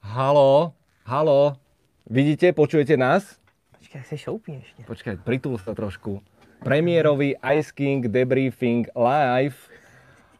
Halo, 0.00 0.70
halo. 1.02 1.58
Vidíte, 2.06 2.52
počujete 2.54 2.94
nás? 2.96 3.42
Počkej, 3.78 4.02
se 4.02 4.18
šoupí 4.18 4.52
ještě. 4.52 4.82
Počkaj, 4.86 5.16
pritul 5.26 5.58
sa 5.58 5.74
trošku. 5.74 6.22
Premiérový 6.62 7.34
Ice 7.58 7.74
King 7.74 8.06
debriefing 8.06 8.86
live. 8.94 9.58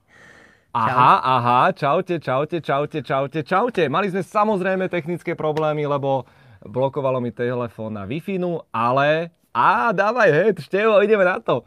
Aha, 0.74 1.14
aha, 1.22 1.72
čaute, 1.72 2.18
čaute, 2.18 2.60
čaute, 2.62 3.02
čaute, 3.02 3.42
čaute. 3.42 3.82
Mali 3.90 4.10
sme 4.10 4.22
samozrejme 4.22 4.86
technické 4.86 5.34
problémy, 5.34 5.86
lebo 5.86 6.26
blokovalo 6.62 7.18
mi 7.18 7.34
telefón 7.34 7.98
na 7.98 8.06
wi 8.06 8.22
ale... 8.70 9.34
Á, 9.50 9.90
dávaj 9.90 10.30
head, 10.30 10.56
števo, 10.62 11.02
ideme 11.02 11.26
na 11.26 11.42
to. 11.42 11.66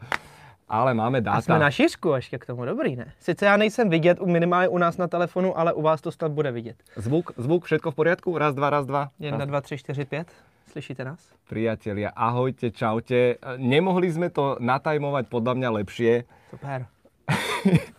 Ale 0.74 0.90
máme 0.94 1.18
A 1.18 1.20
dáta. 1.20 1.40
jsme 1.40 1.58
na 1.58 1.70
šířku 1.70 2.18
ještě 2.18 2.38
k 2.38 2.46
tomu, 2.46 2.64
dobrý, 2.64 2.96
ne? 2.96 3.12
Sice 3.20 3.46
já 3.46 3.56
nejsem 3.56 3.90
vidět 3.90 4.18
u 4.20 4.26
minimálně 4.26 4.68
u 4.68 4.78
nás 4.78 4.96
na 4.98 5.06
telefonu, 5.06 5.58
ale 5.58 5.72
u 5.72 5.82
vás 5.82 6.00
to 6.00 6.10
snad 6.10 6.32
bude 6.32 6.50
vidět. 6.50 6.76
Zvuk, 6.96 7.30
zvuk, 7.36 7.64
všetko 7.64 7.90
v 7.90 7.94
poriadku? 7.94 8.38
Raz, 8.38 8.54
dva, 8.54 8.70
raz, 8.70 8.86
dva. 8.86 9.10
Jedna, 9.20 9.38
Raz. 9.38 9.48
dva, 9.48 9.60
tři, 9.60 9.78
čtyři, 9.78 10.04
pět. 10.04 10.28
Slyšíte 10.66 11.04
nás? 11.04 11.20
Priatelia, 11.46 12.10
ahojte, 12.16 12.74
čaute. 12.74 13.38
Nemohli 13.62 14.10
sme 14.10 14.26
to 14.34 14.58
natajmovať 14.58 15.30
podľa 15.30 15.54
mňa 15.54 15.68
lepšie. 15.78 16.12
Super. 16.50 16.90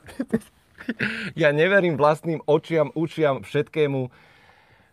Ja 1.33 1.49
neverím 1.49 1.97
vlastným 1.97 2.45
očiam, 2.45 2.93
učiam, 2.93 3.41
všetkému. 3.41 4.13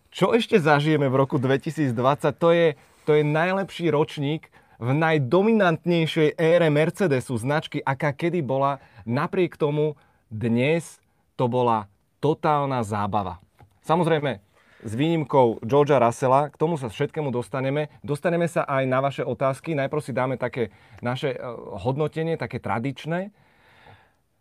Čo 0.09 0.33
ešte 0.33 0.57
zažijeme 0.57 1.05
v 1.13 1.17
roku 1.21 1.37
2020? 1.37 1.93
To 2.41 2.49
je, 2.49 2.81
to 3.05 3.13
je 3.13 3.21
najlepší 3.21 3.93
ročník 3.93 4.49
v 4.83 4.91
najdominantnejšej 4.99 6.35
ére 6.35 6.67
Mercedesu, 6.67 7.39
značky, 7.39 7.79
aká 7.87 8.11
kedy 8.11 8.43
bola. 8.43 8.83
Napriek 9.07 9.55
tomu 9.55 9.95
dnes 10.27 10.99
to 11.39 11.47
bola 11.47 11.87
totálna 12.19 12.83
zábava. 12.83 13.39
Samozrejme, 13.87 14.43
s 14.83 14.93
výnimkou 14.99 15.63
Georgia 15.63 16.03
Russella, 16.03 16.51
k 16.51 16.59
tomu 16.59 16.75
sa 16.75 16.91
všetkému 16.91 17.31
dostaneme. 17.31 17.95
Dostaneme 18.03 18.51
sa 18.51 18.67
aj 18.67 18.83
na 18.91 18.99
vaše 18.99 19.23
otázky. 19.23 19.79
Najprv 19.79 20.03
si 20.03 20.11
dáme 20.11 20.35
také 20.35 20.75
naše 20.99 21.39
eh, 21.39 21.43
hodnotenie, 21.79 22.35
také 22.35 22.59
tradičné. 22.59 23.31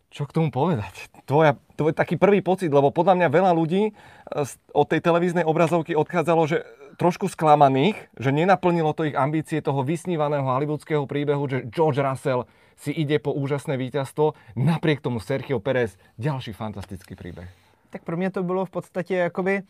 Čo 0.10 0.26
k 0.28 0.36
tomu 0.36 0.50
povedať? 0.50 1.08
Tvoja, 1.24 1.56
tvoj 1.78 1.94
taký 1.94 2.18
prvý 2.20 2.42
pocit, 2.44 2.68
lebo 2.68 2.92
podľa 2.92 3.16
mňa 3.16 3.28
veľa 3.32 3.52
ľudí 3.56 3.96
z- 4.28 4.58
od 4.76 4.90
tej 4.90 5.00
televíznej 5.00 5.48
obrazovky 5.48 5.96
odchádzalo, 5.96 6.44
že 6.52 6.68
trošku 7.02 7.26
sklamaných, 7.26 7.98
že 8.14 8.30
nenaplnilo 8.30 8.94
to 8.94 9.10
ich 9.10 9.18
ambície 9.18 9.58
toho 9.66 9.82
vysnívaného 9.82 10.46
hollywoodského 10.46 11.10
príbehu, 11.10 11.50
že 11.50 11.66
George 11.66 11.98
Russell 11.98 12.46
si 12.78 12.94
ide 12.94 13.18
po 13.18 13.34
úžasné 13.34 13.74
víťazstvo. 13.74 14.38
Napriek 14.54 15.02
tomu 15.02 15.18
Sergio 15.18 15.58
Perez, 15.58 15.98
ďalší 16.22 16.54
fantastický 16.54 17.18
príbeh. 17.18 17.50
Tak 17.90 18.06
pro 18.06 18.14
mě 18.18 18.30
to 18.30 18.46
bylo 18.46 18.66
v 18.66 18.70
podstatě 18.70 19.16
jakoby 19.16 19.62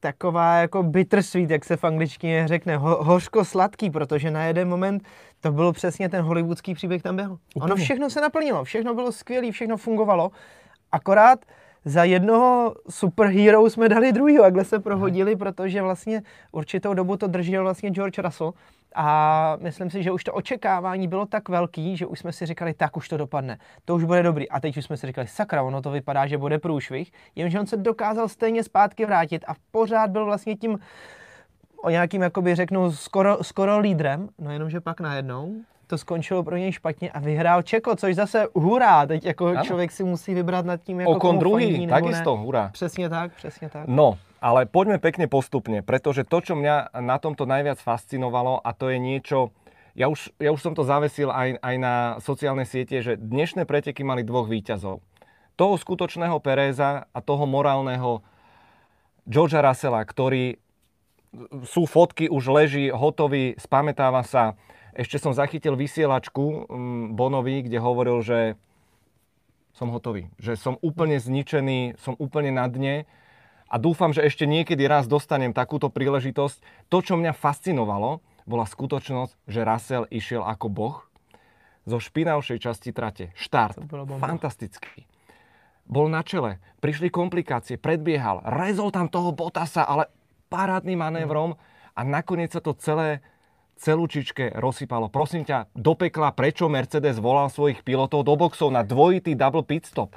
taková 0.00 0.56
jako 0.56 0.82
bittersweet, 0.82 1.50
jak 1.50 1.64
se 1.64 1.76
v 1.76 1.84
angličtině 1.84 2.48
řekne, 2.48 2.76
ho, 2.76 3.04
hořko-sladký, 3.04 3.90
protože 3.90 4.30
na 4.30 4.44
jeden 4.44 4.68
moment 4.68 5.06
to 5.40 5.52
byl 5.52 5.72
přesně 5.72 6.08
ten 6.08 6.22
hollywoodský 6.22 6.74
příběh 6.74 7.02
tam 7.02 7.16
byl. 7.16 7.38
Ono 7.62 7.76
všechno 7.76 8.10
se 8.10 8.20
naplnilo, 8.20 8.64
všechno 8.64 8.94
bylo 8.94 9.12
skvělé, 9.12 9.52
všechno 9.52 9.76
fungovalo, 9.76 10.30
akorát 10.92 11.44
za 11.84 12.04
jednoho 12.04 12.74
superhero 12.90 13.70
jsme 13.70 13.88
dali 13.88 14.12
druhýho, 14.12 14.42
takhle 14.42 14.64
se 14.64 14.78
prohodili, 14.78 15.36
protože 15.36 15.82
vlastně 15.82 16.22
určitou 16.52 16.94
dobu 16.94 17.16
to 17.16 17.26
držel 17.26 17.62
vlastně 17.62 17.90
George 17.90 18.18
Russell. 18.18 18.54
A 18.94 19.56
myslím 19.60 19.90
si, 19.90 20.02
že 20.02 20.12
už 20.12 20.24
to 20.24 20.32
očekávání 20.32 21.08
bylo 21.08 21.26
tak 21.26 21.48
velký, 21.48 21.96
že 21.96 22.06
už 22.06 22.18
jsme 22.18 22.32
si 22.32 22.46
říkali, 22.46 22.74
tak 22.74 22.96
už 22.96 23.08
to 23.08 23.16
dopadne, 23.16 23.58
to 23.84 23.94
už 23.94 24.04
bude 24.04 24.22
dobrý. 24.22 24.48
A 24.48 24.60
teď 24.60 24.76
už 24.76 24.84
jsme 24.84 24.96
si 24.96 25.06
říkali, 25.06 25.26
sakra, 25.26 25.62
ono 25.62 25.82
to 25.82 25.90
vypadá, 25.90 26.26
že 26.26 26.38
bude 26.38 26.58
průšvih, 26.58 27.12
jenže 27.36 27.60
on 27.60 27.66
se 27.66 27.76
dokázal 27.76 28.28
stejně 28.28 28.64
zpátky 28.64 29.06
vrátit 29.06 29.44
a 29.48 29.54
pořád 29.70 30.10
byl 30.10 30.24
vlastně 30.24 30.56
tím 30.56 30.78
o 31.82 31.90
nějakým, 31.90 32.22
jakoby 32.22 32.54
řeknu, 32.54 32.92
skoro, 32.92 33.44
skoro 33.44 33.78
lídrem, 33.78 34.28
no 34.38 34.50
jenomže 34.50 34.80
pak 34.80 35.00
najednou 35.00 35.54
to 35.90 35.98
skončilo 35.98 36.46
pro 36.46 36.56
něj 36.56 36.72
špatně 36.72 37.10
a 37.10 37.18
vyhrál 37.18 37.62
Čeko, 37.62 37.96
což 37.96 38.14
zase 38.14 38.46
hurá, 38.54 39.06
teď 39.06 39.24
jako 39.24 39.46
Ano. 39.46 39.64
člověk 39.64 39.90
si 39.90 40.04
musí 40.04 40.34
vybrat 40.34 40.66
nad 40.66 40.78
tím, 40.78 41.00
jako 41.00 41.12
Okon 41.12 41.38
druhý, 41.38 41.86
takisto, 41.86 42.36
ne. 42.36 42.42
hurá. 42.42 42.70
Přesně 42.72 43.08
tak, 43.08 43.34
přesně 43.34 43.68
tak. 43.68 43.84
No, 43.90 44.18
ale 44.40 44.64
poďme 44.70 45.02
pekne 45.02 45.26
postupne, 45.26 45.82
pretože 45.82 46.24
to, 46.24 46.40
čo 46.40 46.54
mňa 46.56 46.96
na 47.04 47.18
tomto 47.20 47.44
najviac 47.44 47.76
fascinovalo, 47.82 48.62
a 48.64 48.70
to 48.72 48.88
je 48.88 48.96
niečo, 48.96 49.52
ja 49.92 50.08
už, 50.08 50.32
ja 50.40 50.54
už 50.54 50.62
som 50.62 50.72
to 50.72 50.86
zavesil 50.86 51.28
aj, 51.28 51.58
aj 51.60 51.76
na 51.76 51.94
sociálne 52.22 52.64
siete, 52.64 53.02
že 53.02 53.20
dnešné 53.20 53.66
preteky 53.66 54.06
mali 54.06 54.24
dvoch 54.24 54.48
výťazov. 54.48 55.02
Toho 55.58 55.74
skutočného 55.76 56.40
Pereza 56.40 57.04
a 57.10 57.18
toho 57.20 57.44
morálneho 57.44 58.24
Georgea 59.28 59.60
Russella, 59.60 60.00
ktorý 60.00 60.56
sú 61.68 61.84
fotky, 61.86 62.26
už 62.32 62.48
leží 62.48 62.88
hotový, 62.90 63.54
spamätáva 63.60 64.24
sa. 64.24 64.56
Ešte 64.94 65.22
som 65.22 65.32
zachytil 65.36 65.78
vysielačku 65.78 66.66
mm, 66.66 67.04
Bonovi, 67.14 67.66
kde 67.66 67.78
hovoril, 67.78 68.22
že 68.22 68.58
som 69.74 69.90
hotový. 69.94 70.28
Že 70.42 70.52
som 70.58 70.74
úplne 70.82 71.16
zničený, 71.16 72.00
som 72.02 72.18
úplne 72.18 72.50
na 72.50 72.66
dne 72.66 73.06
a 73.70 73.78
dúfam, 73.78 74.10
že 74.10 74.26
ešte 74.26 74.44
niekedy 74.50 74.82
raz 74.90 75.06
dostanem 75.06 75.54
takúto 75.54 75.88
príležitosť. 75.88 76.90
To, 76.90 76.98
čo 77.00 77.14
mňa 77.14 77.32
fascinovalo, 77.32 78.18
bola 78.50 78.66
skutočnosť, 78.66 79.46
že 79.46 79.60
Russell 79.62 80.10
išiel 80.10 80.42
ako 80.42 80.66
boh 80.66 80.96
zo 81.86 82.02
špinavšej 82.02 82.58
časti 82.60 82.90
trate. 82.90 83.30
Štart. 83.38 83.78
Fantastický. 84.18 85.06
Bol 85.90 86.06
na 86.06 86.22
čele, 86.22 86.62
prišli 86.78 87.10
komplikácie, 87.10 87.74
predbiehal, 87.74 88.46
rezol 88.46 88.94
tam 88.94 89.10
toho 89.10 89.34
Botasa, 89.34 89.82
ale 89.82 90.06
parádnym 90.46 91.02
manévrom 91.02 91.58
a 91.98 92.00
nakoniec 92.06 92.54
sa 92.54 92.62
to 92.62 92.78
celé 92.78 93.22
celúčičke 93.80 94.52
rozsypalo. 94.54 95.08
Prosím 95.08 95.48
ťa, 95.48 95.72
do 95.72 95.96
pekla, 95.96 96.36
prečo 96.36 96.68
Mercedes 96.68 97.16
volal 97.16 97.48
svojich 97.48 97.80
pilotov 97.80 98.28
do 98.28 98.36
boxov 98.36 98.68
na 98.68 98.84
dvojitý 98.84 99.32
double 99.34 99.64
pit 99.64 99.88
stop? 99.88 100.12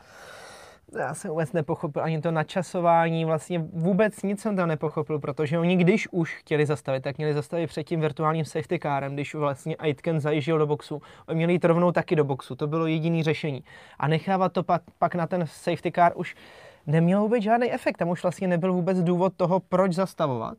Já 0.99 1.13
jsem 1.13 1.31
vůbec 1.31 1.53
nepochopil 1.53 2.03
ani 2.03 2.21
to 2.21 2.31
načasování, 2.31 3.25
vlastně 3.25 3.59
vůbec 3.59 4.23
nic 4.23 4.41
jsem 4.41 4.55
tam 4.55 4.67
nepochopil, 4.67 5.19
protože 5.19 5.59
oni 5.59 5.75
když 5.75 6.07
už 6.11 6.35
chtěli 6.35 6.65
zastavit, 6.65 7.03
tak 7.03 7.17
měli 7.17 7.33
zastavit 7.33 7.67
před 7.67 7.83
tím 7.83 7.99
virtuálním 7.99 8.45
safety 8.45 8.79
carem, 8.79 9.13
když 9.13 9.35
vlastně 9.35 9.75
Aitken 9.75 10.19
zajížděl 10.19 10.57
do 10.57 10.67
boxu. 10.67 11.01
Oni 11.27 11.35
měli 11.35 11.53
jít 11.53 11.65
rovnou 11.65 11.91
taky 11.91 12.15
do 12.15 12.23
boxu, 12.23 12.55
to 12.55 12.67
bylo 12.67 12.87
jediné 12.87 13.23
řešení. 13.23 13.63
A 13.99 14.07
nechávat 14.07 14.53
to 14.53 14.63
pak, 14.63 14.81
pak 14.99 15.15
na 15.15 15.27
ten 15.27 15.45
safety 15.47 15.91
car 15.91 16.11
už 16.15 16.35
nemělo 16.87 17.21
vůbec 17.21 17.43
žádný 17.43 17.71
efekt, 17.71 17.97
tam 17.97 18.09
už 18.09 18.23
vlastně 18.23 18.47
nebyl 18.47 18.73
vůbec 18.73 19.03
důvod 19.03 19.33
toho, 19.37 19.59
proč 19.59 19.93
zastavovat. 19.93 20.57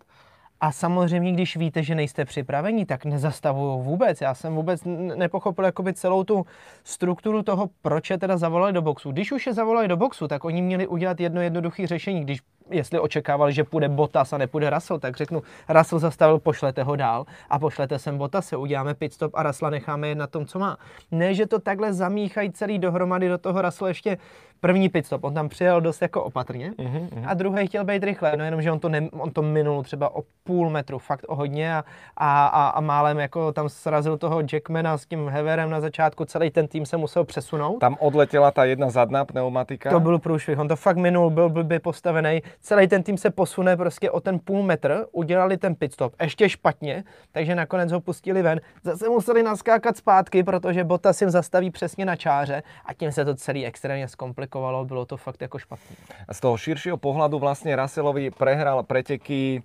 A 0.65 0.73
samozřejmě, 0.73 1.33
když 1.33 1.57
víte, 1.57 1.83
že 1.83 1.95
nejste 1.95 2.25
připraveni, 2.25 2.87
tak 2.87 3.05
nezastavují 3.05 3.83
vůbec. 3.83 4.21
Já 4.21 4.35
jsem 4.35 4.55
vůbec 4.55 4.81
nepochopil 5.15 5.65
jakoby 5.65 5.93
celou 5.93 6.25
tu 6.25 6.47
strukturu 6.85 7.43
toho, 7.43 7.71
proč 7.83 8.11
je 8.11 8.19
teda 8.19 8.37
zavolali 8.37 8.73
do 8.73 8.83
boxu. 8.83 9.13
Když 9.13 9.33
už 9.33 9.47
je 9.47 9.55
zavolali 9.55 9.89
do 9.89 9.97
boxu, 9.97 10.29
tak 10.29 10.45
oni 10.45 10.63
měli 10.63 10.87
udělat 10.87 11.21
jedno 11.21 11.41
jednoduché 11.43 11.87
řešení. 11.87 12.21
Když 12.21 12.41
jestli 12.71 13.01
očekávali, 13.01 13.53
že 13.53 13.65
půjde 13.65 13.89
Bottas 13.89 14.33
a 14.33 14.39
nepůjde 14.39 14.71
Russell, 14.71 14.99
tak 14.99 15.17
řeknu, 15.17 15.43
Russell 15.69 15.99
zastavil, 15.99 16.39
pošlete 16.39 16.83
ho 16.83 16.97
dál 16.97 17.27
a 17.51 17.59
pošlete 17.59 17.99
sem 17.99 18.19
Bottase, 18.19 18.57
uděláme 18.57 18.95
pit 18.95 19.13
stop 19.13 19.33
a 19.35 19.43
Russella 19.43 19.71
necháme 19.71 20.09
jet 20.09 20.19
na 20.19 20.27
tom, 20.27 20.47
co 20.47 20.59
má. 20.59 20.77
Ne, 21.11 21.35
že 21.35 21.47
to 21.47 21.59
takhle 21.59 21.93
zamíchají 21.93 22.53
celý 22.53 22.79
dohromady 22.79 23.29
do 23.29 23.39
toho 23.39 23.63
Russell 23.63 23.89
ještě 23.89 24.19
první 24.65 24.89
pit 24.89 25.07
stop. 25.07 25.25
On 25.25 25.35
tam 25.35 25.49
přijel 25.49 25.81
dost 25.81 26.03
jako 26.03 26.25
opatrně 26.25 26.73
Mhm, 26.79 27.25
a 27.27 27.35
druhý 27.35 27.67
chtěl 27.67 27.85
být 27.85 28.05
rychle, 28.05 28.37
no 28.37 28.45
jenom, 28.45 28.63
že 28.63 28.73
on 28.73 28.79
to, 28.81 28.89
ne, 28.89 29.09
on 29.13 29.31
to 29.31 29.43
minul 29.43 29.83
třeba 29.83 30.15
o 30.15 30.23
půl 30.45 30.71
metru, 30.71 30.99
fakt 30.99 31.25
o 31.29 31.35
hodně 31.35 31.75
a, 31.77 31.85
a, 32.17 32.47
a, 32.47 32.69
a 32.69 32.81
málem 32.81 33.19
jako 33.19 33.53
tam 33.53 33.69
srazil 33.69 34.19
toho 34.19 34.41
Jackmana 34.53 34.99
s 34.99 35.07
tím 35.07 35.29
Heverem 35.29 35.71
na 35.71 35.81
začátku, 35.81 36.25
celý 36.25 36.51
ten 36.51 36.69
tým 36.69 36.87
se 36.87 36.97
musel 36.97 37.25
přesunout. 37.25 37.79
Tam 37.79 37.97
odletela 38.01 38.51
tá 38.51 38.65
jedna 38.65 38.91
zadná 38.91 39.25
pneumatika. 39.25 39.91
To 39.91 40.01
byl 40.01 40.19
průšvih, 40.19 40.59
on 40.59 40.69
to 40.69 40.77
fakt 40.77 40.97
minul, 40.97 41.31
byl 41.31 41.49
blbě 41.51 41.81
postavený. 41.81 42.43
Celý 42.61 42.89
ten 42.89 43.03
tým 43.03 43.19
se 43.19 43.31
posune 43.31 43.77
prostě 43.77 44.11
o 44.11 44.21
ten 44.21 44.39
půl 44.39 44.63
metr, 44.63 45.07
udělali 45.13 45.57
ten 45.57 45.75
pit 45.75 45.93
stop, 45.93 46.15
ještě 46.21 46.49
špatně, 46.49 47.05
takže 47.33 47.55
nakonec 47.55 47.93
ho 47.93 48.01
pustili 48.01 48.43
ven. 48.43 48.61
Zase 48.83 49.09
museli 49.09 49.43
naskákat 49.43 49.97
zpátky, 49.97 50.43
protože 50.43 50.85
Bottas 50.85 51.21
jim 51.21 51.31
zastaví 51.31 51.71
přesně 51.71 52.05
na 52.05 52.17
čáře 52.17 52.63
a 52.87 52.95
tím 52.95 53.13
se 53.13 53.25
to 53.25 53.35
celý 53.35 53.67
extrémně 53.67 54.09
zkomplikovalo, 54.55 54.85
bylo 54.85 55.07
to 55.07 55.17
fakt 55.17 55.43
jako 55.43 55.59
špatné. 55.59 55.97
Z 56.33 56.41
toho 56.41 56.57
širšieho 56.57 56.97
pohľadu 56.97 57.39
vlastne 57.43 57.75
Russellovi 57.75 58.31
prehral 58.31 58.87
preteky 58.87 59.63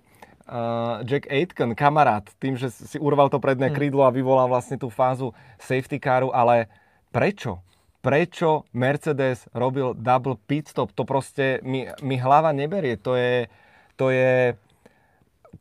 uh, 0.50 1.06
Jack 1.06 1.30
Aitken, 1.30 1.74
kamarát, 1.78 2.26
tým, 2.42 2.58
že 2.58 2.70
si 2.70 2.98
urval 2.98 3.30
to 3.30 3.38
predné 3.38 3.70
krídlo 3.70 4.02
a 4.02 4.10
vyvolal 4.10 4.50
vlastne 4.50 4.74
tú 4.74 4.90
fázu 4.90 5.30
safety 5.62 6.02
caru, 6.02 6.34
ale 6.34 6.66
prečo? 7.14 7.62
Prečo 8.02 8.64
Mercedes 8.72 9.46
robil 9.52 9.94
double 9.94 10.34
pit 10.48 10.72
stop? 10.72 10.90
To 10.96 11.04
proste 11.04 11.60
mi, 11.62 11.86
mi 12.02 12.16
hlava 12.16 12.50
neberie. 12.50 12.96
To 13.04 13.12
je, 13.12 13.46
to 13.94 14.08
je 14.08 14.56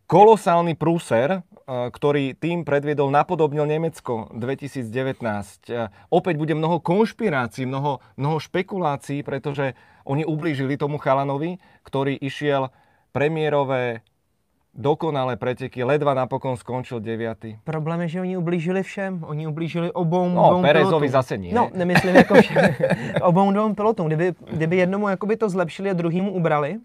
kolosálny 0.08 0.74
prúser, 0.80 1.30
eh, 1.38 1.42
ktorý 1.70 2.34
tým 2.34 2.66
predviedol, 2.66 3.14
napodobnil 3.14 3.64
Nemecko 3.64 4.26
2019. 4.34 5.70
Eh, 5.70 5.88
Opäť 6.10 6.36
bude 6.36 6.54
mnoho 6.54 6.82
konšpirácií, 6.82 7.64
mnoho, 7.64 8.02
mnoho 8.18 8.38
špekulácií, 8.38 9.22
pretože 9.22 9.78
oni 10.04 10.26
ublížili 10.26 10.74
tomu 10.76 10.98
chalanovi, 10.98 11.56
ktorý 11.84 12.18
išiel 12.18 12.74
premiérové, 13.14 14.02
dokonalé 14.70 15.36
preteky, 15.36 15.84
ledva 15.84 16.14
napokon 16.14 16.56
skončil 16.56 17.02
9. 17.02 17.62
Problém 17.66 18.06
je, 18.06 18.18
že 18.18 18.22
oni 18.22 18.38
ublížili 18.38 18.82
všem. 18.82 19.26
Oni 19.28 19.44
ublížili 19.46 19.92
obou 19.92 20.30
No, 20.30 20.50
dvou 20.58 20.62
Perezovi 20.62 21.10
pilotům. 21.10 21.18
zase 21.20 21.38
nie. 21.38 21.54
No, 21.54 21.70
nemyslím 21.74 22.16
jako 22.16 22.34
všem. 22.42 22.64
obou 23.22 23.52
dvou 23.52 23.74
pilotům. 23.74 24.08
Kdyby, 24.08 24.34
kdyby 24.52 24.76
jednomu 24.78 25.10
jakoby 25.10 25.38
to 25.38 25.50
zlepšili 25.50 25.90
a 25.90 25.94
druhýmu 25.94 26.32
ubrali, 26.32 26.80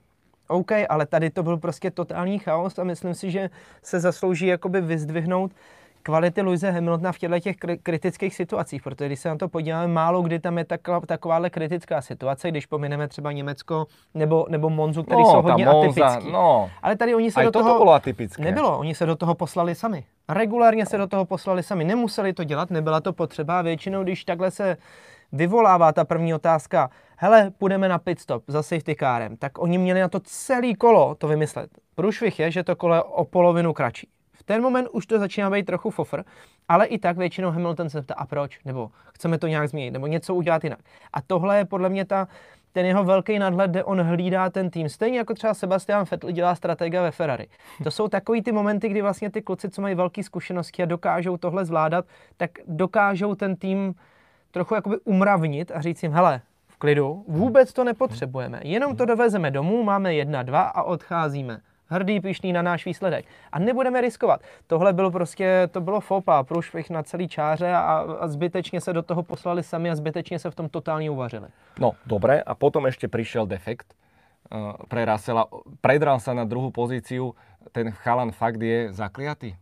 OK, 0.48 0.72
ale 0.88 1.06
tady 1.06 1.30
to 1.30 1.42
byl 1.42 1.56
prostě 1.56 1.90
totální 1.90 2.38
chaos 2.38 2.78
a 2.78 2.84
myslím 2.84 3.14
si, 3.14 3.30
že 3.30 3.50
se 3.82 4.00
zaslouží 4.00 4.46
jakoby 4.46 4.80
vyzdvihnout 4.80 5.52
kvality 6.02 6.42
Luise 6.42 6.70
Hamiltona 6.70 7.12
v 7.12 7.18
těchto 7.18 7.38
těch 7.38 7.56
kri- 7.56 7.78
kritických 7.82 8.34
situacích, 8.34 8.82
protože 8.82 9.06
když 9.06 9.20
se 9.20 9.28
na 9.28 9.36
to 9.36 9.48
podíváme, 9.48 9.88
málo 9.88 10.22
kdy 10.22 10.38
tam 10.38 10.58
je 10.58 10.64
taková, 10.64 11.00
takováhle 11.00 11.50
kritická 11.50 12.02
situace, 12.02 12.50
když 12.50 12.66
pomineme 12.66 13.08
třeba 13.08 13.32
Německo 13.32 13.86
nebo, 14.14 14.46
nebo 14.48 14.70
Monzu, 14.70 15.02
který 15.02 15.22
no, 15.22 15.30
jsou 15.30 15.42
hodně 15.42 15.66
Monza, 15.66 16.06
atypický. 16.06 16.32
no. 16.32 16.70
Ale 16.82 16.96
tady 16.96 17.14
oni 17.14 17.30
se 17.30 17.40
Aj 17.40 17.46
do 17.46 17.50
toho... 17.50 17.78
bolo 17.78 17.92
atypické. 17.92 18.42
Nebylo, 18.42 18.78
oni 18.78 18.94
se 18.94 19.06
do 19.06 19.16
toho 19.16 19.34
poslali 19.34 19.74
sami. 19.74 20.04
Regulárně 20.28 20.86
se 20.86 20.98
do 20.98 21.06
toho 21.06 21.24
poslali 21.24 21.62
sami. 21.62 21.84
Nemuseli 21.84 22.32
to 22.32 22.44
dělat, 22.44 22.70
nebyla 22.70 23.00
to 23.00 23.12
potřeba. 23.12 23.62
Většinou, 23.62 24.02
když 24.02 24.24
takhle 24.24 24.50
se 24.50 24.76
vyvolává 25.32 25.92
ta 25.92 26.04
první 26.04 26.34
otázka, 26.34 26.90
hele, 27.16 27.50
půjdeme 27.58 27.88
na 27.88 27.98
pit 27.98 28.20
stop 28.20 28.44
za 28.46 28.62
safety 28.62 28.94
kárem, 28.94 29.36
tak 29.36 29.58
oni 29.58 29.78
měli 29.78 30.00
na 30.00 30.08
to 30.08 30.20
celý 30.20 30.74
kolo 30.74 31.14
to 31.14 31.28
vymyslet. 31.28 31.70
Průšvih 31.94 32.38
je, 32.38 32.50
že 32.50 32.64
to 32.64 32.76
kolo 32.76 32.94
je 32.94 33.02
o 33.02 33.24
polovinu 33.24 33.72
kratší. 33.72 34.08
V 34.32 34.42
ten 34.42 34.62
moment 34.62 34.88
už 34.92 35.06
to 35.06 35.18
začíná 35.18 35.50
být 35.50 35.66
trochu 35.66 35.90
fofr, 35.90 36.24
ale 36.68 36.86
i 36.86 36.98
tak 36.98 37.16
většinou 37.16 37.50
Hamilton 37.50 37.90
se 37.90 38.02
ptá, 38.02 38.14
a 38.14 38.26
proč? 38.26 38.64
Nebo 38.64 38.90
chceme 39.14 39.38
to 39.38 39.46
nějak 39.46 39.68
změnit, 39.68 39.90
nebo 39.90 40.06
něco 40.06 40.34
udělat 40.34 40.64
jinak. 40.64 40.78
A 41.12 41.22
tohle 41.22 41.58
je 41.58 41.64
podle 41.64 41.88
mě 41.88 42.04
ta, 42.04 42.28
ten 42.72 42.86
jeho 42.86 43.04
velký 43.04 43.38
nadhled, 43.38 43.70
kde 43.70 43.84
on 43.84 44.00
hlídá 44.02 44.50
ten 44.50 44.70
tým. 44.70 44.88
Stejně 44.88 45.18
jako 45.18 45.34
třeba 45.34 45.54
Sebastian 45.54 46.06
Vettel 46.10 46.30
dělá 46.30 46.54
stratega 46.54 47.02
ve 47.02 47.10
Ferrari. 47.10 47.48
To 47.84 47.90
jsou 47.90 48.08
takový 48.08 48.42
ty 48.42 48.52
momenty, 48.52 48.88
kdy 48.88 49.02
vlastně 49.02 49.30
ty 49.30 49.42
kluci, 49.42 49.70
co 49.70 49.82
mají 49.82 49.94
velké 49.94 50.22
zkušenosti 50.22 50.82
a 50.82 50.86
dokážou 50.86 51.36
tohle 51.36 51.64
zvládat, 51.64 52.04
tak 52.36 52.50
dokážou 52.66 53.34
ten 53.34 53.56
tým 53.56 53.94
trochu 54.54 54.74
jakoby 54.74 54.96
umravnit 55.04 55.70
a 55.74 55.82
říct 55.82 56.02
jim, 56.02 56.12
hele, 56.12 56.40
v 56.66 56.76
klidu, 56.78 57.24
vůbec 57.28 57.72
to 57.72 57.84
nepotřebujeme, 57.84 58.60
jenom 58.62 58.96
to 58.96 59.04
dovezeme 59.04 59.50
domů, 59.50 59.82
máme 59.82 60.14
jedna, 60.14 60.42
dva 60.42 60.62
a 60.62 60.82
odcházíme. 60.82 61.60
Hrdý, 61.84 62.20
pišný 62.20 62.52
na 62.52 62.62
náš 62.62 62.86
výsledek. 62.86 63.28
A 63.52 63.58
nebudeme 63.58 64.00
riskovat. 64.00 64.40
Tohle 64.66 64.92
bylo 64.92 65.10
prostě, 65.10 65.68
to 65.70 65.80
bylo 65.80 66.00
fopa, 66.00 66.42
průšvih 66.42 66.90
na 66.90 67.02
celý 67.02 67.28
čáře 67.28 67.72
a, 67.72 68.06
a 68.20 68.28
zbytečně 68.28 68.80
se 68.80 68.92
do 68.92 69.02
toho 69.02 69.22
poslali 69.22 69.62
sami 69.62 69.90
a 69.90 69.94
zbytečně 69.94 70.38
se 70.38 70.50
v 70.50 70.54
tom 70.54 70.68
totálně 70.68 71.10
uvařili. 71.10 71.46
No, 71.78 71.92
dobre. 72.06 72.40
A 72.42 72.54
potom 72.56 72.88
ešte 72.88 73.04
prišiel 73.04 73.44
defekt 73.46 73.92
uh, 74.48 74.80
pre 74.88 75.04
Russella. 75.04 75.44
Predral 75.84 76.18
sa 76.24 76.32
na 76.32 76.48
druhú 76.48 76.72
pozíciu. 76.72 77.36
Ten 77.76 77.92
chalan 77.92 78.32
fakt 78.32 78.64
je 78.64 78.88
zakliatý. 78.88 79.52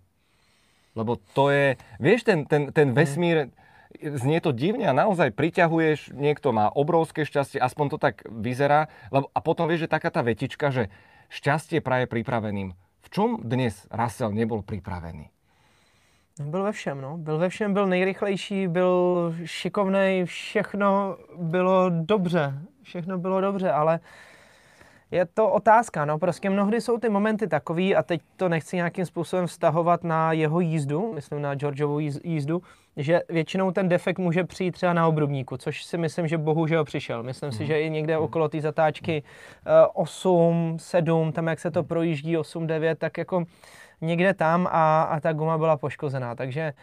Lebo 0.94 1.18
to 1.34 1.50
je, 1.50 1.74
vieš, 1.98 2.22
ten, 2.22 2.46
ten, 2.46 2.70
ten 2.70 2.94
vesmír, 2.94 3.50
znie 4.00 4.40
to 4.40 4.52
divne 4.52 4.88
a 4.88 4.96
naozaj 4.96 5.34
priťahuješ, 5.34 6.16
niekto 6.16 6.52
má 6.54 6.70
obrovské 6.72 7.26
šťastie, 7.28 7.60
aspoň 7.60 7.86
to 7.92 7.98
tak 7.98 8.24
vyzerá. 8.28 8.88
Lebo, 9.12 9.28
a 9.34 9.38
potom 9.44 9.68
vieš, 9.68 9.88
že 9.88 9.94
taká 9.94 10.08
tá 10.08 10.24
vetička, 10.24 10.72
že 10.72 10.88
šťastie 11.28 11.84
praje 11.84 12.08
pripraveným. 12.08 12.72
V 13.02 13.08
čom 13.10 13.42
dnes 13.42 13.86
Russell 13.90 14.32
nebol 14.32 14.62
pripravený? 14.62 15.28
Byl 16.40 16.62
ve 16.62 16.72
všem, 16.72 17.00
no. 17.00 17.18
Byl 17.18 17.38
ve 17.38 17.48
všem, 17.48 17.74
byl 17.74 17.86
nejrychlejší, 17.86 18.68
byl 18.68 19.34
šikovný, 19.44 20.24
všechno 20.24 21.16
bylo 21.36 21.90
dobře. 21.90 22.58
Všechno 22.82 23.18
bylo 23.18 23.40
dobře, 23.40 23.70
ale 23.70 24.00
je 25.12 25.26
to 25.26 25.50
otázka, 25.50 26.04
no. 26.04 26.18
Prostě 26.18 26.50
mnohdy 26.50 26.80
jsou 26.80 26.98
ty 26.98 27.08
momenty 27.08 27.46
takový, 27.46 27.96
a 27.96 28.02
teď 28.02 28.20
to 28.36 28.48
nechci 28.48 28.76
nějakým 28.76 29.06
způsobem 29.06 29.46
vztahovat 29.46 30.04
na 30.04 30.32
jeho 30.32 30.60
jízdu, 30.60 31.12
myslím 31.14 31.42
na 31.42 31.54
Georgeovu 31.54 31.98
jíz- 31.98 32.20
jízdu, 32.24 32.62
že 32.96 33.20
většinou 33.28 33.70
ten 33.70 33.88
defekt 33.88 34.18
může 34.18 34.44
přijít 34.44 34.72
třeba 34.72 34.92
na 34.92 35.06
obrubníku, 35.06 35.56
což 35.56 35.84
si 35.84 35.98
myslím, 35.98 36.28
že 36.28 36.38
bohužel 36.38 36.84
přišel. 36.84 37.22
Myslím 37.22 37.52
si, 37.52 37.66
že 37.66 37.80
i 37.80 37.90
někde 37.90 38.18
okolo 38.18 38.48
té 38.48 38.60
zatáčky 38.60 39.22
eh, 39.66 39.86
8, 39.94 40.76
7, 40.80 41.32
tam 41.32 41.46
jak 41.46 41.60
se 41.60 41.70
to 41.70 41.82
projíždí 41.82 42.38
8, 42.38 42.66
9, 42.66 42.98
tak 42.98 43.18
jako 43.18 43.44
někde 44.00 44.34
tam 44.34 44.68
a, 44.70 45.02
a 45.02 45.20
ta 45.20 45.32
guma 45.32 45.58
byla 45.58 45.76
poškozená. 45.76 46.34
Takže 46.34 46.60
eh, 46.60 46.74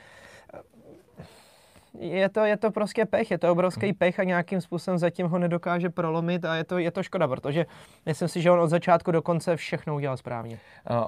je 1.99 2.29
to, 2.29 2.41
je 2.47 2.57
to 2.57 2.71
prostě 2.71 3.05
pech, 3.05 3.31
je 3.31 3.37
to 3.37 3.51
obrovský 3.51 3.93
pech 3.93 4.19
a 4.19 4.23
nějakým 4.23 4.61
způsobem 4.61 4.97
zatím 4.97 5.27
ho 5.27 5.39
nedokáže 5.39 5.89
prolomit 5.89 6.45
a 6.45 6.55
je 6.55 6.63
to, 6.63 6.77
je 6.77 6.91
to 6.91 7.03
škoda, 7.03 7.27
protože 7.27 7.65
myslím 8.05 8.27
si, 8.27 8.41
že 8.41 8.51
on 8.51 8.59
od 8.59 8.67
začátku 8.67 9.11
do 9.11 9.21
konce 9.21 9.55
všechno 9.55 9.95
udělal 9.95 10.17
správně. 10.17 10.59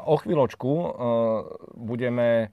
O 0.03 0.17
chvíľočku 0.17 0.67
uh, 0.67 0.91
budeme... 1.77 2.51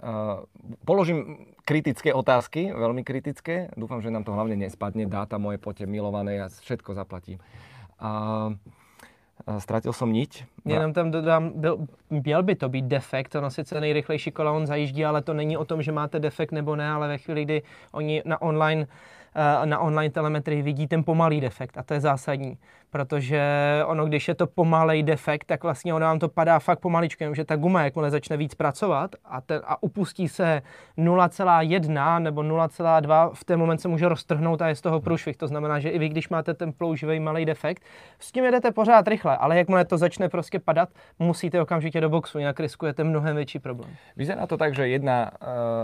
Uh, 0.00 0.48
položím 0.84 1.46
kritické 1.60 2.16
otázky, 2.16 2.72
veľmi 2.72 3.04
kritické. 3.04 3.68
Dúfam, 3.76 4.00
že 4.00 4.08
nám 4.08 4.24
to 4.24 4.32
hlavne 4.32 4.56
nespadne. 4.56 5.04
Dáta 5.04 5.36
moje 5.36 5.60
poďte 5.60 5.84
milované, 5.84 6.40
ja 6.40 6.48
všetko 6.48 6.96
zaplatím. 6.96 7.36
Uh, 8.00 8.56
uh, 9.46 9.58
stratil 9.58 9.92
som 9.92 10.12
niť. 10.12 10.44
Jenom 10.64 10.92
tam 10.92 11.10
dodám, 11.10 11.52
byl, 11.54 11.86
měl 12.10 12.42
by 12.42 12.54
to 12.54 12.68
být 12.68 12.84
defekt, 12.84 13.34
ono 13.34 13.50
sice 13.50 13.80
nejrychlejší 13.80 14.30
kola 14.30 14.52
on 14.52 14.66
zajíždí, 14.66 15.04
ale 15.04 15.22
to 15.22 15.34
není 15.34 15.56
o 15.56 15.64
tom, 15.64 15.82
že 15.82 15.92
máte 15.92 16.20
defekt 16.20 16.52
nebo 16.52 16.76
ne, 16.76 16.90
ale 16.90 17.08
ve 17.08 17.18
chvíli, 17.18 17.44
kdy 17.44 17.62
oni 17.92 18.22
na 18.24 18.42
online, 18.42 18.82
eh, 18.82 19.19
na 19.64 19.78
online 19.78 20.12
telemetrii 20.12 20.62
vidí 20.62 20.86
ten 20.86 21.04
pomalý 21.04 21.40
defekt 21.40 21.78
a 21.78 21.82
to 21.82 21.94
je 21.94 22.00
zásadní, 22.00 22.58
protože 22.90 23.42
ono, 23.86 24.06
když 24.06 24.28
je 24.28 24.34
to 24.34 24.46
pomalej 24.46 25.02
defekt, 25.02 25.44
tak 25.44 25.62
vlastně 25.62 25.94
ono 25.94 26.06
vám 26.06 26.18
to 26.18 26.28
padá 26.28 26.58
fakt 26.58 26.78
pomaličku, 26.78 27.34
že 27.34 27.44
ta 27.44 27.56
guma, 27.56 27.82
jakmile 27.82 28.10
začne 28.10 28.36
víc 28.36 28.54
pracovat 28.54 29.14
a, 29.24 29.40
ten, 29.40 29.60
a 29.64 29.82
upustí 29.82 30.28
se 30.28 30.62
0,1 30.98 32.22
nebo 32.22 32.42
0,2, 32.42 33.30
v 33.34 33.44
ten 33.44 33.58
moment 33.58 33.78
se 33.78 33.88
může 33.88 34.08
roztrhnout 34.08 34.62
a 34.62 34.68
je 34.68 34.74
z 34.74 34.80
toho 34.80 35.00
průšvih. 35.00 35.36
To 35.36 35.46
znamená, 35.46 35.78
že 35.78 35.88
i 35.88 35.98
vy, 35.98 36.08
když 36.08 36.28
máte 36.28 36.54
ten 36.54 36.72
plouživý 36.72 37.20
malý 37.20 37.44
defekt, 37.44 37.82
s 38.18 38.32
tím 38.32 38.44
jedete 38.44 38.72
pořád 38.72 39.08
rychle, 39.08 39.36
ale 39.36 39.58
jakmile 39.58 39.84
to 39.84 39.98
začne 39.98 40.28
prostě 40.28 40.58
padat, 40.58 40.88
musíte 41.18 41.62
okamžitě 41.62 42.00
do 42.00 42.08
boxu, 42.08 42.38
jinak 42.38 42.60
riskujete 42.60 43.04
mnohem 43.04 43.36
větší 43.36 43.58
problém. 43.58 43.90
Vyzerá 44.16 44.46
to 44.46 44.56
tak, 44.56 44.74
že 44.74 44.88
jedna 44.88 45.30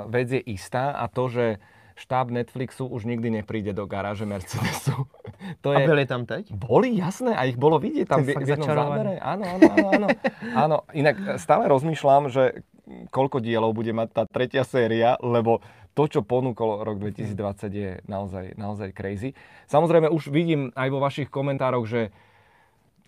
uh, 0.06 0.16
je 0.16 0.40
istá 0.40 0.90
a 0.90 1.08
to, 1.08 1.28
že 1.28 1.56
štáb 1.96 2.28
Netflixu 2.28 2.84
už 2.84 3.08
nikdy 3.08 3.40
nepríde 3.40 3.72
do 3.72 3.88
garáže 3.88 4.28
Mercedesu. 4.28 5.08
to 5.64 5.72
A 5.72 5.80
byli 5.80 6.04
tam 6.04 6.28
teď? 6.28 6.52
Boli, 6.52 6.92
jasné, 6.92 7.32
a 7.32 7.48
ich 7.48 7.56
bolo 7.56 7.80
vidieť 7.80 8.04
tam 8.04 8.20
je 8.20 8.36
v, 8.36 8.44
v 8.44 8.48
jednom 8.52 8.68
závere. 8.68 9.16
Áno, 9.16 9.44
áno, 9.48 9.64
áno, 9.64 9.88
áno. 9.88 10.08
áno. 10.68 10.76
Inak 10.92 11.16
e, 11.16 11.24
stále 11.40 11.64
rozmýšľam, 11.72 12.28
že 12.28 12.60
koľko 13.08 13.40
dielov 13.40 13.72
bude 13.72 13.96
mať 13.96 14.08
tá 14.12 14.22
tretia 14.28 14.62
séria, 14.62 15.16
lebo 15.24 15.64
to, 15.96 16.04
čo 16.04 16.20
ponúkol 16.20 16.84
rok 16.84 17.00
2020 17.00 17.72
je 17.72 17.90
naozaj, 18.04 18.60
naozaj 18.60 18.92
crazy. 18.92 19.32
Samozrejme 19.64 20.12
už 20.12 20.28
vidím 20.28 20.68
aj 20.76 20.88
vo 20.92 21.00
vašich 21.00 21.32
komentároch, 21.32 21.88
že 21.88 22.12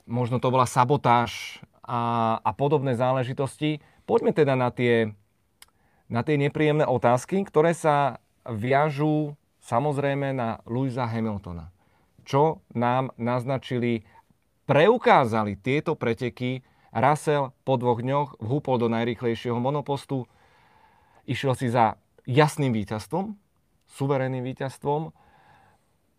možno 0.08 0.40
to 0.40 0.48
bola 0.48 0.64
sabotáž 0.64 1.60
a, 1.84 2.40
a 2.40 2.50
podobné 2.56 2.96
záležitosti. 2.96 3.84
Poďme 4.08 4.32
teda 4.32 4.56
na 4.56 4.72
tie, 4.72 5.12
na 6.08 6.24
tie 6.24 6.40
nepríjemné 6.40 6.88
otázky, 6.88 7.44
ktoré 7.44 7.76
sa 7.76 8.24
viažú 8.47 9.35
samozrejme 9.64 10.37
na 10.37 10.62
Louisa 10.68 11.09
Hamiltona. 11.09 11.73
Čo 12.28 12.61
nám 12.76 13.11
naznačili, 13.16 14.04
preukázali 14.68 15.57
tieto 15.57 15.97
preteky. 15.97 16.61
Russell 16.88 17.52
po 17.68 17.76
dvoch 17.76 18.00
dňoch 18.00 18.40
vhúpol 18.40 18.80
do 18.80 18.88
najrýchlejšieho 18.88 19.61
monopostu, 19.61 20.25
išiel 21.28 21.52
si 21.52 21.68
za 21.68 22.00
jasným 22.25 22.73
víťazstvom, 22.73 23.37
suverénnym 23.92 24.40
víťazstvom, 24.40 25.12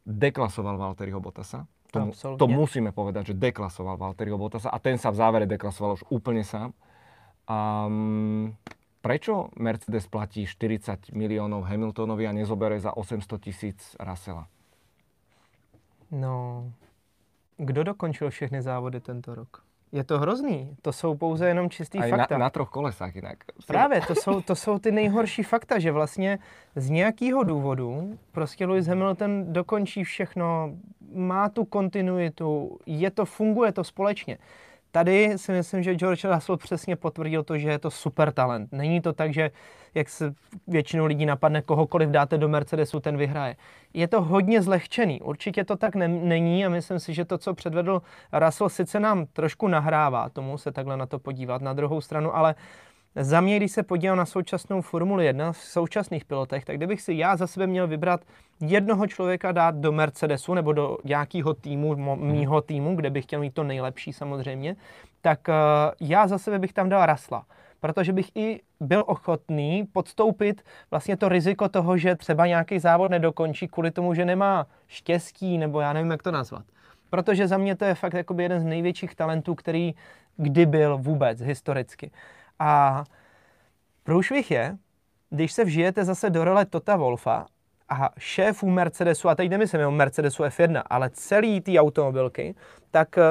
deklasoval 0.05 0.77
Valtteriho 0.77 1.17
Bottasa. 1.17 1.65
To, 1.89 2.13
to 2.37 2.45
musíme 2.45 2.93
povedať, 2.93 3.33
že 3.33 3.41
deklasoval 3.41 3.97
Valtteriho 3.97 4.37
Bottasa 4.37 4.69
a 4.69 4.77
ten 4.77 5.01
sa 5.01 5.09
v 5.09 5.17
závere 5.17 5.45
deklasoval 5.49 5.97
už 5.97 6.05
úplne 6.13 6.45
sám. 6.45 6.69
Um, 7.49 8.53
prečo 9.01 9.49
Mercedes 9.59 10.07
platí 10.07 10.45
40 10.45 11.11
miliónov 11.11 11.63
Hamiltonovi 11.63 12.27
a 12.27 12.31
nezobere 12.31 12.79
za 12.79 12.97
800 12.97 13.41
tisíc 13.41 13.95
Russella? 13.99 14.47
No, 16.11 16.65
kdo 17.57 17.83
dokončil 17.83 18.29
všechny 18.29 18.61
závody 18.61 18.99
tento 18.99 19.35
rok? 19.35 19.63
Je 19.91 20.03
to 20.03 20.19
hrozný. 20.19 20.77
To 20.81 20.93
jsou 20.93 21.15
pouze 21.15 21.47
jenom 21.47 21.69
čistý 21.69 21.99
Aj 21.99 22.11
na, 22.11 22.17
fakta. 22.17 22.37
na 22.37 22.49
troch 22.49 22.69
kolesách 22.69 23.15
inak. 23.15 23.37
Právě, 23.67 24.01
to 24.01 24.15
jsou, 24.15 24.41
to 24.41 24.55
jsou 24.55 24.79
ty 24.79 24.91
nejhorší 24.91 25.43
fakta, 25.43 25.79
že 25.79 25.91
vlastně 25.91 26.39
z 26.75 26.89
nějakého 26.89 27.43
důvodu 27.43 28.17
prostě 28.31 28.65
Lewis 28.65 28.87
Hamilton 28.87 29.53
dokončí 29.53 30.03
všechno, 30.03 30.73
má 31.13 31.49
tu 31.49 31.65
kontinuitu, 31.65 32.79
je 32.85 33.11
to, 33.11 33.25
funguje 33.25 33.71
to 33.71 33.83
společně. 33.83 34.37
Tady 34.91 35.37
si 35.37 35.51
myslím, 35.51 35.83
že 35.83 35.95
George 35.95 36.25
Russell 36.25 36.57
přesně 36.57 36.95
potvrdil 36.95 37.43
to, 37.43 37.57
že 37.57 37.69
je 37.69 37.79
to 37.79 37.91
super 37.91 38.31
talent. 38.31 38.71
Není 38.71 39.01
to 39.01 39.13
tak, 39.13 39.33
že 39.33 39.51
jak 39.95 40.09
se 40.09 40.33
většinou 40.67 41.05
lidí 41.05 41.25
napadne, 41.25 41.61
kohokoliv 41.61 42.09
dáte 42.09 42.37
do 42.37 42.49
Mercedesu, 42.49 42.99
ten 42.99 43.17
vyhraje. 43.17 43.55
Je 43.93 44.07
to 44.07 44.21
hodně 44.21 44.61
zlehčený. 44.61 45.21
Určitě 45.21 45.65
to 45.65 45.75
tak 45.75 45.95
ne- 45.95 46.07
není 46.07 46.65
a 46.65 46.69
myslím 46.69 46.99
si, 46.99 47.13
že 47.13 47.25
to, 47.25 47.37
co 47.37 47.53
předvedl 47.53 48.01
Russell, 48.33 48.69
sice 48.69 48.99
nám 48.99 49.25
trošku 49.25 49.67
nahrává 49.67 50.29
tomu 50.29 50.57
se 50.57 50.71
takhle 50.71 50.97
na 50.97 51.05
to 51.05 51.19
podívat. 51.19 51.61
Na 51.61 51.73
druhou 51.73 52.01
stranu, 52.01 52.35
ale 52.35 52.55
za 53.15 53.41
mě, 53.41 53.57
když 53.57 53.71
se 53.71 53.83
podívám 53.83 54.17
na 54.17 54.25
současnou 54.25 54.81
Formuli 54.81 55.25
1 55.25 55.51
v 55.51 55.57
současných 55.57 56.25
pilotech, 56.25 56.65
tak 56.65 56.77
kdybych 56.77 57.01
si 57.01 57.13
já 57.13 57.35
za 57.37 57.47
sebe 57.47 57.67
měl 57.67 57.87
vybrat 57.87 58.21
jednoho 58.61 59.07
člověka 59.07 59.51
dát 59.51 59.75
do 59.75 59.91
Mercedesu 59.91 60.53
nebo 60.53 60.73
do 60.73 60.97
nějakého 61.03 61.53
týmu, 61.53 61.95
Mhm. 61.95 62.31
mýho 62.31 62.61
týmu, 62.61 62.95
kde 62.95 63.09
bych 63.09 63.23
chtěl 63.23 63.39
mít 63.39 63.53
to 63.53 63.63
nejlepší 63.63 64.13
samozřejmě, 64.13 64.75
tak 65.21 65.39
uh, 65.47 65.53
já 66.09 66.27
za 66.27 66.37
sebe 66.37 66.59
bych 66.59 66.73
tam 66.73 66.89
dal 66.89 67.05
Rasla. 67.05 67.45
Protože 67.81 68.13
bych 68.13 68.29
i 68.35 68.61
byl 68.79 69.03
ochotný 69.07 69.87
podstoupit 69.93 70.61
vlastně 70.91 71.17
to 71.17 71.29
riziko 71.29 71.69
toho, 71.69 71.97
že 71.97 72.15
třeba 72.15 72.47
nějaký 72.47 72.79
závod 72.79 73.11
nedokončí 73.11 73.67
kvůli 73.67 73.91
tomu, 73.91 74.13
že 74.13 74.25
nemá 74.25 74.67
štěstí, 74.87 75.57
nebo 75.57 75.81
já 75.81 75.93
nevím, 75.93 76.11
jak 76.11 76.23
to 76.23 76.31
nazvat. 76.31 76.65
Protože 77.09 77.47
za 77.47 77.57
mě 77.57 77.75
to 77.75 77.85
je 77.85 77.95
fakt 77.95 78.13
jakoby 78.13 78.43
jeden 78.43 78.59
z 78.59 78.63
největších 78.65 79.15
talentů, 79.15 79.55
který 79.55 79.95
kdy 80.37 80.65
byl 80.65 80.97
vůbec 80.97 81.41
historicky. 81.41 82.11
A 82.59 83.03
průšvih 84.03 84.51
je, 84.51 84.77
když 85.29 85.51
se 85.51 85.65
vžijete 85.65 86.05
zase 86.05 86.29
do 86.29 86.43
role 86.43 86.65
Tota 86.65 86.95
Wolfa 86.95 87.45
a 87.89 88.09
šéfů 88.17 88.69
Mercedesu, 88.69 89.29
a 89.29 89.35
teď 89.35 89.49
nemyslím 89.49 89.79
jenom 89.79 89.95
Mercedesu 89.95 90.43
F1, 90.43 90.83
ale 90.89 91.09
celý 91.09 91.61
ty 91.61 91.79
automobilky, 91.79 92.55
tak 92.91 93.17
uh, 93.17 93.23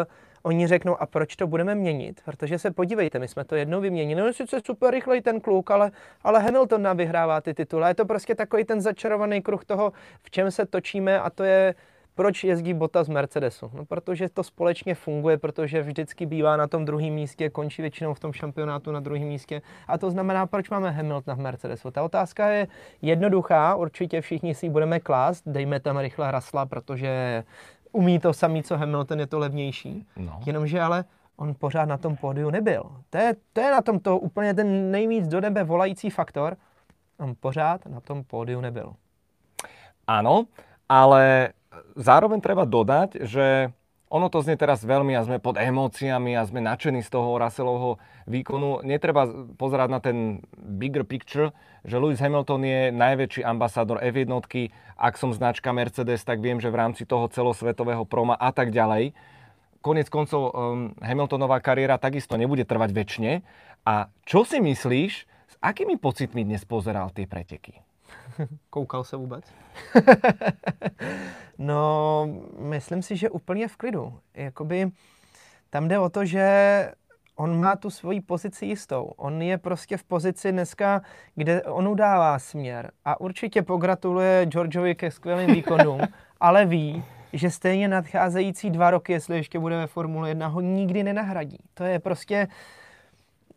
oni 0.42 0.66
řeknou, 0.66 1.02
a 1.02 1.06
proč 1.06 1.36
to 1.36 1.46
budeme 1.46 1.74
měnit? 1.74 2.20
Protože 2.24 2.58
se 2.58 2.70
podívejte, 2.70 3.18
my 3.18 3.28
jsme 3.28 3.44
to 3.44 3.56
jednou 3.56 3.80
vyměnili, 3.80 4.20
no 4.20 4.32
sice 4.32 4.60
super 4.66 4.94
rychlej 4.94 5.22
ten 5.22 5.40
kluk, 5.40 5.70
ale, 5.70 5.90
ale 6.22 6.42
Hamilton 6.42 6.82
nám 6.82 6.96
vyhrává 6.96 7.40
ty 7.40 7.54
tituly. 7.54 7.88
Je 7.88 7.94
to 7.94 8.04
prostě 8.04 8.34
takový 8.34 8.64
ten 8.64 8.80
začarovaný 8.80 9.42
kruh 9.42 9.64
toho, 9.64 9.92
v 10.22 10.30
čem 10.30 10.50
se 10.50 10.66
točíme 10.66 11.20
a 11.20 11.30
to 11.30 11.44
je 11.44 11.74
proč 12.18 12.44
jezdí 12.44 12.74
Bota 12.74 13.04
z 13.04 13.08
Mercedesu? 13.08 13.70
No, 13.74 13.84
protože 13.84 14.28
to 14.28 14.42
společně 14.42 14.94
funguje, 14.94 15.38
protože 15.38 15.82
vždycky 15.82 16.26
bývá 16.26 16.56
na 16.56 16.66
tom 16.66 16.84
druhém 16.84 17.14
místě, 17.14 17.50
končí 17.50 17.82
většinou 17.82 18.14
v 18.14 18.20
tom 18.20 18.32
šampionátu 18.32 18.92
na 18.92 19.00
druhém 19.00 19.28
místě. 19.28 19.62
A 19.88 19.98
to 19.98 20.10
znamená, 20.10 20.46
proč 20.46 20.70
máme 20.70 20.90
Hamiltona 20.90 21.34
v 21.34 21.38
Mercedesu? 21.38 21.90
Ta 21.90 22.02
otázka 22.02 22.48
je 22.48 22.68
jednoduchá, 23.02 23.74
určitě 23.74 24.20
všichni 24.20 24.54
si 24.54 24.66
ji 24.66 24.70
budeme 24.70 25.00
klást, 25.00 25.42
dejme 25.46 25.80
tam 25.80 25.98
rychle 25.98 26.30
Rasla, 26.30 26.66
protože 26.66 27.44
umí 27.92 28.18
to 28.18 28.32
samý, 28.32 28.62
co 28.62 28.76
Hamilton, 28.76 29.20
je 29.20 29.26
to 29.26 29.38
levnější. 29.38 30.06
No. 30.16 30.40
Jenomže 30.46 30.80
ale 30.80 31.04
on 31.36 31.54
pořád 31.54 31.84
na 31.84 31.96
tom 31.96 32.16
pódiu 32.16 32.50
nebyl. 32.50 32.82
To 33.10 33.18
je, 33.18 33.36
to 33.52 33.60
je 33.60 33.70
na 33.70 33.82
tom 33.82 33.98
to 33.98 34.18
úplně 34.18 34.54
ten 34.54 34.90
nejvíc 34.90 35.28
do 35.28 35.40
nebe 35.40 35.64
volající 35.64 36.10
faktor. 36.10 36.56
On 37.18 37.34
pořád 37.40 37.86
na 37.86 38.00
tom 38.00 38.24
pódiu 38.24 38.60
nebyl. 38.60 38.92
Áno, 40.06 40.46
ale 40.88 41.52
zároveň 41.96 42.40
treba 42.40 42.64
dodať, 42.64 43.24
že 43.26 43.72
ono 44.08 44.32
to 44.32 44.40
znie 44.40 44.56
teraz 44.56 44.80
veľmi 44.80 45.12
a 45.12 45.24
sme 45.24 45.36
pod 45.36 45.60
emóciami 45.60 46.32
a 46.32 46.48
sme 46.48 46.64
nadšení 46.64 47.04
z 47.04 47.12
toho 47.12 47.36
Russellovho 47.36 48.00
výkonu. 48.24 48.80
Netreba 48.80 49.28
pozerať 49.60 49.88
na 49.92 50.00
ten 50.00 50.40
bigger 50.56 51.04
picture, 51.04 51.52
že 51.84 52.00
Lewis 52.00 52.16
Hamilton 52.24 52.64
je 52.64 52.80
najväčší 52.88 53.44
ambasádor 53.44 54.00
F1. 54.00 54.32
Ak 54.96 55.20
som 55.20 55.36
značka 55.36 55.76
Mercedes, 55.76 56.24
tak 56.24 56.40
viem, 56.40 56.56
že 56.56 56.72
v 56.72 56.80
rámci 56.80 57.04
toho 57.04 57.28
celosvetového 57.28 58.08
proma 58.08 58.32
a 58.32 58.48
tak 58.48 58.72
ďalej. 58.72 59.12
Konec 59.84 60.08
koncov 60.08 60.50
um, 60.50 60.52
Hamiltonová 61.04 61.60
kariéra 61.60 62.00
takisto 62.00 62.34
nebude 62.40 62.64
trvať 62.64 62.90
väčšine. 62.96 63.32
A 63.84 64.08
čo 64.24 64.42
si 64.42 64.58
myslíš, 64.58 65.12
s 65.28 65.54
akými 65.60 66.00
pocitmi 66.00 66.48
dnes 66.48 66.64
pozeral 66.64 67.12
tie 67.12 67.28
preteky? 67.28 67.87
Koukal 68.70 69.04
se 69.04 69.16
vůbec? 69.16 69.44
no, 71.58 72.26
myslím 72.58 73.02
si, 73.02 73.16
že 73.16 73.30
úplně 73.30 73.68
v 73.68 73.76
klidu. 73.76 74.18
Jakoby 74.34 74.90
tam 75.70 75.88
jde 75.88 75.98
o 75.98 76.08
to, 76.08 76.24
že 76.24 76.92
on 77.36 77.60
má 77.60 77.76
tu 77.76 77.90
svoji 77.90 78.20
pozici 78.20 78.66
jistou. 78.66 79.12
On 79.16 79.42
je 79.42 79.58
prostě 79.58 79.96
v 79.96 80.04
pozici 80.04 80.52
dneska, 80.52 81.02
kde 81.34 81.62
on 81.62 81.88
udává 81.88 82.38
směr. 82.38 82.90
A 83.04 83.20
určitě 83.20 83.62
pogratuluje 83.62 84.46
Georgeovi 84.46 84.94
ke 84.94 85.10
skvělým 85.10 85.54
výkonům, 85.54 86.00
ale 86.40 86.66
ví, 86.66 87.04
že 87.32 87.50
stejně 87.50 87.88
nadcházející 87.88 88.70
dva 88.70 88.90
roky, 88.90 89.12
jestli 89.12 89.36
ještě 89.36 89.58
bude 89.58 89.76
ve 89.76 89.86
Formule 89.86 90.28
1, 90.28 90.46
ho 90.46 90.60
nikdy 90.60 91.02
nenahradí. 91.02 91.58
To 91.74 91.84
je 91.84 91.98
prostě 91.98 92.48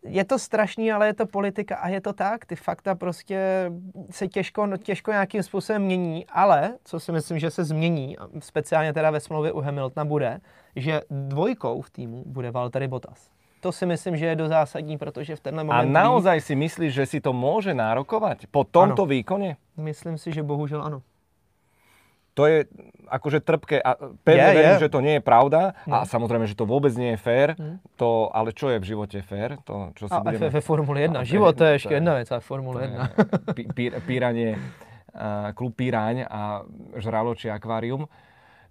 je 0.04 0.24
to 0.24 0.38
strašný, 0.38 0.92
ale 0.92 1.06
je 1.06 1.14
to 1.14 1.26
politika 1.26 1.76
a 1.76 1.88
je 1.88 2.00
to 2.00 2.12
tak. 2.12 2.46
Ty 2.46 2.56
fakta 2.56 2.94
prostě 2.94 3.70
se 4.10 4.28
těžko, 4.28 4.66
no, 4.66 4.76
těžko 4.76 5.10
nějakým 5.10 5.42
způsobem 5.42 5.82
mění, 5.82 6.26
ale 6.26 6.74
co 6.84 7.00
si 7.00 7.12
myslím, 7.12 7.38
že 7.38 7.50
se 7.50 7.64
změní, 7.64 8.16
speciálně 8.38 8.92
teda 8.92 9.10
ve 9.10 9.20
smlouvě 9.20 9.52
u 9.52 9.60
Hamiltona 9.60 10.04
bude, 10.04 10.40
že 10.76 11.00
dvojkou 11.10 11.80
v 11.80 11.90
týmu 11.90 12.22
bude 12.26 12.50
Valtteri 12.50 12.88
Bottas. 12.88 13.30
To 13.60 13.72
si 13.72 13.86
myslím, 13.86 14.16
že 14.16 14.26
je 14.26 14.36
do 14.36 14.48
zásadní, 14.48 14.98
protože 14.98 15.36
v 15.36 15.40
tenhle 15.40 15.64
moment... 15.64 15.96
A 15.96 16.02
naozaj 16.02 16.40
si 16.40 16.54
myslíš, 16.58 16.94
že 16.94 17.06
si 17.06 17.18
to 17.22 17.30
môže 17.30 17.70
nárokovať 17.70 18.50
po 18.50 18.66
tomto 18.66 19.06
ano. 19.06 19.10
výkone? 19.14 19.54
Myslím 19.78 20.18
si, 20.18 20.34
že 20.34 20.42
bohužel 20.42 20.82
ano. 20.82 21.06
To 22.32 22.44
je 22.44 22.64
akože 23.06 23.40
trpké 23.40 23.76
a 23.76 23.92
pevne 24.18 24.40
Je, 24.42 24.54
verím, 24.54 24.74
je. 24.74 24.82
že 24.82 24.88
to 24.88 25.00
nie 25.00 25.14
je 25.16 25.22
pravda 25.22 25.76
No. 25.84 26.00
a 26.00 26.08
samozrejme, 26.08 26.48
že 26.48 26.56
to 26.56 26.64
vôbec 26.64 26.88
nie 26.94 27.12
je 27.12 27.20
fér. 27.20 27.48
Hm. 27.54 27.76
To, 27.96 28.32
ale 28.32 28.56
čo 28.56 28.72
je 28.72 28.80
v 28.80 28.86
živote 28.86 29.20
fér? 29.20 29.60
To, 29.62 29.92
čo 29.92 30.08
si 30.08 30.14
A 30.14 30.24
budeme... 30.24 30.48
ve, 30.48 30.48
ve 30.50 30.60
Formule 30.60 31.00
1. 31.02 31.20
A 31.20 31.22
Život 31.22 31.52
to 31.60 31.64
je 31.64 31.76
je- 31.76 31.92
jedna 31.92 32.14
věc, 32.14 32.28
ale 32.30 32.40
Formule 32.40 32.80
1. 32.88 33.10
Pí, 33.52 33.62
pí, 33.68 33.84
píranie, 34.02 34.56
a, 35.12 35.52
klub 35.52 35.76
Píraň 35.76 36.24
a 36.24 36.64
žraločie 36.96 37.52
akvárium. 37.52 38.08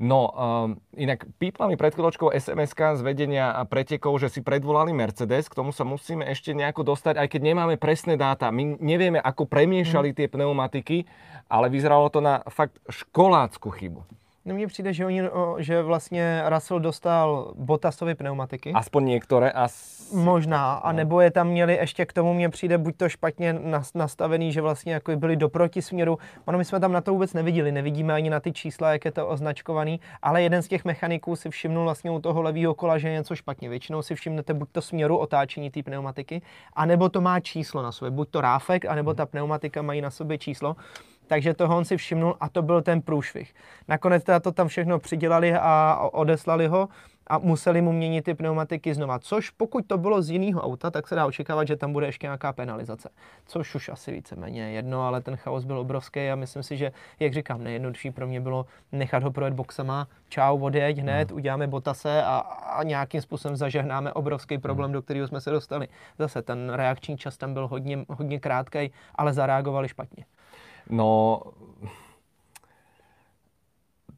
No, 0.01 0.33
um, 0.33 0.81
inak 0.97 1.29
pípla 1.37 1.69
mi 1.69 1.77
pred 1.77 1.93
chvíľočkou 1.93 2.33
sms 2.33 2.73
z 2.73 3.01
vedenia 3.05 3.53
a 3.53 3.61
pretekov, 3.69 4.17
že 4.17 4.33
si 4.33 4.41
predvolali 4.41 4.89
Mercedes, 4.97 5.45
k 5.45 5.53
tomu 5.61 5.69
sa 5.69 5.85
musíme 5.85 6.25
ešte 6.25 6.57
nejako 6.57 6.81
dostať, 6.81 7.21
aj 7.21 7.27
keď 7.29 7.41
nemáme 7.53 7.77
presné 7.77 8.17
dáta. 8.17 8.49
My 8.49 8.81
nevieme, 8.81 9.21
ako 9.21 9.45
premiešali 9.45 10.17
tie 10.17 10.25
pneumatiky, 10.25 11.05
ale 11.45 11.69
vyzeralo 11.69 12.09
to 12.09 12.17
na 12.17 12.41
fakt 12.49 12.81
školácku 12.89 13.69
chybu. 13.69 14.01
No 14.45 14.55
mně 14.55 14.67
přijde, 14.67 14.93
že, 14.93 15.05
oni, 15.05 15.21
že 15.57 15.81
vlastně 15.81 16.43
Russell 16.49 16.79
dostal 16.79 17.51
Bottasovy 17.55 18.15
pneumatiky. 18.15 18.73
Aspoň 18.73 19.05
niektoré. 19.05 19.51
A 19.53 19.67
s... 19.67 20.01
Možná, 20.13 20.73
a 20.73 20.91
No. 20.91 20.97
nebo 20.97 21.21
je 21.21 21.31
tam 21.31 21.47
měli 21.47 21.75
ještě 21.75 22.05
k 22.05 22.13
tomu, 22.13 22.33
mně 22.33 22.49
přijde 22.49 22.77
buď 22.77 22.97
to 22.97 23.09
špatně 23.09 23.53
nas- 23.53 23.91
nastavený, 23.95 24.51
že 24.53 24.61
vlastně 24.61 24.93
jako 24.93 25.15
byli 25.15 25.35
do 25.35 25.49
protisměru. 25.49 26.17
Ono 26.45 26.57
my 26.57 26.65
jsme 26.65 26.79
tam 26.79 26.91
na 26.91 27.01
to 27.01 27.11
vůbec 27.13 27.33
neviděli, 27.33 27.71
nevidíme 27.71 28.13
ani 28.13 28.29
na 28.29 28.39
ty 28.39 28.51
čísla, 28.51 28.91
jak 28.91 29.05
je 29.05 29.11
to 29.11 29.27
označkovaný, 29.27 29.99
ale 30.21 30.41
jeden 30.41 30.61
z 30.61 30.67
těch 30.67 30.85
mechaniků 30.85 31.35
si 31.35 31.49
všimnul 31.49 31.83
vlastně 31.83 32.11
u 32.11 32.19
toho 32.19 32.41
levého 32.41 32.73
kola, 32.73 32.97
že 32.97 33.07
je 33.07 33.13
něco 33.13 33.35
špatně. 33.35 33.69
Většinou 33.69 34.01
si 34.01 34.15
všimnete 34.15 34.53
buď 34.53 34.69
to 34.71 34.81
směru 34.81 35.17
otáčení 35.17 35.71
té 35.71 35.83
pneumatiky, 35.83 36.41
anebo 36.73 37.09
to 37.09 37.21
má 37.21 37.39
číslo 37.39 37.81
na 37.83 37.91
sobě, 37.91 38.11
buď 38.11 38.29
to 38.29 38.41
ráfek, 38.41 38.85
anebo 38.85 39.13
ta 39.13 39.25
pneumatika 39.25 39.81
mají 39.81 40.01
na 40.01 40.09
sobě 40.09 40.37
číslo. 40.37 40.75
Takže 41.31 41.53
toho 41.53 41.77
on 41.77 41.85
si 41.85 41.97
všimnul 41.97 42.35
a 42.39 42.49
to 42.49 42.61
byl 42.61 42.81
ten 42.81 43.01
průšvih. 43.01 43.53
Nakonec 43.87 44.23
teda 44.23 44.39
to 44.39 44.51
tam 44.51 44.67
všechno 44.67 44.99
přidělali 44.99 45.53
a 45.53 45.97
odeslali 46.11 46.67
ho 46.67 46.89
a 47.27 47.37
museli 47.37 47.81
mu 47.81 47.91
měnit 47.91 48.21
ty 48.21 48.33
pneumatiky 48.33 48.93
znova. 48.93 49.19
Což 49.19 49.49
pokud 49.49 49.87
to 49.87 49.97
bylo 49.97 50.21
z 50.21 50.29
jiného 50.29 50.61
auta, 50.61 50.91
tak 50.91 51.07
se 51.07 51.15
dá 51.15 51.25
očekávat, 51.25 51.67
že 51.67 51.75
tam 51.75 51.93
bude 51.93 52.05
ještě 52.05 52.25
nějaká 52.25 52.53
penalizace. 52.53 53.09
Což 53.45 53.75
už 53.75 53.89
asi 53.89 54.11
víceméně 54.11 54.61
je 54.61 54.71
jedno, 54.71 55.03
ale 55.03 55.21
ten 55.21 55.35
chaos 55.35 55.65
byl 55.65 55.79
obrovský 55.79 56.29
a 56.29 56.35
myslím 56.35 56.63
si, 56.63 56.77
že, 56.77 56.91
jak 57.19 57.33
říkám, 57.33 57.63
nejjednodušší 57.63 58.11
pro 58.11 58.27
mě 58.27 58.41
bylo 58.41 58.65
nechat 58.91 59.23
ho 59.23 59.31
projet 59.31 59.53
boxama, 59.53 60.07
čau, 60.29 60.59
odjeď 60.59 60.97
hned, 60.97 61.31
uděláme 61.31 61.67
botase 61.67 62.23
a, 62.23 62.37
a 62.37 62.83
nějakým 62.83 63.21
způsobem 63.21 63.57
zažehnáme 63.57 64.13
obrovský 64.13 64.57
problém, 64.57 64.91
do 64.91 65.01
kterého 65.01 65.27
jsme 65.27 65.41
se 65.41 65.51
dostali. 65.51 65.87
Zase 66.19 66.41
ten 66.41 66.69
reakční 66.73 67.17
čas 67.17 67.37
tam 67.37 67.53
byl 67.53 67.67
hodně, 67.67 68.05
hodně 68.09 68.39
krátký, 68.39 68.91
ale 69.15 69.33
zareagovali 69.33 69.87
špatně. 69.87 70.25
No, 70.91 71.39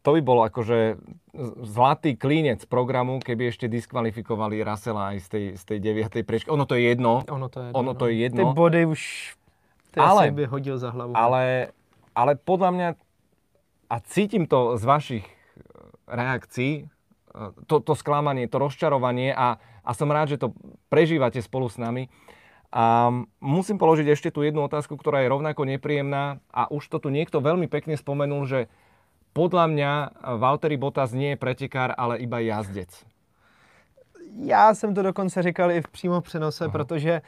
to 0.03 0.09
by 0.17 0.21
bol 0.25 0.43
akože 0.43 0.99
zlatý 1.63 2.13
klínec 2.19 2.67
programu, 2.67 3.17
keby 3.23 3.49
ešte 3.49 3.65
diskvalifikovali 3.71 4.61
Russella 4.61 5.15
aj 5.15 5.17
z 5.23 5.27
tej, 5.29 5.45
z 5.57 5.63
tej 5.63 5.77
9. 6.11 6.27
prečky. 6.27 6.51
Ono 6.51 6.67
to 6.67 6.75
je 6.77 6.93
jedno, 6.93 7.23
Ono 7.25 7.47
to 7.47 7.59
je 7.63 7.69
Ono 7.73 7.91
to 7.95 8.05
je 8.11 8.15
jedno. 8.27 8.51
Ty 8.51 8.57
body 8.57 8.81
už 8.85 9.01
ty 9.95 9.97
Ale- 9.97 10.29
by 10.29 10.45
hodil 10.51 10.75
za 10.77 10.91
hlavu. 10.93 11.15
ale, 11.15 11.73
ale 12.13 12.31
podľa 12.37 12.69
mňa, 12.75 12.89
a 13.89 13.95
cítim 14.03 14.45
to 14.45 14.77
z 14.77 14.83
vašich 14.85 15.25
e, 15.25 15.33
reakcií, 16.05 16.73
e, 16.83 16.85
to, 17.65 17.81
to 17.81 17.93
sklamanie, 17.97 18.45
to 18.45 18.61
rozčarovanie 18.61 19.33
a, 19.33 19.57
a 19.81 19.91
som 19.95 20.11
rád, 20.11 20.35
že 20.35 20.41
to 20.41 20.53
prežívate 20.91 21.41
spolu 21.41 21.65
s 21.71 21.79
nami. 21.81 22.11
A 22.73 23.13
musím 23.37 23.77
položiť 23.77 24.09
ešte 24.09 24.33
tú 24.33 24.41
jednu 24.41 24.65
otázku, 24.65 24.97
ktorá 24.97 25.21
je 25.21 25.29
rovnako 25.29 25.61
nepríjemná 25.61 26.41
a 26.49 26.73
už 26.73 26.89
to 26.89 26.97
tu 26.97 27.13
niekto 27.13 27.37
veľmi 27.37 27.69
pekne 27.69 27.93
spomenul, 27.93 28.49
že 28.49 28.65
podľa 29.37 29.65
mňa 29.69 29.91
Valtteri 30.41 30.77
Bottas 30.81 31.13
nie 31.13 31.37
je 31.37 31.41
pretekár, 31.41 31.93
ale 31.93 32.17
iba 32.17 32.41
jazdec. 32.41 32.89
Já 34.41 34.73
jsem 34.73 34.93
to 34.93 35.01
dokonce 35.01 35.43
říkal 35.43 35.71
i 35.71 35.81
v 35.81 35.87
přímo 35.87 36.21
přenose, 36.21 36.65
Aha. 36.65 36.71
protože 36.71 37.21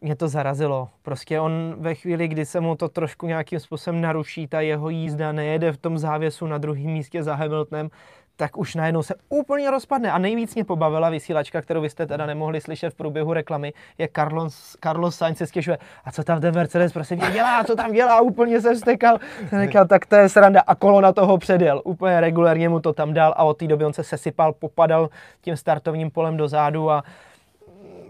mě 0.00 0.16
to 0.16 0.28
zarazilo. 0.28 0.88
Prostě 1.02 1.40
on 1.40 1.74
ve 1.78 1.94
chvíli, 1.94 2.28
kdy 2.28 2.46
se 2.46 2.60
mu 2.60 2.76
to 2.76 2.88
trošku 2.88 3.26
nějakým 3.26 3.60
způsobem 3.60 4.00
naruší, 4.00 4.46
ta 4.46 4.60
jeho 4.60 4.90
jízda 4.90 5.32
nejede 5.32 5.72
v 5.72 5.76
tom 5.76 5.98
závěsu 5.98 6.46
na 6.46 6.58
druhém 6.58 6.86
místě 6.86 7.22
za 7.22 7.34
Hamiltonem, 7.34 7.90
tak 8.36 8.58
už 8.58 8.74
najednou 8.74 9.02
se 9.02 9.14
úplně 9.28 9.70
rozpadne. 9.70 10.12
A 10.12 10.18
nejvíc 10.18 10.54
mě 10.54 10.64
pobavila 10.64 11.10
vysílačka, 11.10 11.62
kterou 11.62 11.80
vy 11.80 11.90
jste 11.90 12.06
teda 12.06 12.26
nemohli 12.26 12.60
slyšet 12.60 12.90
v 12.90 12.94
průběhu 12.94 13.32
reklamy, 13.32 13.72
je 13.98 14.08
Carlos, 14.16 14.76
Carlos 14.84 15.16
Sainz 15.16 15.38
se 15.38 15.46
stěžuje. 15.46 15.78
A 16.04 16.12
co 16.12 16.24
tam 16.24 16.40
ten 16.40 16.54
Mercedes 16.54 16.92
prosím 16.92 17.16
mě 17.16 17.30
dělá, 17.30 17.64
co 17.64 17.76
tam 17.76 17.92
dělá, 17.92 18.20
úplně 18.20 18.60
se 18.60 18.74
vstekal. 18.74 19.18
Říkal, 19.62 19.86
tak 19.86 20.06
to 20.06 20.16
je 20.16 20.28
sranda 20.28 20.60
a 20.60 20.74
kolo 20.74 21.00
na 21.00 21.12
toho 21.12 21.38
předjel. 21.38 21.82
Úplně 21.84 22.20
regulérně 22.20 22.68
mu 22.68 22.80
to 22.80 22.92
tam 22.92 23.14
dal 23.14 23.34
a 23.36 23.44
od 23.44 23.54
té 23.54 23.66
doby 23.66 23.84
on 23.84 23.92
se 23.92 24.04
sesypal, 24.04 24.52
popadal 24.52 25.10
tím 25.40 25.56
startovním 25.56 26.10
polem 26.10 26.36
dozadu 26.36 26.90
a 26.90 27.04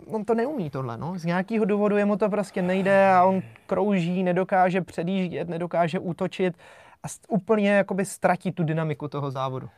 on 0.06 0.24
to 0.24 0.34
neumí 0.34 0.70
tohle, 0.70 0.98
no. 0.98 1.18
Z 1.18 1.24
nějakého 1.24 1.64
důvodu 1.64 1.96
jemu 1.96 2.16
to 2.16 2.28
prostě 2.28 2.62
nejde 2.62 3.08
a 3.08 3.24
on 3.24 3.42
krouží, 3.66 4.22
nedokáže 4.22 4.80
předjíždět, 4.80 5.48
nedokáže 5.48 5.98
útočit 5.98 6.54
a 7.02 7.06
úplně 7.28 7.70
jakoby 7.70 8.04
ztratí 8.04 8.52
tu 8.52 8.64
dynamiku 8.64 9.08
toho 9.08 9.30
závodu. 9.30 9.68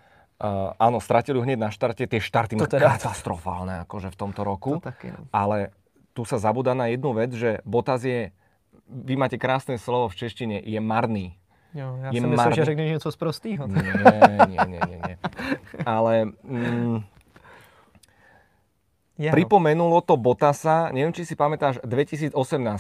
Uh, 0.45 0.77
áno, 0.77 1.01
stratili 1.01 1.41
hneď 1.41 1.57
na 1.57 1.71
štarte, 1.73 2.05
tie 2.05 2.21
štarty 2.21 2.61
to 2.61 2.69
teda... 2.69 3.01
katastrofálne 3.01 3.81
akože 3.89 4.13
v 4.13 4.17
tomto 4.21 4.45
roku. 4.45 4.77
To 4.77 4.93
taky, 4.93 5.17
no. 5.17 5.25
Ale 5.33 5.73
tu 6.13 6.29
sa 6.29 6.37
zabúda 6.37 6.77
na 6.77 6.93
jednu 6.93 7.17
vec, 7.17 7.33
že 7.33 7.65
Bottas 7.65 8.05
je, 8.05 8.29
vy 8.85 9.17
máte 9.17 9.41
krásne 9.41 9.81
slovo 9.81 10.13
v 10.13 10.21
češtine, 10.21 10.61
je 10.61 10.77
marný. 10.85 11.41
Jo, 11.73 11.97
já 11.97 12.11
je 12.13 12.21
jsem 12.21 12.31
myslel, 12.31 12.55
že 12.55 12.65
řekneš 12.65 12.91
něco 12.91 13.13
z 13.13 13.17
prostýho. 13.17 13.67
Nie, 13.67 13.83
nie, 13.83 14.59
nie, 14.69 14.81
nie, 14.85 14.99
nie. 15.09 15.17
Ale 15.87 16.29
mm, 16.45 17.03
pripomenulo 19.17 19.99
to 20.05 20.15
Botasa, 20.15 20.93
neviem, 20.95 21.11
či 21.11 21.27
si 21.27 21.35
pamätáš, 21.35 21.83
2018, 21.83 22.35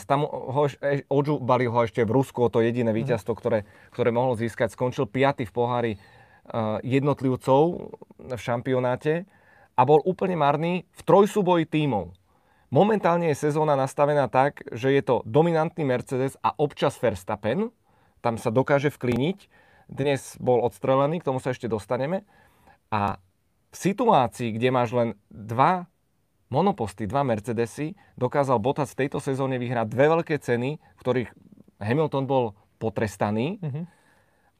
tam 0.06 0.28
ho, 0.30 0.66
odžubali 1.11 1.66
ho 1.66 1.78
ešte 1.83 2.06
v 2.06 2.11
Rusku, 2.11 2.47
to 2.52 2.62
jediné 2.62 2.94
mhm. 2.94 2.99
víťazstvo, 3.02 3.35
ktoré, 3.35 3.66
ktoré 3.90 4.12
mohol 4.12 4.38
získať. 4.38 4.76
Skončil 4.76 5.09
5. 5.11 5.49
v 5.49 5.52
pohári 5.54 5.92
jednotlivcov 6.85 7.63
v 8.21 8.41
šampionáte 8.41 9.25
a 9.75 9.83
bol 9.83 9.99
úplne 10.05 10.37
marný 10.39 10.87
v 10.93 11.01
trojsúboji 11.03 11.67
tímov. 11.67 12.15
Momentálne 12.75 13.31
je 13.31 13.39
sezóna 13.39 13.79
nastavená 13.79 14.27
tak, 14.27 14.67
že 14.75 14.91
je 14.91 15.03
to 15.03 15.23
dominantný 15.27 15.87
Mercedes 15.87 16.35
a 16.43 16.51
občas 16.59 16.99
Verstappen. 16.99 17.71
Tam 18.19 18.35
sa 18.35 18.51
dokáže 18.51 18.91
vkliniť. 18.91 19.47
Dnes 19.87 20.35
bol 20.41 20.65
odstrelený, 20.65 21.23
k 21.23 21.29
tomu 21.29 21.39
sa 21.39 21.55
ešte 21.55 21.71
dostaneme. 21.71 22.27
A 22.91 23.21
v 23.71 23.77
situácii, 23.77 24.55
kde 24.59 24.69
máš 24.75 24.91
len 24.95 25.15
dva 25.31 25.87
monoposty, 26.51 27.07
dva 27.07 27.23
Mercedesy, 27.23 27.95
dokázal 28.19 28.59
Bottas 28.59 28.95
v 28.95 29.07
tejto 29.07 29.19
sezóne 29.19 29.59
vyhrať 29.59 29.87
dve 29.91 30.07
veľké 30.11 30.39
ceny, 30.39 30.79
v 30.79 31.01
ktorých 31.03 31.31
Hamilton 31.79 32.25
bol 32.27 32.59
potrestaný. 32.79 33.59
Mm-hmm 33.63 34.04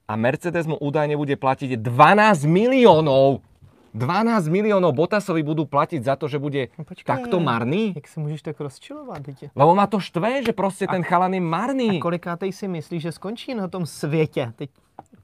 a 0.05 0.13
Mercedes 0.17 0.69
mu 0.69 0.77
údajne 0.77 1.17
bude 1.17 1.37
platiť 1.37 1.81
12 1.81 2.45
miliónov. 2.45 3.41
12 3.95 4.51
miliónov 4.51 4.91
Botasovi 4.91 5.47
budú 5.47 5.71
platiť 5.71 6.03
za 6.03 6.19
to, 6.19 6.27
že 6.27 6.43
bude 6.43 6.67
no 6.75 6.83
počkej, 6.83 7.07
takto 7.07 7.39
marný? 7.39 7.95
Jak 7.95 8.11
sa 8.11 8.19
môžeš 8.19 8.43
tak 8.43 8.59
rozčilovat, 8.59 9.23
dítě? 9.23 9.55
Lebo 9.55 9.71
ma 9.71 9.87
to 9.87 10.03
štve, 10.03 10.43
že 10.43 10.53
proste 10.53 10.91
ten 10.91 11.07
chalan 11.07 11.31
je 11.31 11.41
marný. 11.41 12.03
A 12.03 12.03
kolikátej 12.03 12.51
si 12.51 12.67
myslíš, 12.67 13.03
že 13.03 13.13
skončí 13.15 13.55
na 13.55 13.71
tom 13.71 13.87
světě? 13.87 14.53
Teď 14.59 14.71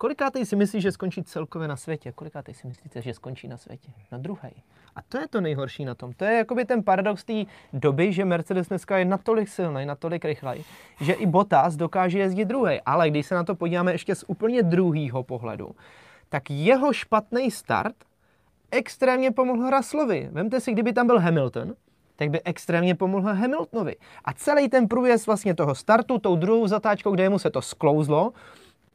Kolikátej 0.00 0.46
si 0.46 0.56
myslíš, 0.56 0.82
že 0.82 0.92
skončí 0.92 1.22
celkově 1.22 1.68
na 1.68 1.76
světě? 1.76 2.12
Kolikátej 2.12 2.54
si 2.54 2.66
myslíte, 2.66 3.02
že 3.02 3.14
skončí 3.14 3.48
na 3.48 3.56
světě? 3.56 3.88
Na 4.12 4.18
druhé. 4.18 4.50
A 4.96 5.02
to 5.02 5.18
je 5.18 5.28
to 5.28 5.40
nejhorší 5.40 5.84
na 5.84 5.94
tom. 5.94 6.12
To 6.12 6.24
je 6.24 6.36
jakoby 6.36 6.64
ten 6.64 6.82
paradox 6.82 7.24
té 7.24 7.44
doby, 7.72 8.12
že 8.12 8.24
Mercedes 8.24 8.68
dneska 8.68 8.98
je 8.98 9.04
natolik 9.04 9.48
silný, 9.48 9.86
natolik 9.86 10.24
rychlej, 10.24 10.64
že 11.00 11.12
i 11.12 11.26
Bottas 11.26 11.76
dokáže 11.76 12.18
jezdit 12.18 12.44
druhý. 12.44 12.80
Ale 12.86 13.10
když 13.10 13.26
se 13.26 13.34
na 13.34 13.44
to 13.44 13.54
podíváme 13.54 13.92
ještě 13.92 14.14
z 14.14 14.24
úplně 14.26 14.62
druhého 14.62 15.22
pohledu, 15.22 15.70
tak 16.28 16.50
jeho 16.50 16.92
špatný 16.92 17.50
start 17.50 17.96
extrémně 18.70 19.30
pomohl 19.30 19.70
Russellovi. 19.70 20.28
Vemte 20.32 20.60
si, 20.60 20.72
kdyby 20.72 20.92
tam 20.92 21.06
byl 21.06 21.18
Hamilton, 21.18 21.74
tak 22.16 22.30
by 22.30 22.40
extrémně 22.44 22.94
pomohl 22.94 23.34
Hamiltonovi. 23.34 23.96
A 24.24 24.32
celý 24.32 24.68
ten 24.68 24.88
průjezd 24.88 25.26
vlastně 25.26 25.54
toho 25.54 25.74
startu, 25.74 26.18
tou 26.18 26.36
druhou 26.36 26.66
zatáčkou, 26.66 27.10
kde 27.10 27.28
mu 27.28 27.38
se 27.38 27.50
to 27.50 27.62
sklouzlo, 27.62 28.32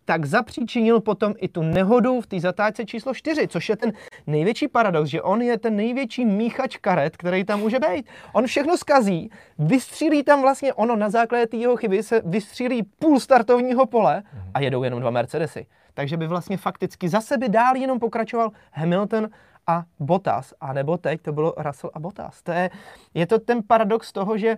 tak 0.06 0.26
zapříčinil 0.26 1.02
potom 1.02 1.34
i 1.38 1.48
tu 1.48 1.62
nehodu 1.62 2.22
v 2.22 2.28
té 2.28 2.40
zatáčce 2.40 2.86
číslo 2.86 3.14
4, 3.14 3.48
což 3.48 3.70
je 3.70 3.76
ten 3.76 3.94
největší 4.28 4.68
paradox, 4.68 5.10
že 5.10 5.22
on 5.22 5.42
je 5.42 5.58
ten 5.58 5.76
největší 5.76 6.26
míchač 6.26 6.78
karet, 6.78 7.18
který 7.18 7.44
tam 7.44 7.60
může 7.60 7.80
být. 7.80 8.08
On 8.34 8.48
všechno 8.48 8.78
skazí, 8.78 9.30
vystřílí 9.60 10.24
tam 10.24 10.42
vlastně 10.42 10.74
ono 10.74 10.96
na 10.96 11.10
základě 11.10 11.48
té 11.48 11.58
jeho 11.58 11.76
chyby, 11.76 12.04
se 12.04 12.22
vystřílí 12.26 12.84
půl 12.84 13.20
startovního 13.20 13.86
pole 13.86 14.24
a 14.54 14.60
jedou 14.60 14.84
jenom 14.84 15.00
dva 15.00 15.10
Mercedesy. 15.10 15.66
Takže 15.94 16.18
by 16.18 16.28
vlastně 16.28 16.58
fakticky 16.58 17.10
za 17.10 17.22
sebe 17.22 17.50
dál 17.50 17.76
jenom 17.76 18.00
pokračoval 18.00 18.52
Hamilton 18.72 19.30
a 19.68 19.84
Bottas, 20.00 20.54
a 20.62 20.74
nebo 20.74 20.98
teď 20.98 21.22
to 21.22 21.34
bylo 21.34 21.54
Russell 21.58 21.92
a 21.94 22.00
Bottas. 22.00 22.44
To 22.44 22.52
je, 22.52 22.70
je 23.14 23.28
to 23.28 23.40
ten 23.40 23.64
paradox 23.68 24.12
toho, 24.12 24.38
že 24.38 24.58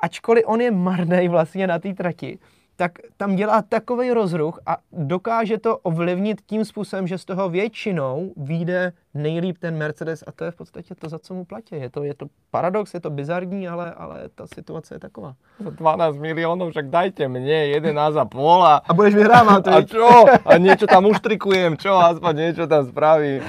ačkoliv 0.00 0.44
on 0.46 0.60
je 0.60 0.70
marný 0.70 1.28
vlastně 1.28 1.66
na 1.66 1.78
té 1.78 1.94
trati, 1.94 2.38
tak 2.76 2.92
tam 3.16 3.36
dělá 3.36 3.62
takový 3.62 4.10
rozruch 4.10 4.60
a 4.66 4.76
dokáže 4.92 5.58
to 5.58 5.78
ovlivnit 5.78 6.40
tím 6.46 6.64
způsobem, 6.64 7.06
že 7.06 7.18
z 7.18 7.24
toho 7.24 7.48
většinou 7.48 8.32
vyjde 8.36 8.92
nejlíp 9.16 9.58
ten 9.58 9.76
Mercedes 9.76 10.24
a 10.26 10.32
to 10.32 10.44
je 10.44 10.50
v 10.50 10.56
podstatě 10.56 10.94
to, 10.94 11.08
za 11.08 11.18
co 11.18 11.34
mu 11.34 11.44
platí. 11.44 11.74
Je 11.74 11.90
to, 11.90 12.02
je 12.02 12.14
to 12.14 12.26
paradox, 12.50 12.94
je 12.94 13.00
to 13.00 13.10
bizarní, 13.10 13.68
ale, 13.68 13.92
ale 13.92 14.28
ta 14.34 14.46
situace 14.46 14.94
je 14.94 14.98
taková. 14.98 15.34
Za 15.60 15.70
12 15.70 16.16
milionů 16.16 16.70
však 16.70 16.88
dajte 16.88 17.28
mně 17.28 17.66
11 17.66 18.16
a 18.16 18.24
půl 18.24 18.64
a... 18.64 18.82
A 18.88 18.94
budeš 18.94 19.14
vyhrávat. 19.14 19.68
A 19.68 19.82
čo? 19.82 20.24
A 20.44 20.56
něco 20.56 20.86
tam 20.86 21.04
uštrikujem, 21.04 21.76
čo? 21.76 21.98
Aspoň 21.98 22.36
něco 22.36 22.66
tam 22.66 22.86
spraví. 22.86 23.40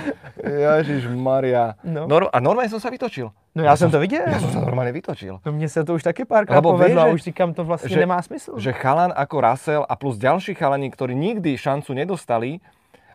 Ježiš 0.43 1.08
Maria. 1.08 1.73
No. 1.84 2.08
Nor- 2.08 2.30
a 2.34 2.39
normálně 2.39 2.69
jsem 2.69 2.80
se 2.80 2.89
vytočil. 2.89 3.32
No 3.56 3.63
já, 3.63 3.69
já 3.69 3.77
jsem 3.77 3.91
to 3.91 3.99
viděl. 3.99 4.21
Já 4.27 4.39
jsem 4.39 4.49
se 4.49 4.60
normálně 4.60 4.91
vytočil. 4.91 5.39
No 5.45 5.51
mně 5.51 5.69
se 5.69 5.84
to 5.84 5.93
už 5.93 6.03
taky 6.03 6.25
párkrát 6.25 6.62
povedlo 6.62 7.01
a 7.01 7.06
už 7.06 7.21
říkám, 7.21 7.53
to 7.53 7.63
vlastně 7.63 7.89
že, 7.89 7.99
nemá 7.99 8.21
smysl. 8.21 8.60
Že 8.60 8.73
chalan 8.73 9.13
jako 9.17 9.41
Russell 9.41 9.86
a 9.89 9.95
plus 9.95 10.17
další 10.17 10.53
chalani, 10.53 10.91
ktorí 10.91 11.15
nikdy 11.15 11.58
šancu 11.58 11.93
nedostali 11.93 12.60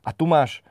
a 0.04 0.12
tu 0.12 0.26
máš 0.26 0.62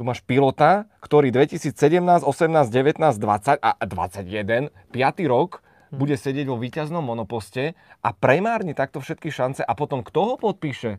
tu 0.00 0.08
máš 0.08 0.24
pilota, 0.24 0.88
ktorý 1.04 1.28
2017, 1.28 1.76
18, 2.24 2.72
19, 2.72 3.20
20 3.20 3.60
a 3.60 3.70
21, 3.84 4.72
5. 4.72 5.28
rok 5.28 5.60
hm. 5.60 6.00
bude 6.00 6.16
sedieť 6.16 6.48
vo 6.48 6.56
víťaznom 6.56 7.04
monoposte 7.04 7.76
a 8.00 8.16
premárni 8.16 8.72
takto 8.72 9.04
všetky 9.04 9.28
šance 9.28 9.60
a 9.60 9.72
potom 9.76 10.00
kto 10.00 10.20
ho 10.24 10.34
podpíše? 10.40 10.96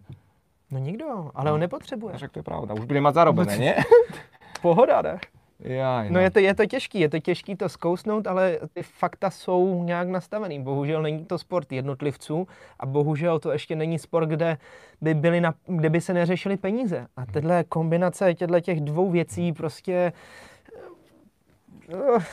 No 0.70 0.78
nikdo, 0.78 1.34
ale 1.34 1.50
no. 1.50 1.58
on 1.58 1.66
nepotřebuje. 1.66 2.14
Však 2.22 2.30
to 2.30 2.40
je 2.40 2.46
pravda, 2.46 2.78
už 2.78 2.86
bude 2.86 3.02
mať 3.02 3.14
zarobené, 3.18 3.54
nie? 3.58 3.74
Pohoda, 4.64 5.02
ne? 5.02 5.18
Jaj, 5.64 6.10
no. 6.10 6.14
no 6.14 6.20
je 6.20 6.30
to, 6.32 6.40
je 6.40 6.56
to 6.56 6.66
těžký, 6.66 7.00
je 7.00 7.10
to 7.10 7.20
těžký 7.20 7.56
to 7.56 7.70
zkousnout, 7.70 8.28
ale 8.28 8.58
ty 8.74 8.84
fakta 8.84 9.30
jsou 9.30 9.84
nějak 9.84 10.08
nastavený. 10.08 10.64
Bohužel 10.64 11.02
není 11.02 11.26
to 11.26 11.38
sport 11.38 11.72
jednotlivců 11.72 12.48
a 12.80 12.86
bohužel 12.86 13.40
to 13.40 13.52
ještě 13.52 13.76
není 13.76 14.00
sport, 14.00 14.26
kde 14.26 14.58
by, 15.02 15.14
byly 15.14 15.42
na, 15.42 15.54
kde 15.66 15.90
by 15.90 16.02
se 16.02 16.14
neřešily 16.14 16.58
peníze. 16.58 17.08
A 17.18 17.26
tyhle 17.26 17.64
kombinace 17.64 18.34
těchto 18.34 18.60
těch 18.60 18.82
dvou 18.82 19.12
věcí 19.12 19.54
prostě 19.54 20.14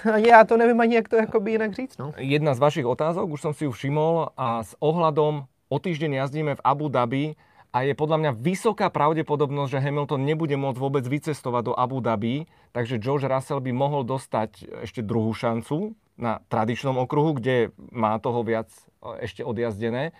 eh, 0.06 0.28
já 0.28 0.44
to 0.44 0.56
nevím 0.56 0.80
ani, 0.80 0.94
jak 0.94 1.08
to 1.08 1.16
jakoby 1.16 1.50
jinak 1.50 1.72
říct. 1.72 1.98
No. 1.98 2.12
Jedna 2.16 2.54
z 2.54 2.58
vašich 2.58 2.86
otázok, 2.86 3.30
už 3.30 3.40
jsem 3.40 3.54
si 3.54 3.64
ju 3.64 3.70
všimol 3.70 4.28
a 4.36 4.64
s 4.64 4.76
ohľadom 4.80 5.44
o 5.68 5.78
týždeň 5.78 6.12
jazdíme 6.12 6.54
v 6.54 6.60
Abu 6.64 6.88
Dhabi 6.88 7.36
a 7.68 7.84
je 7.84 7.92
podľa 7.92 8.16
mňa 8.16 8.32
vysoká 8.40 8.88
pravdepodobnosť, 8.88 9.76
že 9.76 9.84
Hamilton 9.84 10.24
nebude 10.24 10.56
môcť 10.56 10.80
vôbec 10.80 11.04
vycestovať 11.04 11.62
do 11.68 11.74
Abu 11.76 12.00
Dhabi, 12.00 12.48
takže 12.72 12.96
George 12.96 13.28
Russell 13.28 13.60
by 13.60 13.72
mohol 13.76 14.08
dostať 14.08 14.82
ešte 14.88 15.04
druhú 15.04 15.36
šancu 15.36 15.92
na 16.16 16.40
tradičnom 16.48 16.96
okruhu, 16.96 17.36
kde 17.36 17.76
má 17.92 18.16
toho 18.18 18.40
viac 18.40 18.72
ešte 19.20 19.44
odjazdené. 19.44 20.16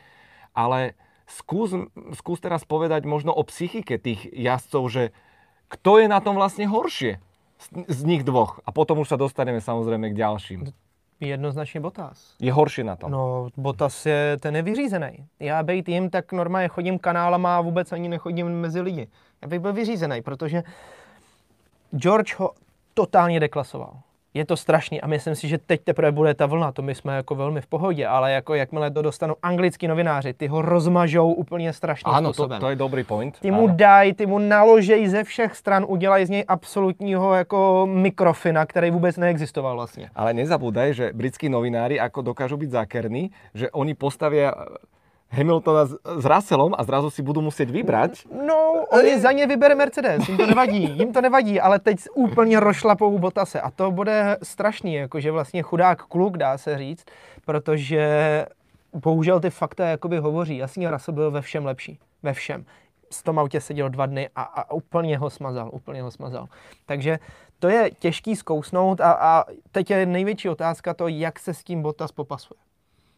Ale 0.53 0.93
skús, 1.25 1.73
skús 2.21 2.39
teraz 2.39 2.69
povedať 2.69 3.09
možno 3.09 3.33
o 3.33 3.43
psychike 3.49 3.97
tých 3.97 4.29
jazdcov, 4.29 4.83
že 4.93 5.03
kto 5.73 6.05
je 6.05 6.07
na 6.09 6.21
tom 6.21 6.37
vlastne 6.37 6.69
horšie 6.69 7.17
z, 7.59 7.67
z 7.89 8.01
nich 8.05 8.23
dvoch. 8.29 8.61
A 8.69 8.77
potom 8.77 9.01
už 9.01 9.09
sa 9.09 9.17
dostaneme 9.17 9.65
samozrejme 9.65 10.13
k 10.13 10.19
ďalším. 10.21 10.61
Jednoznačně 11.21 11.81
Botas. 11.81 12.35
Je 12.41 12.53
horší 12.53 12.85
na 12.85 12.97
tom. 12.97 13.11
No, 13.11 13.49
Botas 13.57 14.07
je 14.07 14.37
ten 14.41 14.55
nevyřízený. 14.55 15.27
Já 15.41 15.63
bejt 15.63 15.89
jim, 15.89 16.11
tak 16.11 16.33
normálně 16.33 16.69
chodím 16.69 16.99
kanálama 16.99 17.57
a 17.57 17.61
vůbec 17.61 17.93
ani 17.93 18.09
nechodím 18.09 18.61
mezi 18.61 18.81
lidi. 18.81 19.09
Já 19.43 19.49
bych 19.49 19.61
byl 19.61 19.73
vyřízený, 19.73 20.23
protože 20.23 20.63
George 21.97 22.35
ho 22.39 22.51
totálně 22.95 23.41
deklasoval. 23.41 24.01
Je 24.39 24.47
to 24.47 24.57
strašný 24.57 25.03
a 25.03 25.07
myslím 25.11 25.35
si, 25.35 25.51
že 25.51 25.59
teď 25.59 25.81
teprve 25.91 26.13
bude 26.15 26.35
ta 26.35 26.47
vlna, 26.47 26.73
to 26.73 26.83
my 26.83 26.95
jsme 26.95 27.17
jako 27.17 27.35
velmi 27.35 27.61
v 27.61 27.67
pohodě, 27.67 28.07
ale 28.07 28.33
jako 28.33 28.55
jakmile 28.55 28.91
to 28.91 29.03
dostanou 29.03 29.35
anglický 29.43 29.89
novináři, 29.89 30.35
ty 30.35 30.47
ho 30.47 30.63
rozmažou 30.63 31.33
úplně 31.33 31.73
strašným 31.73 32.15
Áno, 32.15 32.31
to, 32.31 32.35
způsobem. 32.35 32.61
to 32.61 32.71
je 32.71 32.77
dobrý 32.77 33.03
point. 33.05 33.35
Ty 33.41 33.51
mu 33.51 33.67
Áno. 33.69 33.75
dají, 33.77 34.15
ty 34.15 34.27
mu 34.27 34.39
naložej 34.39 35.09
ze 35.09 35.25
všech 35.25 35.57
stran, 35.57 35.85
udělají 35.89 36.27
z 36.27 36.31
něj 36.31 36.45
absolutního 36.49 37.35
jako 37.35 37.87
mikrofina, 37.91 38.67
který 38.67 38.91
vůbec 38.91 39.17
neexistoval 39.17 39.75
vlastně. 39.75 40.11
Ale 40.15 40.35
nezabúdaj, 40.35 40.95
že 40.95 41.11
britskí 41.15 41.49
novinári 41.49 42.01
ako 42.01 42.23
dokážu 42.23 42.57
byť 42.57 42.71
zákerní, 42.71 43.31
že 43.55 43.71
oni 43.71 43.95
postavia 43.95 44.55
Hamiltona 45.31 45.87
s, 45.87 45.93
s 46.05 46.25
Russellom 46.25 46.73
a 46.79 46.85
zrazu 46.85 47.11
si 47.11 47.21
budú 47.23 47.45
musieť 47.45 47.69
vybrať. 47.69 48.25
No, 48.33 48.89
oni 48.89 49.21
za 49.21 49.33
ně 49.33 49.47
vybere 49.47 49.75
Mercedes, 49.75 50.29
jim 50.29 50.37
to 50.37 50.47
nevadí, 50.47 50.99
jim 50.99 51.13
to 51.13 51.21
nevadí, 51.21 51.61
ale 51.61 51.79
teď 51.79 51.99
úplně 52.15 52.61
rošlapou 52.61 53.19
Botase 53.19 53.61
a 53.61 53.71
to 53.71 53.91
bude 53.91 54.37
strašný, 54.43 54.95
jakože 54.95 55.31
vlastně 55.31 55.63
chudák 55.63 56.03
kluk, 56.03 56.37
dá 56.37 56.59
se 56.59 56.79
říct, 56.79 57.05
protože 57.45 58.47
bohužel 58.93 59.41
ty 59.41 59.51
fakta 59.51 59.87
jakoby 59.87 60.19
hovoří. 60.19 60.57
Jasně, 60.57 60.91
Russell 60.91 61.15
byl 61.15 61.31
ve 61.31 61.41
všem 61.41 61.67
lepší, 61.67 61.99
ve 62.23 62.33
všem. 62.33 62.65
V 63.13 63.23
tom 63.23 63.39
autě 63.39 63.61
seděl 63.61 63.89
dva 63.89 64.07
dny 64.07 64.29
a, 64.37 64.43
a 64.43 64.73
úplně 64.73 65.19
ho 65.19 65.31
smazal, 65.31 65.71
úplně 65.73 66.03
ho 66.03 66.11
smazal. 66.11 66.47
Takže 66.87 67.19
to 67.59 67.69
je 67.69 67.91
těžký 67.99 68.37
zkousnout 68.37 69.01
a, 69.01 69.13
a 69.13 69.45
teď 69.73 69.91
je 69.91 70.07
největší 70.07 70.49
otázka 70.49 70.95
to, 70.95 71.09
jak 71.09 71.39
se 71.39 71.55
s 71.55 71.65
tím 71.65 71.83
Bottas 71.83 72.13
popasuje. 72.13 72.59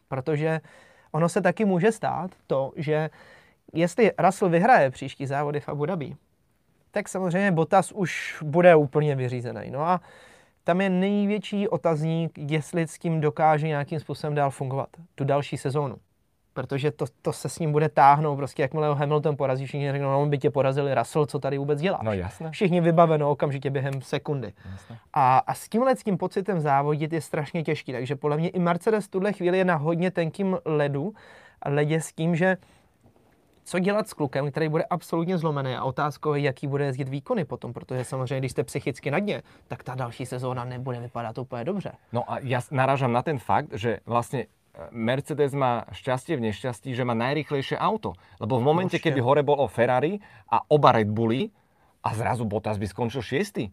Protože 0.07 0.59
ono 1.11 1.29
se 1.29 1.41
taky 1.41 1.65
může 1.65 1.91
stát 1.91 2.31
to, 2.47 2.71
že 2.75 3.09
jestli 3.73 4.11
Russell 4.19 4.51
vyhraje 4.51 4.91
příští 4.91 5.25
závody 5.25 5.59
v 5.59 5.69
Abu 5.69 5.85
Dhabi, 5.85 6.15
tak 6.91 7.09
samozřejmě 7.09 7.51
Bottas 7.51 7.91
už 7.91 8.37
bude 8.45 8.75
úplně 8.75 9.15
vyřízený. 9.15 9.71
No 9.71 9.81
a 9.81 10.01
tam 10.63 10.81
je 10.81 10.89
největší 10.89 11.67
otazník, 11.67 12.31
jestli 12.37 12.87
s 12.87 12.99
tím 12.99 13.21
dokáže 13.21 13.67
nějakým 13.67 13.99
způsobem 13.99 14.35
dál 14.35 14.51
fungovat 14.51 14.89
tu 15.15 15.23
další 15.23 15.57
sezónu. 15.57 15.95
Protože 16.53 16.91
to, 16.91 17.05
to 17.21 17.33
se 17.33 17.49
s 17.49 17.59
ním 17.59 17.71
bude 17.71 17.89
táhnout, 17.89 18.37
prostě 18.37 18.61
jakmile 18.61 18.87
ho 18.87 18.95
Hamilton 18.95 19.37
porazí, 19.37 19.65
všichni 19.65 19.91
řeknou, 19.91 20.09
no 20.09 20.21
on 20.21 20.29
by 20.29 20.37
tě 20.37 20.49
porazili, 20.49 20.95
Russell, 20.95 21.25
co 21.25 21.39
tady 21.39 21.57
vůbec 21.57 21.81
dělá. 21.81 21.99
No 22.03 22.13
jasné. 22.13 22.51
Všichni 22.51 22.81
vybaveno 22.81 23.31
okamžitě 23.31 23.69
během 23.69 24.01
sekundy. 24.01 24.53
jasné. 24.71 24.97
A, 25.13 25.37
a 25.37 25.53
s 25.53 25.69
tímhle 25.69 25.95
s 25.95 26.03
tím 26.03 26.17
pocitem 26.17 26.59
závodit 26.59 27.13
je 27.13 27.21
strašně 27.21 27.63
těžký, 27.63 27.91
takže 27.91 28.15
podle 28.15 28.37
mě 28.37 28.49
i 28.49 28.59
Mercedes 28.59 29.05
v 29.05 29.09
tuhle 29.09 29.33
chvíli 29.33 29.57
je 29.57 29.65
na 29.65 29.75
hodně 29.75 30.11
tenkým 30.11 30.57
ledu 30.65 31.13
a 31.61 31.69
ledě 31.69 32.01
s 32.01 32.13
tím, 32.13 32.35
že 32.35 32.57
co 33.63 33.79
dělat 33.79 34.07
s 34.09 34.13
klukem, 34.13 34.51
který 34.51 34.69
bude 34.69 34.83
absolutně 34.83 35.37
zlomený 35.37 35.75
a 35.75 35.83
otázkou 35.83 36.33
je, 36.33 36.41
jaký 36.41 36.67
bude 36.67 36.85
jezdit 36.85 37.09
výkony 37.09 37.45
potom, 37.45 37.73
protože 37.73 38.03
samozřejmě, 38.03 38.39
když 38.39 38.51
jste 38.51 38.63
psychicky 38.63 39.11
na 39.11 39.19
dně, 39.19 39.41
tak 39.67 39.83
ta 39.83 39.95
další 39.95 40.25
sezóna 40.25 40.65
nebude 40.65 40.99
vypadat 40.99 41.37
úplně 41.37 41.63
dobře. 41.63 41.91
No 42.11 42.31
a 42.31 42.39
ja 42.39 42.61
s- 42.61 42.71
narážam 42.71 43.13
na 43.13 43.21
ten 43.21 43.39
fakt, 43.39 43.67
že 43.73 43.99
vlastne 44.05 44.39
e, 44.39 44.45
Mercedes 44.91 45.51
má 45.51 45.83
šťastie 45.91 46.39
v 46.39 46.47
nešťastí, 46.51 46.95
že 46.95 47.03
má 47.03 47.11
najrýchlejšie 47.11 47.75
auto. 47.75 48.15
Lebo 48.39 48.57
v 48.57 48.63
momente, 48.63 48.95
Určite. 48.95 49.11
keby 49.11 49.19
hore 49.19 49.41
bolo 49.43 49.67
Ferrari 49.67 50.15
a 50.47 50.63
oba 50.71 50.95
Red 50.95 51.11
Bulli 51.11 51.51
a 52.01 52.09
zrazu 52.15 52.47
Bottas 52.47 52.79
by 52.79 52.87
skončil 52.87 53.19
šiestý. 53.19 53.69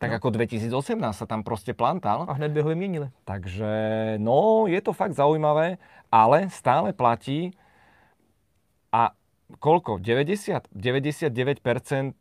Tak 0.00 0.16
ako 0.16 0.32
2018 0.32 0.72
sa 1.12 1.26
tam 1.28 1.44
proste 1.44 1.76
plantal. 1.76 2.24
A 2.24 2.32
hned 2.40 2.56
by 2.56 2.64
ho 2.64 2.72
vyměnili. 2.72 3.12
Takže 3.28 3.70
no, 4.16 4.64
je 4.64 4.80
to 4.80 4.96
fakt 4.96 5.12
zaujímavé, 5.12 5.76
ale 6.08 6.48
stále 6.48 6.96
platí 6.96 7.52
a 8.88 9.12
koľko? 9.60 10.00
90? 10.00 10.72
99% 10.72 11.60
e, 11.60 12.14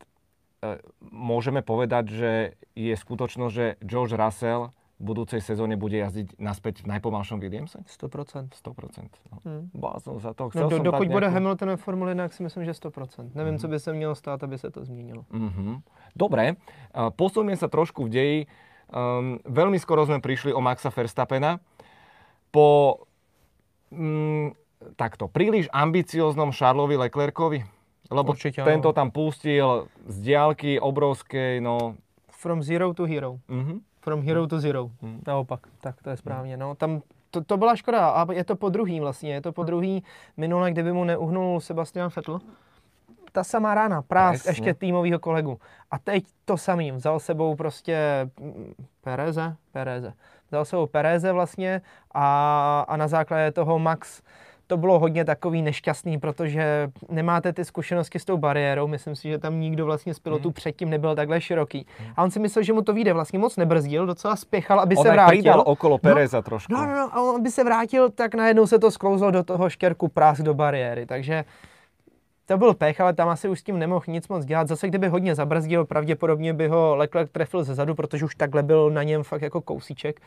môžeme 1.07 1.63
povedať, 1.63 2.05
že 2.11 2.31
je 2.75 2.93
skutočnosť, 2.99 3.53
že 3.55 3.65
George 3.79 4.11
Russell 4.19 4.75
budúcej 4.99 5.39
sezóne 5.39 5.79
bude 5.79 5.95
jazdiť 5.95 6.35
naspäť 6.37 6.83
v 6.83 6.91
najpomalšom 6.95 7.39
Williamse? 7.39 7.79
100%. 7.87 8.51
100%. 8.51 9.07
No. 9.31 9.37
Hmm. 9.47 9.71
Bál 9.71 9.97
som 10.03 10.19
za 10.19 10.35
to. 10.35 10.51
No, 10.51 10.53
Chcel 10.53 10.67
do, 10.67 10.75
som 10.75 10.83
dokud 10.83 11.07
dať 11.07 11.15
bude. 11.15 11.27
Hamilton 11.31 11.69
ve 11.73 11.77
Formule 11.79 12.11
1, 12.11 12.27
tak 12.27 12.33
si 12.35 12.43
myslím, 12.43 12.67
že 12.67 12.75
100%. 12.75 13.31
Nevím, 13.31 13.57
co 13.57 13.67
by 13.67 13.79
se 13.79 13.93
mělo 13.93 14.15
stát, 14.15 14.43
aby 14.43 14.57
se 14.57 14.69
to 14.71 14.85
změnilo. 14.85 15.25
Mhm. 15.31 15.81
Dobre, 16.15 16.59
uh, 16.59 17.09
posunieme 17.15 17.55
sa 17.55 17.71
trošku 17.71 18.05
v 18.05 18.09
deji. 18.11 18.39
Um, 18.89 19.37
veľmi 19.45 19.77
skoro 19.79 20.03
sme 20.03 20.19
prišli 20.19 20.51
o 20.51 20.59
Maxa 20.59 20.89
Verstappena. 20.89 21.61
Po 22.49 22.99
mm, 23.93 24.57
takto, 24.97 25.29
príliš 25.29 25.69
ambicióznom 25.69 26.49
Charlesovi 26.51 26.97
Leclercovi. 26.97 27.59
Lebo 28.09 28.33
Určite 28.33 28.65
tento 28.65 28.89
tam 28.89 29.13
pustil 29.13 29.85
z 30.09 30.15
diálky 30.25 30.81
obrovskej, 30.81 31.61
no... 31.61 31.93
From 32.33 32.65
zero 32.65 32.89
to 32.97 33.05
hero. 33.05 33.37
Mhm. 33.45 33.85
From 34.01 34.21
hero 34.21 34.47
to 34.47 34.59
zero. 34.59 34.91
Hmm. 35.01 35.21
Naopak, 35.27 35.59
tak 35.81 36.03
to 36.03 36.09
je 36.09 36.17
správně. 36.17 36.57
No, 36.57 36.75
tam 36.75 37.01
to, 37.31 37.43
to 37.43 37.57
byla 37.57 37.75
škoda 37.75 38.09
a 38.09 38.33
je 38.33 38.43
to 38.43 38.55
po 38.55 38.69
druhý 38.69 38.99
vlastně. 38.99 39.33
Je 39.33 39.41
to 39.41 39.51
po 39.51 39.63
druhý 39.63 40.03
minule, 40.37 40.71
kdyby 40.71 40.93
mu 40.93 41.03
neuhnul 41.03 41.59
Sebastian 41.59 42.11
Vettel. 42.15 42.39
Ta 43.31 43.43
samá 43.43 43.75
rána, 43.75 44.01
prásk 44.01 44.43
Presne. 44.43 44.51
ještě 44.51 44.73
týmového 44.73 45.19
kolegu. 45.19 45.59
A 45.91 45.99
teď 45.99 46.23
to 46.45 46.57
samý. 46.57 46.91
Vzal 46.91 47.19
sebou 47.19 47.55
prostě 47.55 48.29
mm, 48.39 48.73
Pereze, 49.01 49.55
Pereze. 49.71 50.13
Vzal 50.47 50.65
sebou 50.65 50.87
Pereze 50.87 51.31
vlastně 51.31 51.81
a, 52.13 52.85
a 52.87 52.97
na 52.97 53.07
základě 53.07 53.51
toho 53.51 53.79
Max 53.79 54.21
to 54.69 54.77
bylo 54.77 54.99
hodně 54.99 55.25
takový 55.25 55.61
nešťastný, 55.61 56.17
protože 56.17 56.91
nemáte 57.09 57.53
ty 57.53 57.65
zkušenosti 57.65 58.19
s 58.19 58.25
tou 58.25 58.37
bariérou. 58.37 58.87
Myslím 58.87 59.15
si, 59.15 59.29
že 59.29 59.37
tam 59.37 59.59
nikdo 59.59 59.85
vlastně 59.85 60.13
z 60.13 60.19
pilotů 60.19 60.51
předtím 60.51 60.89
nebyl 60.89 61.15
takhle 61.15 61.41
široký. 61.41 61.85
A 62.15 62.23
on 62.23 62.31
si 62.31 62.39
myslel, 62.39 62.63
že 62.63 62.73
mu 62.73 62.81
to 62.81 62.93
vyjde. 62.93 63.13
Vlastně 63.13 63.39
moc 63.39 63.57
nebrzdil, 63.57 64.05
docela 64.05 64.35
spěchal, 64.35 64.79
aby 64.79 64.95
On 64.95 65.03
se 65.03 65.11
vrátil. 65.11 65.63
okolo 65.65 65.97
Pereza 65.97 66.41
trošku. 66.41 66.73
No, 66.73 66.85
no, 66.85 66.95
no, 66.95 67.09
a 67.13 67.21
on 67.21 67.43
by 67.43 67.51
se 67.51 67.63
vrátil, 67.63 68.09
tak 68.09 68.35
najednou 68.35 68.67
se 68.67 68.79
to 68.79 68.91
sklouzlo 68.91 69.31
do 69.31 69.43
toho 69.43 69.69
štěrku 69.69 70.07
prásk 70.07 70.41
do 70.41 70.53
bariéry, 70.53 71.05
takže 71.05 71.43
to 72.45 72.57
byl 72.57 72.73
pech, 72.73 73.01
ale 73.01 73.13
tam 73.13 73.29
asi 73.29 73.49
už 73.49 73.59
s 73.59 73.63
tím 73.63 73.79
nemohl 73.79 74.05
nic 74.07 74.27
moc 74.27 74.45
dělat. 74.45 74.67
Zase 74.67 74.87
kdyby 74.87 75.07
hodně 75.07 75.35
zabrzdil, 75.35 75.85
pravděpodobně 75.85 76.53
by 76.53 76.67
ho 76.67 76.95
Leclerc 76.95 77.31
trefil 77.31 77.63
ze 77.63 77.75
zadu, 77.75 77.95
protože 77.95 78.25
už 78.25 78.35
takhle 78.35 78.63
byl 78.63 78.89
na 78.89 79.03
něm 79.03 79.23
fakt 79.23 79.41
jako 79.41 79.61
kousíček. 79.61 80.21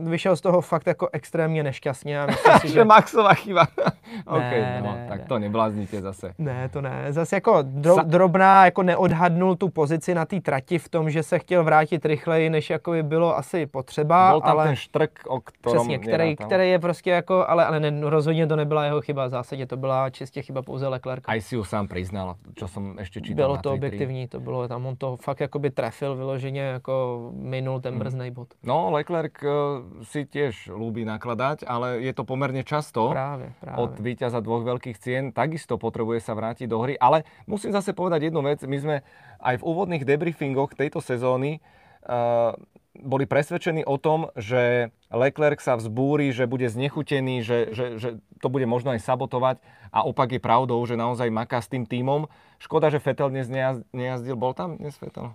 Vyšel 0.00 0.36
z 0.36 0.40
toho 0.40 0.60
fakt 0.60 0.86
jako 0.86 1.08
extrémně 1.12 1.62
nešťastně 1.62 2.20
a 2.20 2.26
myslím 2.26 2.58
si, 2.60 2.68
že. 2.74 2.84
Maxová 2.84 3.34
chyba. 3.34 3.66
OK, 4.26 4.40
Ne, 4.40 4.82
no, 4.84 4.92
ne, 4.92 5.06
tak 5.08 5.18
ne. 5.20 5.26
to 5.26 5.38
nebláznite 5.38 6.00
zase. 6.00 6.34
Ne, 6.38 6.68
to 6.68 6.80
ne. 6.80 7.12
Zase 7.12 7.36
jako 7.36 7.62
dro, 7.62 7.94
Sa- 7.96 8.04
drobná, 8.04 8.64
jako 8.64 8.82
neodhadnul 8.82 9.56
tu 9.56 9.68
pozici 9.68 10.14
na 10.14 10.24
té 10.24 10.40
trati 10.40 10.78
v 10.78 10.88
tom, 10.88 11.10
že 11.10 11.22
se 11.22 11.38
chtěl 11.38 11.64
vrátit 11.64 12.04
rychleji, 12.06 12.50
než 12.50 12.70
jako 12.70 12.90
by 12.90 13.02
bylo 13.02 13.36
asi 13.36 13.66
potřeba. 13.66 14.30
Bol 14.32 14.40
tam 14.40 14.50
ale... 14.50 14.64
ten 14.66 14.76
štrk, 14.76 15.10
o 15.26 15.40
ktorom 15.40 15.78
Přesně, 15.78 15.98
který, 15.98 16.24
nerátal. 16.24 16.46
který 16.46 16.70
je 16.70 16.78
prostě 16.78 17.10
jako, 17.10 17.44
ale, 17.48 17.66
ale 17.66 17.80
ne, 17.80 18.10
rozhodně 18.10 18.46
to 18.46 18.56
nebyla 18.56 18.84
jeho 18.84 19.00
chyba, 19.00 19.26
v 19.26 19.30
zásadě 19.30 19.66
to 19.66 19.76
byla 19.76 20.10
čistě 20.10 20.42
chyba 20.42 20.62
pouze 20.62 20.88
Leclerca. 20.88 21.32
Aj 21.32 21.40
si 21.40 21.54
ju 21.54 21.64
sám 21.64 21.88
priznal, 21.88 22.34
čo 22.54 22.68
som 22.68 22.98
ešte 22.98 23.20
čítal 23.20 23.36
Bylo 23.36 23.56
to 23.58 23.72
objektivní, 23.72 24.28
to 24.28 24.40
bylo 24.40 24.68
tam, 24.68 24.86
on 24.86 24.96
to 24.96 25.16
fakt 25.16 25.40
jakoby 25.40 25.70
trefil 25.70 26.16
vyloženě, 26.16 26.60
jako 26.62 27.30
minul 27.34 27.80
ten 27.80 27.98
brznej 27.98 28.30
bod. 28.30 28.48
No, 28.62 28.90
Leclerc 28.90 29.09
eh, 29.10 29.50
si 30.06 30.22
tiež 30.24 30.70
ľúbi 30.70 31.02
nakladať, 31.02 31.66
ale 31.66 31.98
je 32.00 32.12
to 32.14 32.22
pomerne 32.22 32.62
často. 32.62 33.10
Právě, 33.10 33.52
právě. 33.60 33.78
od 33.82 33.92
víťaza 34.00 34.40
dvoch 34.40 34.62
veľkých 34.62 34.96
cien, 34.98 35.32
takisto 35.34 35.78
potrebuje 35.78 36.22
sa 36.22 36.38
vrátiť 36.38 36.70
do 36.70 36.78
hry. 36.78 36.94
Ale 36.98 37.26
musím 37.46 37.74
zase 37.74 37.92
povedať 37.92 38.30
jednu 38.30 38.42
vec. 38.42 38.62
My 38.62 38.78
sme 38.78 38.96
aj 39.42 39.58
v 39.58 39.66
úvodných 39.66 40.06
debriefingoch 40.06 40.72
tejto 40.78 41.02
sezóny 41.02 41.58
uh, 42.06 42.54
boli 43.00 43.24
presvedčení 43.24 43.86
o 43.86 43.96
tom, 43.96 44.28
že 44.36 44.92
Leclerc 45.10 45.62
sa 45.62 45.78
vzbúri, 45.78 46.34
že 46.34 46.50
bude 46.50 46.66
znechutený, 46.68 47.42
že, 47.42 47.58
že, 47.72 47.86
že 47.96 48.08
to 48.42 48.48
bude 48.50 48.66
možno 48.66 48.92
aj 48.92 49.00
sabotovať. 49.02 49.62
A 49.90 50.06
opak 50.06 50.30
je 50.30 50.40
pravdou, 50.42 50.78
že 50.86 50.94
naozaj 50.94 51.34
maká 51.34 51.58
s 51.58 51.70
tým 51.70 51.82
tímom. 51.86 52.30
Škoda, 52.62 52.90
že 52.92 53.02
Vettel 53.02 53.30
dnes 53.30 53.50
nejaz- 53.50 53.82
nejazdil. 53.90 54.38
Bol 54.38 54.54
tam 54.54 54.78
dnes 54.78 54.94
Vettel? 54.98 55.34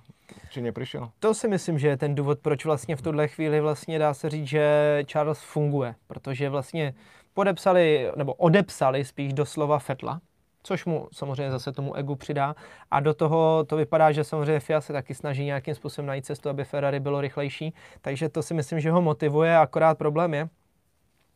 Či 0.50 0.62
neprišiel? 0.62 1.10
To 1.20 1.34
si 1.34 1.48
myslím, 1.48 1.80
že 1.80 1.88
je 1.88 1.98
ten 1.98 2.16
důvod, 2.16 2.40
proč 2.40 2.66
vlastně 2.66 2.96
v 2.96 3.02
tuhle 3.02 3.28
chvíli 3.28 3.62
vlastně 3.62 4.00
dá 4.00 4.14
se 4.14 4.30
říct, 4.30 4.48
že 4.48 5.04
Charles 5.08 5.40
funguje, 5.40 5.96
protože 6.08 6.50
vlastně 6.50 6.94
podepsali, 7.34 8.12
nebo 8.16 8.34
odepsali 8.34 9.06
spíš 9.06 9.34
doslova 9.34 9.80
Fetla, 9.80 10.22
což 10.64 10.86
mu 10.86 11.08
samozřejmě 11.14 11.52
zase 11.52 11.72
tomu 11.72 11.94
egu 11.94 12.16
přidá. 12.16 12.56
A 12.92 13.00
do 13.00 13.14
toho 13.14 13.64
to 13.64 13.78
vypadá, 13.78 14.12
že 14.12 14.24
samozřejmě 14.24 14.60
FIA 14.60 14.82
se 14.82 14.94
taky 14.94 15.16
snaží 15.16 15.46
nějakým 15.46 15.76
způsobem 15.76 16.06
najít 16.08 16.26
cestu, 16.26 16.50
aby 16.50 16.64
Ferrari 16.64 17.00
bylo 17.00 17.22
rychlejší, 17.22 17.74
takže 18.02 18.30
to 18.30 18.44
si 18.44 18.54
myslím, 18.54 18.80
že 18.80 18.92
ho 18.92 19.02
motivuje, 19.02 19.58
akorát 19.58 19.98
problém 19.98 20.34
je, 20.34 20.50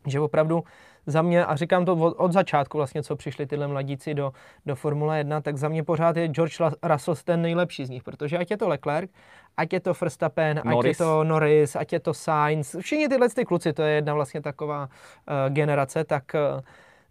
že 0.08 0.19
opravdu 0.19 0.63
za 1.09 1.21
mě, 1.21 1.45
a 1.45 1.55
říkám 1.55 1.85
to 1.85 1.93
od, 1.93 2.15
od 2.17 2.31
začátku 2.31 2.77
vlastně, 2.77 3.03
co 3.03 3.15
přišli 3.15 3.45
tyhle 3.45 3.67
mladíci 3.67 4.13
do, 4.13 4.31
do 4.65 4.75
Formule 4.75 5.17
1, 5.17 5.41
tak 5.41 5.57
za 5.57 5.69
mě 5.69 5.83
pořád 5.83 6.17
je 6.17 6.27
George 6.27 6.61
Russell 6.83 7.15
ten 7.23 7.41
nejlepší 7.41 7.85
z 7.85 7.89
nich, 7.89 8.03
protože 8.03 8.37
ať 8.37 8.51
je 8.51 8.57
to 8.57 8.67
Leclerc, 8.67 9.11
ať 9.57 9.73
je 9.73 9.79
to 9.79 9.93
Verstappen, 10.01 10.61
ať 10.65 10.85
je 10.85 10.95
to 10.95 11.23
Norris, 11.23 11.75
ať 11.75 11.93
je 11.93 11.99
to 11.99 12.13
Sainz, 12.13 12.75
všichni 12.79 13.09
tyhle 13.09 13.29
ty 13.29 13.45
kluci, 13.45 13.73
to 13.73 13.81
je 13.81 13.93
jedna 13.93 14.13
vlastně 14.13 14.41
taková 14.41 14.83
uh, 14.85 15.53
generace, 15.53 16.03
tak 16.03 16.23
uh, 16.33 16.61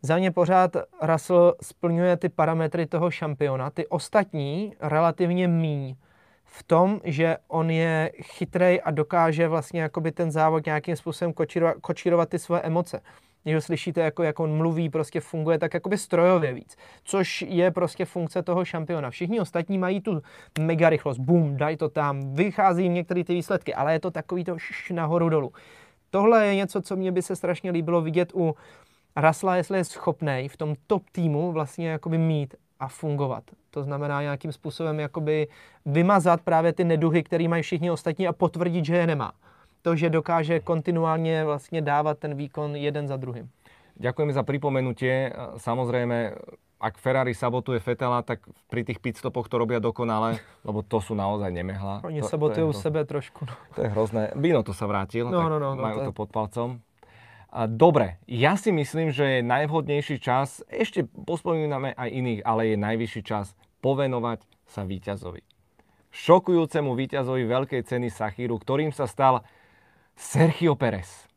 za 0.02 0.16
mě 0.16 0.30
pořád 0.30 0.76
Russell 1.02 1.54
splňuje 1.62 2.16
ty 2.16 2.28
parametry 2.28 2.86
toho 2.86 3.10
šampiona, 3.10 3.70
ty 3.70 3.86
ostatní 3.86 4.74
relativně 4.80 5.48
míň. 5.48 5.96
v 6.50 6.62
tom, 6.62 7.00
že 7.04 7.36
on 7.48 7.70
je 7.70 8.12
chytrej 8.22 8.80
a 8.84 8.90
dokáže 8.90 9.48
vlastně 9.48 9.80
jakoby 9.80 10.12
ten 10.12 10.30
závod 10.30 10.66
nějakým 10.66 10.96
způsobem 10.96 11.32
kočírovat, 11.32 11.76
kočírovat 11.80 12.28
ty 12.28 12.38
svoje 12.38 12.62
emoce. 12.62 13.00
Když 13.48 13.54
ho 13.54 13.60
slyšíte, 13.60 14.00
jako, 14.00 14.22
jak 14.22 14.40
on 14.40 14.56
mluví, 14.56 14.88
prostě 14.90 15.20
funguje 15.20 15.58
tak 15.58 15.74
jakoby 15.74 15.98
strojově 15.98 16.52
víc, 16.52 16.76
což 17.04 17.42
je 17.48 17.70
prostě 17.70 18.04
funkce 18.04 18.42
toho 18.42 18.64
šampiona. 18.64 19.10
Všichni 19.10 19.40
ostatní 19.40 19.78
mají 19.78 20.00
tu 20.00 20.22
mega 20.60 20.88
rychlost, 20.88 21.18
bum, 21.18 21.56
daj 21.56 21.76
to 21.76 21.88
tam, 21.88 22.34
vychází 22.34 22.82
jim 22.82 22.94
některé 22.94 23.24
ty 23.24 23.34
výsledky, 23.34 23.74
ale 23.74 23.92
je 23.92 24.00
to 24.00 24.10
takový 24.10 24.44
to 24.44 24.58
šš 24.58 24.90
nahoru 24.90 25.28
dolů. 25.28 25.52
Tohle 26.10 26.46
je 26.46 26.54
něco, 26.54 26.82
co 26.82 26.96
mě 26.96 27.12
by 27.12 27.22
se 27.22 27.36
strašně 27.36 27.70
líbilo 27.70 28.00
vidět 28.00 28.32
u 28.34 28.54
Rasla, 29.16 29.56
jestli 29.56 29.78
je 29.78 29.84
schopný 29.84 30.48
v 30.48 30.56
tom 30.56 30.74
top 30.86 31.10
týmu 31.12 31.52
vlastně 31.52 31.88
jakoby 31.88 32.18
mít 32.18 32.54
a 32.80 32.88
fungovat. 32.88 33.44
To 33.70 33.82
znamená 33.82 34.22
nějakým 34.22 34.52
způsobem 34.52 35.00
jakoby 35.00 35.48
vymazat 35.86 36.40
právě 36.40 36.72
ty 36.72 36.84
neduhy, 36.84 37.22
které 37.22 37.48
mají 37.48 37.62
všichni 37.62 37.90
ostatní 37.90 38.28
a 38.28 38.32
potvrdit, 38.32 38.84
že 38.84 38.96
je 38.96 39.06
nemá. 39.06 39.32
To, 39.88 39.96
že 39.96 40.12
dokáže 40.12 40.60
kontinuálně 40.60 41.44
vlastně 41.44 41.80
dávat 41.80 42.18
ten 42.18 42.36
výkon 42.36 42.76
jeden 42.76 43.08
za 43.08 43.16
druhým. 43.16 43.48
Ďakujeme 43.96 44.32
za 44.36 44.44
pripomenutie. 44.44 45.32
Samozrejme, 45.56 46.36
ak 46.78 47.00
Ferrari 47.00 47.34
sabotuje 47.34 47.80
Fetela, 47.80 48.22
tak 48.22 48.44
pri 48.68 48.84
tých 48.84 49.00
pitstopoch 49.00 49.48
to 49.48 49.58
robia 49.58 49.80
dokonale, 49.80 50.38
lebo 50.62 50.84
to 50.84 51.00
sú 51.00 51.16
naozaj 51.16 51.50
nemehla. 51.50 52.04
Oni 52.04 52.20
to, 52.20 52.28
sabotujú 52.28 52.70
to 52.70 52.78
sebe 52.78 53.02
trošku. 53.08 53.48
No. 53.48 53.56
To 53.74 53.78
je 53.82 53.88
hrozné. 53.90 54.22
Bino 54.36 54.62
to 54.62 54.76
sa 54.76 54.84
vrátil, 54.84 55.32
no, 55.32 55.40
tak 55.40 55.50
no, 55.50 55.58
no, 55.58 55.68
majú 55.74 55.98
no, 55.98 56.04
to, 56.06 56.10
to 56.12 56.18
pod 56.20 56.28
palcom. 56.30 56.84
Dobre, 57.74 58.20
ja 58.28 58.60
si 58.60 58.70
myslím, 58.70 59.08
že 59.08 59.40
je 59.40 59.48
najvhodnejší 59.48 60.20
čas, 60.20 60.60
ešte 60.68 61.08
pospomíname 61.08 61.96
aj 61.96 62.08
iných, 62.12 62.40
ale 62.44 62.70
je 62.70 62.76
najvyšší 62.76 63.22
čas 63.24 63.56
povenovať 63.80 64.44
sa 64.68 64.84
víťazovi. 64.84 65.42
Šokujúcemu 66.14 66.90
víťazovi 66.94 67.44
veľkej 67.50 67.82
ceny 67.82 68.14
Sachíru, 68.14 68.62
ktorým 68.62 68.94
sa 68.94 69.10
stal 69.10 69.42
Sergio 70.18 70.74
Perez. 70.74 71.30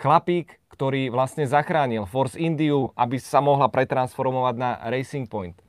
Chlapík, 0.00 0.56
ktorý 0.72 1.12
vlastne 1.12 1.44
zachránil 1.44 2.08
Force 2.08 2.40
Indiu, 2.40 2.88
aby 2.96 3.20
sa 3.20 3.44
mohla 3.44 3.68
pretransformovať 3.68 4.54
na 4.56 4.80
Racing 4.88 5.28
Point. 5.28 5.60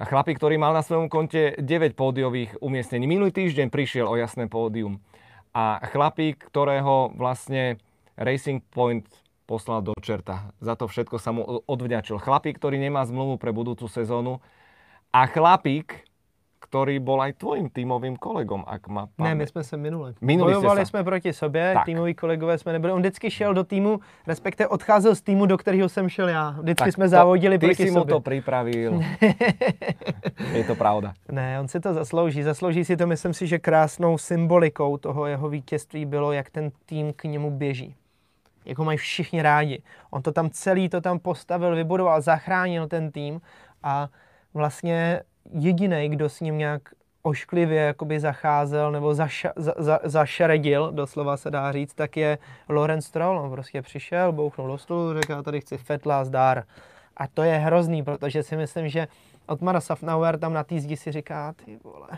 Chlapík, 0.00 0.40
ktorý 0.40 0.56
mal 0.56 0.72
na 0.72 0.80
svojom 0.80 1.12
konte 1.12 1.60
9 1.60 1.92
pódiových 1.92 2.56
umiestnení. 2.64 3.04
Minulý 3.04 3.36
týždeň 3.36 3.68
prišiel 3.68 4.08
o 4.08 4.16
jasné 4.16 4.48
pódium. 4.48 5.04
A 5.52 5.76
chlapík, 5.92 6.40
ktorého 6.48 7.12
vlastne 7.12 7.76
Racing 8.16 8.64
Point 8.72 9.04
poslal 9.44 9.84
do 9.84 9.92
čerta. 10.00 10.48
Za 10.64 10.72
to 10.72 10.88
všetko 10.88 11.20
sa 11.20 11.36
mu 11.36 11.44
odvďačil. 11.68 12.16
Chlapík, 12.16 12.56
ktorý 12.56 12.80
nemá 12.80 13.04
zmluvu 13.04 13.36
pre 13.36 13.52
budúcu 13.52 13.92
sezónu 13.92 14.40
a 15.12 15.28
chlapík, 15.28 16.07
ktorý 16.58 16.98
bol 16.98 17.22
aj 17.22 17.32
tvojím 17.38 17.70
týmovým 17.70 18.16
kolegom, 18.18 18.64
ak 18.66 18.88
ma 18.90 19.08
Ne, 19.18 19.34
my 19.34 19.46
jsme 19.46 19.64
se 19.64 19.76
minule. 19.76 20.14
Minuli 20.20 20.52
Bojovali 20.52 20.86
jsme 20.86 21.04
proti 21.04 21.32
sobě, 21.32 21.70
Tak. 21.74 21.84
týmoví 21.86 22.14
kolegové 22.14 22.58
jsme 22.58 22.72
nebyli. 22.72 22.92
On 22.92 23.00
vždycky 23.00 23.30
šel 23.30 23.54
do 23.54 23.64
týmu, 23.64 24.00
respektive 24.26 24.68
odcházel 24.68 25.14
z 25.14 25.20
týmu, 25.22 25.46
do 25.46 25.58
kterého 25.58 25.88
jsem 25.88 26.08
šel 26.08 26.28
já. 26.28 26.50
Vždycky 26.50 26.84
Tak 26.84 26.92
jsme 26.94 27.04
to- 27.04 27.08
závodili 27.08 27.58
ty 27.58 27.66
proti 27.66 27.82
si 27.82 27.90
mu 27.90 27.98
sobě. 27.98 28.14
to 28.14 28.20
pripravil. 28.20 29.00
Je 30.52 30.64
to 30.64 30.74
pravda. 30.74 31.12
Ne, 31.30 31.60
on 31.60 31.68
si 31.68 31.80
to 31.80 31.94
zaslouží. 31.94 32.42
Zaslouží 32.42 32.84
si 32.84 32.96
to, 32.96 33.06
myslím 33.06 33.34
si, 33.34 33.46
že 33.46 33.58
krásnou 33.58 34.18
symbolikou 34.18 34.96
toho 34.96 35.26
jeho 35.26 35.48
vítězství 35.48 36.06
bylo, 36.06 36.32
jak 36.32 36.50
ten 36.50 36.70
tým 36.86 37.12
k 37.12 37.24
němu 37.24 37.50
běží. 37.50 37.94
Jak 38.64 38.78
ho 38.78 38.84
mají 38.84 38.98
všichni 38.98 39.42
rádi. 39.42 39.82
On 40.10 40.22
to 40.22 40.32
tam 40.32 40.50
celý 40.50 40.88
to 40.88 41.00
tam 41.00 41.18
postavil, 41.18 41.74
vybudoval, 41.76 42.20
zachránil 42.20 42.86
ten 42.88 43.10
tým 43.12 43.40
a 43.82 44.08
vlastně 44.54 45.20
jediný, 45.52 46.08
kdo 46.08 46.28
s 46.28 46.40
ním 46.40 46.58
nějak 46.58 46.82
ošklivě 47.22 47.82
jakoby 47.82 48.20
zacházel 48.20 48.92
nebo 48.92 49.14
zaša, 49.14 49.52
za, 49.56 49.74
za, 49.78 50.00
zašaredil, 50.04 50.92
doslova 50.92 51.36
se 51.36 51.50
dá 51.50 51.72
říct, 51.72 51.94
tak 51.94 52.16
je 52.16 52.38
Lorenz 52.68 53.06
Stroll. 53.06 53.38
On 53.38 53.50
prostě 53.50 53.82
přišel, 53.82 54.32
bouchnul 54.32 54.68
do 54.68 54.78
stolu, 54.78 55.14
řekl, 55.14 55.32
já 55.32 55.42
tady 55.42 55.60
chci 55.60 55.78
Fetla 55.78 56.24
zdar. 56.24 56.64
A 57.16 57.26
to 57.26 57.42
je 57.42 57.58
hrozný, 57.58 58.02
protože 58.02 58.42
si 58.42 58.56
myslím, 58.56 58.88
že 58.88 59.08
Otmar 59.48 59.80
Safnauer 59.80 60.38
tam 60.38 60.52
na 60.52 60.64
té 60.64 60.80
zdi 60.80 60.96
si 60.96 61.12
říká, 61.12 61.52
ty 61.64 61.78
vole, 61.84 62.08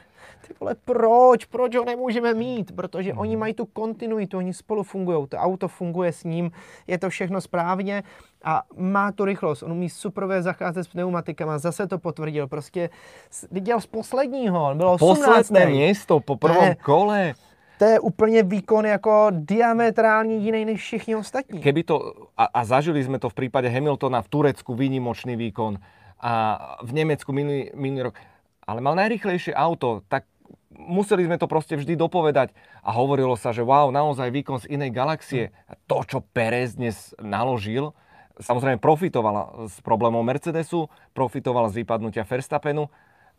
ty 0.46 0.54
vole, 0.60 0.74
proč, 0.84 1.44
proč 1.44 1.76
ho 1.76 1.84
nemůžeme 1.84 2.34
mít? 2.34 2.72
Protože 2.76 3.14
oni 3.14 3.36
mají 3.36 3.54
tu 3.54 3.66
kontinuitu, 3.66 4.38
oni 4.38 4.54
spolu 4.54 4.82
fungují, 4.82 5.26
to 5.28 5.36
auto 5.36 5.68
funguje 5.68 6.12
s 6.12 6.24
ním, 6.24 6.50
je 6.86 6.98
to 6.98 7.10
všechno 7.10 7.40
správně 7.40 8.02
a 8.44 8.62
má 8.76 9.12
tu 9.12 9.24
rychlost, 9.24 9.62
on 9.62 9.72
umí 9.72 9.88
superové 9.88 10.42
zacházet 10.42 10.84
s 10.84 10.88
pneumatikama, 10.88 11.58
zase 11.58 11.86
to 11.86 11.98
potvrdil, 11.98 12.48
prostě 12.48 12.90
dělal 13.50 13.80
z 13.80 13.86
posledního, 13.86 14.64
on 14.70 14.76
byl 14.76 14.88
18. 14.88 15.18
Posledné 15.18 15.66
miesto 15.66 16.20
po 16.20 16.36
prvom 16.36 16.64
Ne. 16.64 16.74
kole. 16.74 17.34
To 17.78 17.84
je 17.84 18.00
úplně 18.00 18.42
výkon 18.42 18.86
jako 18.86 19.26
diametrálně 19.30 20.36
jiný 20.36 20.64
než 20.64 20.80
všichni 20.80 21.16
ostatní. 21.16 21.60
Keby 21.60 21.82
to, 21.82 22.12
a, 22.36 22.44
a 22.44 22.60
zažili 22.64 23.00
sme 23.04 23.16
to 23.16 23.32
v 23.32 23.34
prípade 23.34 23.72
Hamiltona 23.72 24.20
v 24.20 24.28
Turecku, 24.28 24.76
výnimočný 24.76 25.32
výkon 25.36 25.80
a 26.20 26.32
v 26.84 26.90
Nemecku 26.92 27.32
minulý, 27.32 27.72
minulý 27.72 28.12
rok, 28.12 28.16
ale 28.68 28.84
mal 28.84 28.94
najrychlejšie 28.94 29.56
auto, 29.56 30.04
tak 30.06 30.28
museli 30.70 31.26
sme 31.26 31.40
to 31.40 31.50
proste 31.50 31.74
vždy 31.76 31.98
dopovedať 31.98 32.54
a 32.84 32.94
hovorilo 32.94 33.34
sa, 33.34 33.50
že 33.50 33.64
wow, 33.64 33.90
naozaj 33.90 34.30
výkon 34.30 34.62
z 34.62 34.70
inej 34.70 34.94
galaxie. 34.94 35.50
A 35.66 35.74
to, 35.88 36.04
čo 36.06 36.22
Perez 36.22 36.78
dnes 36.78 37.12
naložil, 37.18 37.92
samozrejme 38.40 38.78
profitovala 38.80 39.68
z 39.68 39.76
problémov 39.84 40.24
Mercedesu, 40.24 40.88
profitovala 41.12 41.68
z 41.72 41.84
vypadnutia 41.84 42.24
Verstappenu, 42.24 42.88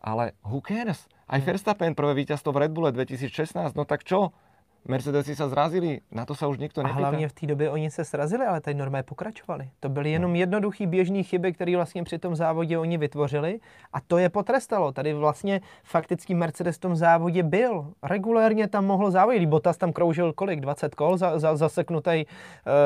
ale 0.01 0.33
who 0.41 0.61
cares? 0.61 1.05
Aj 1.29 1.39
Verstappen, 1.39 1.93
prvé 1.93 2.17
víťazstvo 2.25 2.51
v 2.51 2.67
Red 2.67 2.71
Bulle 2.73 2.91
2016, 2.91 3.77
no 3.77 3.85
tak 3.85 4.03
čo? 4.03 4.33
Mercedesy 4.81 5.37
sa 5.37 5.45
zrazili, 5.45 6.01
na 6.09 6.25
to 6.25 6.33
sa 6.33 6.49
už 6.49 6.57
nikto 6.57 6.81
A 6.81 6.83
nepýta. 6.83 6.99
hlavně 6.99 7.27
v 7.29 7.33
té 7.33 7.45
době 7.47 7.69
oni 7.69 7.91
se 7.91 8.05
srazili, 8.05 8.45
ale 8.45 8.61
tady 8.61 8.73
normálně 8.73 9.03
pokračovali. 9.03 9.69
To 9.79 9.89
byly 9.89 10.11
jenom 10.11 10.35
jednoduchý 10.35 10.87
běžný 10.87 11.23
chyby, 11.23 11.53
které 11.53 11.75
vlastně 11.75 12.03
při 12.03 12.19
tom 12.19 12.35
závodě 12.35 12.77
oni 12.77 12.97
vytvořili 12.97 13.59
a 13.93 14.01
to 14.01 14.17
je 14.17 14.29
potrestalo. 14.29 14.91
Tady 14.91 15.13
vlastně 15.13 15.61
fakticky 15.83 16.33
Mercedes 16.33 16.75
v 16.75 16.79
tom 16.79 16.95
závodě 16.95 17.43
byl. 17.43 17.93
Regulérně 18.03 18.67
tam 18.67 18.85
mohl 18.85 19.11
závodit. 19.11 19.49
Bottas 19.49 19.77
tam 19.77 19.93
kroužil 19.93 20.33
kolik? 20.33 20.59
20 20.59 20.95
kol 20.95 21.17
za, 21.17 21.39
za, 21.39 21.55
zaseknutý 21.55 22.25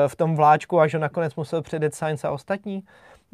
v 0.06 0.16
tom 0.16 0.36
vláčku, 0.36 0.80
až 0.80 0.94
ho 0.94 1.00
nakonec 1.00 1.34
musel 1.34 1.62
předjet 1.62 1.94
Sainz 1.94 2.24
a 2.24 2.30
ostatní. 2.30 2.84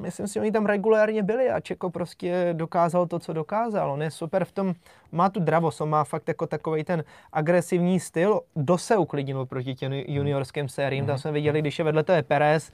Myslím 0.03 0.27
si, 0.27 0.41
oni 0.41 0.53
tam 0.53 0.67
regulérně 0.67 1.23
byli 1.23 1.51
a 1.51 1.61
Čeko 1.61 1.91
prostě 1.91 2.49
dokázal 2.53 3.07
to, 3.07 3.19
co 3.19 3.33
dokázal. 3.33 3.91
On 3.91 4.03
je 4.03 4.11
super 4.11 4.45
v 4.45 4.53
tom, 4.53 4.75
má 5.13 5.29
tu 5.29 5.41
dravost, 5.41 5.81
on 5.81 5.89
má 5.89 6.05
fakt 6.05 6.29
jako 6.29 6.47
takový 6.47 6.85
ten 6.85 7.05
agresivní 7.33 8.01
styl. 8.01 8.41
Do 8.57 8.79
se 8.79 8.97
uklidnil 8.97 9.47
proti 9.47 9.75
těm 9.75 9.93
juniorským 9.93 10.69
sériím. 10.69 11.07
Tam 11.07 11.19
jsme 11.19 11.33
viděli, 11.33 11.61
když 11.61 11.79
je 11.79 11.85
vedle 11.85 12.03
to 12.03 12.13
je 12.13 12.23
Perez, 12.23 12.73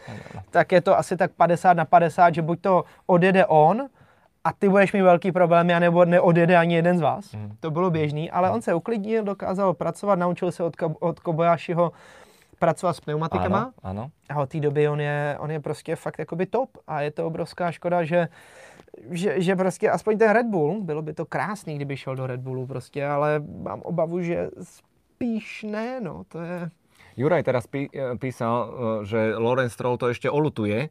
tak 0.50 0.72
je 0.72 0.80
to 0.80 0.98
asi 0.98 1.16
tak 1.16 1.30
50 1.32 1.72
na 1.72 1.84
50, 1.84 2.34
že 2.34 2.42
buď 2.42 2.60
to 2.60 2.84
odjede 3.06 3.46
on, 3.46 3.88
a 4.44 4.52
ty 4.52 4.68
budeš 4.68 4.92
mít 4.92 5.02
velký 5.02 5.32
problémy, 5.32 5.74
anebo 5.74 6.04
neodjede 6.04 6.56
ani 6.56 6.74
jeden 6.74 6.98
z 6.98 7.00
vás. 7.00 7.32
Mhm. 7.32 7.56
To 7.60 7.70
bylo 7.70 7.90
běžný, 7.90 8.30
ale 8.30 8.50
on 8.50 8.62
se 8.62 8.74
uklidnil, 8.74 9.24
dokázal 9.24 9.74
pracovat, 9.74 10.18
naučil 10.18 10.52
se 10.52 10.62
od, 10.62 10.76
od 11.00 11.20
Kobayashiho 11.20 11.92
pracovat 12.58 12.92
s 12.96 13.00
pneumatikama. 13.00 13.72
Áno, 13.82 13.82
áno. 13.82 14.04
A 14.28 14.42
od 14.42 14.48
té 14.50 14.60
doby 14.60 14.88
on 14.88 15.00
je, 15.00 15.36
on 15.40 15.50
je 15.50 15.60
prostě 15.60 15.96
fakt 15.96 16.18
jakoby 16.18 16.46
top 16.46 16.78
a 16.86 17.00
je 17.02 17.10
to 17.10 17.26
obrovská 17.26 17.70
škoda, 17.72 18.04
že, 18.04 18.28
že, 19.10 19.40
že 19.42 19.56
prostě 19.56 19.90
aspoň 19.90 20.18
ten 20.18 20.30
Red 20.30 20.46
Bull, 20.46 20.82
bylo 20.82 21.02
by 21.02 21.12
to 21.12 21.26
krásný, 21.26 21.76
kdyby 21.76 21.96
šel 21.96 22.16
do 22.16 22.26
Red 22.26 22.40
Bullu 22.40 22.66
prostě, 22.66 23.06
ale 23.06 23.40
mám 23.62 23.80
obavu, 23.82 24.20
že 24.22 24.50
spíš 24.62 25.62
ne, 25.62 26.00
no, 26.00 26.24
to 26.28 26.38
je... 26.40 26.70
Juraj 27.16 27.42
teraz 27.42 27.66
pí, 27.66 27.90
e, 27.90 28.14
písal, 28.18 28.70
e, 29.02 29.06
že 29.06 29.34
Lorenz 29.34 29.72
Stroll 29.74 29.98
to 29.98 30.06
ešte 30.06 30.30
olutuje, 30.30 30.86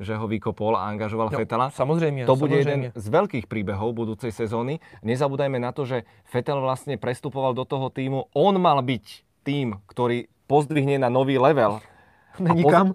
že 0.00 0.16
ho 0.16 0.28
vykopol 0.28 0.76
a 0.76 0.84
angažoval 0.88 1.28
No, 1.32 1.38
Fetela. 1.38 1.70
samozřejmě, 1.70 2.26
To 2.26 2.36
bude 2.36 2.52
samozřejmě. 2.62 2.84
jeden 2.86 2.92
z 2.94 3.08
veľkých 3.08 3.46
príbehov 3.48 3.92
budúcej 3.96 4.32
sezóny. 4.32 4.80
Nezabúdajme 5.02 5.58
na 5.60 5.72
to, 5.72 5.84
že 5.84 6.04
Fetel 6.24 6.60
vlastne 6.60 6.96
prestupoval 6.96 7.52
do 7.54 7.64
toho 7.64 7.88
týmu. 7.90 8.24
On 8.32 8.52
mal 8.60 8.80
byť 8.82 9.04
tým, 9.44 9.76
ktorý 9.86 10.28
pozdvihne 10.50 10.98
na 10.98 11.06
nový 11.06 11.38
level. 11.38 11.78
Není 12.42 12.66
poz- 12.66 12.74
kam. 12.74 12.86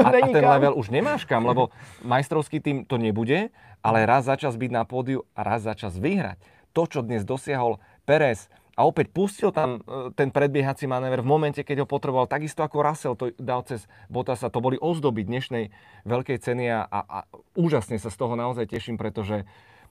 A, 0.00 0.08
a 0.08 0.24
ten 0.32 0.44
level 0.44 0.72
už 0.72 0.88
nemáš 0.88 1.28
kam, 1.28 1.44
lebo 1.44 1.68
majstrovský 2.00 2.64
tým 2.64 2.88
to 2.88 2.96
nebude, 2.96 3.52
ale 3.84 3.98
raz 4.08 4.24
za 4.24 4.40
čas 4.40 4.56
byť 4.56 4.70
na 4.72 4.88
pódiu 4.88 5.28
a 5.36 5.44
raz 5.44 5.68
za 5.68 5.76
čas 5.76 6.00
vyhrať. 6.00 6.40
To, 6.72 6.88
čo 6.88 7.04
dnes 7.04 7.28
dosiahol 7.28 7.76
Perez 8.08 8.48
a 8.72 8.88
opäť 8.88 9.12
pustil 9.12 9.52
tam 9.52 9.84
e, 9.84 10.10
ten 10.16 10.32
predbiehací 10.32 10.88
manéver 10.88 11.20
v 11.20 11.28
momente, 11.28 11.60
keď 11.60 11.84
ho 11.84 11.86
potreboval, 11.88 12.24
takisto 12.24 12.64
ako 12.64 12.76
Russell 12.80 13.18
to 13.20 13.28
dal 13.36 13.60
cez 13.68 13.84
Bottasa. 14.08 14.48
To 14.48 14.64
boli 14.64 14.80
ozdoby 14.80 15.28
dnešnej 15.28 15.68
veľkej 16.08 16.38
ceny 16.40 16.64
a, 16.72 16.80
a, 16.88 17.00
a 17.04 17.18
úžasne 17.52 18.00
sa 18.00 18.08
z 18.08 18.16
toho 18.16 18.32
naozaj 18.32 18.64
teším, 18.72 18.96
pretože 18.96 19.44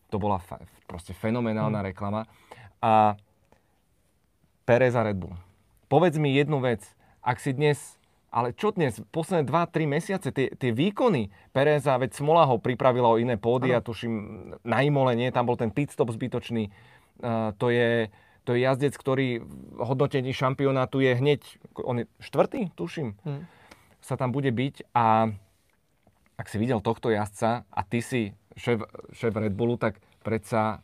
to 0.10 0.17
bola 0.17 0.41
fa- 0.41 0.65
proste 0.89 1.13
fenomenálna 1.13 1.86
reklama. 1.86 2.25
A 2.81 3.13
Perez 4.65 4.97
a 4.97 5.05
Red 5.05 5.17
Bull. 5.21 5.38
Povedz 5.86 6.17
mi 6.17 6.34
jednu 6.34 6.57
vec. 6.57 6.81
Ak 7.21 7.38
si 7.38 7.53
dnes, 7.53 7.77
ale 8.34 8.55
čo 8.57 8.73
dnes, 8.73 8.97
posledné 9.13 9.45
2-3 9.45 9.86
mesiace, 9.86 10.29
tie, 10.34 10.49
tie 10.55 10.71
výkony 10.73 11.29
Pereza, 11.53 11.99
veď 12.01 12.17
Smola 12.17 12.49
ho 12.49 12.57
pripravila 12.57 13.13
o 13.13 13.19
iné 13.21 13.38
pódia, 13.38 13.84
tuším, 13.84 14.13
na 14.65 14.77
Imole, 14.81 15.13
nie, 15.13 15.29
tam 15.29 15.45
bol 15.45 15.60
ten 15.60 15.69
pit 15.69 15.91
stop 15.91 16.10
zbytočný. 16.10 16.71
Uh, 17.21 17.53
to 17.62 17.69
je, 17.69 18.10
to 18.47 18.57
je 18.57 18.65
jazdec, 18.65 18.97
ktorý 18.97 19.45
v 19.45 19.81
hodnotení 19.84 20.34
šampionátu 20.34 21.03
je 21.03 21.12
hneď, 21.13 21.41
on 21.86 22.01
je 22.01 22.05
štvrtý, 22.23 22.73
tuším, 22.73 23.13
hmm. 23.21 23.45
sa 24.01 24.17
tam 24.17 24.34
bude 24.34 24.49
byť 24.49 24.89
a 24.97 25.29
ak 26.41 26.49
si 26.49 26.57
videl 26.57 26.81
tohto 26.81 27.13
jazdca 27.13 27.69
a 27.69 27.81
ty 27.86 28.01
si 28.01 28.34
šéf, 28.57 28.81
šéf 29.13 29.34
Red 29.36 29.53
Bullu, 29.53 29.77
tak 29.77 30.01
predsa, 30.25 30.81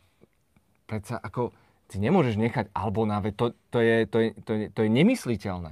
predsa 0.86 1.18
ako 1.18 1.50
si 1.90 1.98
nemôžeš 1.98 2.36
nechať 2.38 2.66
Albona, 2.76 3.24
to, 3.34 3.56
to, 3.72 3.80
je, 3.80 4.06
to, 4.06 4.18
je, 4.20 4.30
to, 4.44 4.52
je, 4.54 4.66
to 4.70 4.80
je 4.86 4.90
nemysliteľné. 4.92 5.72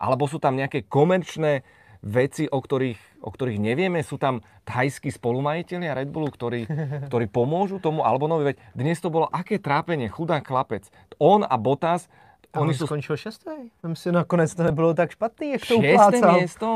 Alebo 0.00 0.24
sú 0.24 0.40
tam 0.40 0.56
nejaké 0.56 0.88
komerčné 0.88 1.60
veci, 2.00 2.48
o 2.48 2.56
ktorých, 2.56 3.20
o 3.20 3.28
ktorých 3.28 3.60
nevieme. 3.60 4.00
Sú 4.00 4.16
tam 4.16 4.40
thajskí 4.64 5.12
spolumajiteľia 5.12 5.92
Red 5.92 6.08
Bullu, 6.08 6.32
ktorí, 6.32 6.64
ktorí 7.12 7.26
pomôžu 7.28 7.76
tomu 7.76 8.02
Albonovi. 8.02 8.54
Veď 8.54 8.56
dnes 8.72 8.96
to 9.04 9.12
bolo 9.12 9.28
aké 9.28 9.60
trápenie, 9.60 10.08
chudá 10.08 10.40
chlapec. 10.40 10.88
On 11.20 11.44
a 11.44 11.54
Botas, 11.60 12.08
a 12.50 12.66
oni 12.66 12.74
on 12.74 12.82
sú... 12.82 12.86
skončil 12.90 13.14
šestý. 13.14 13.70
Vím 13.84 13.94
si, 13.94 14.10
nakonec 14.10 14.50
to 14.50 14.62
nebylo 14.66 14.90
tak 14.90 15.14
špatný, 15.14 15.54
jak 15.54 15.62
to 15.70 15.78
uplácal. 15.78 16.34
miesto? 16.34 16.68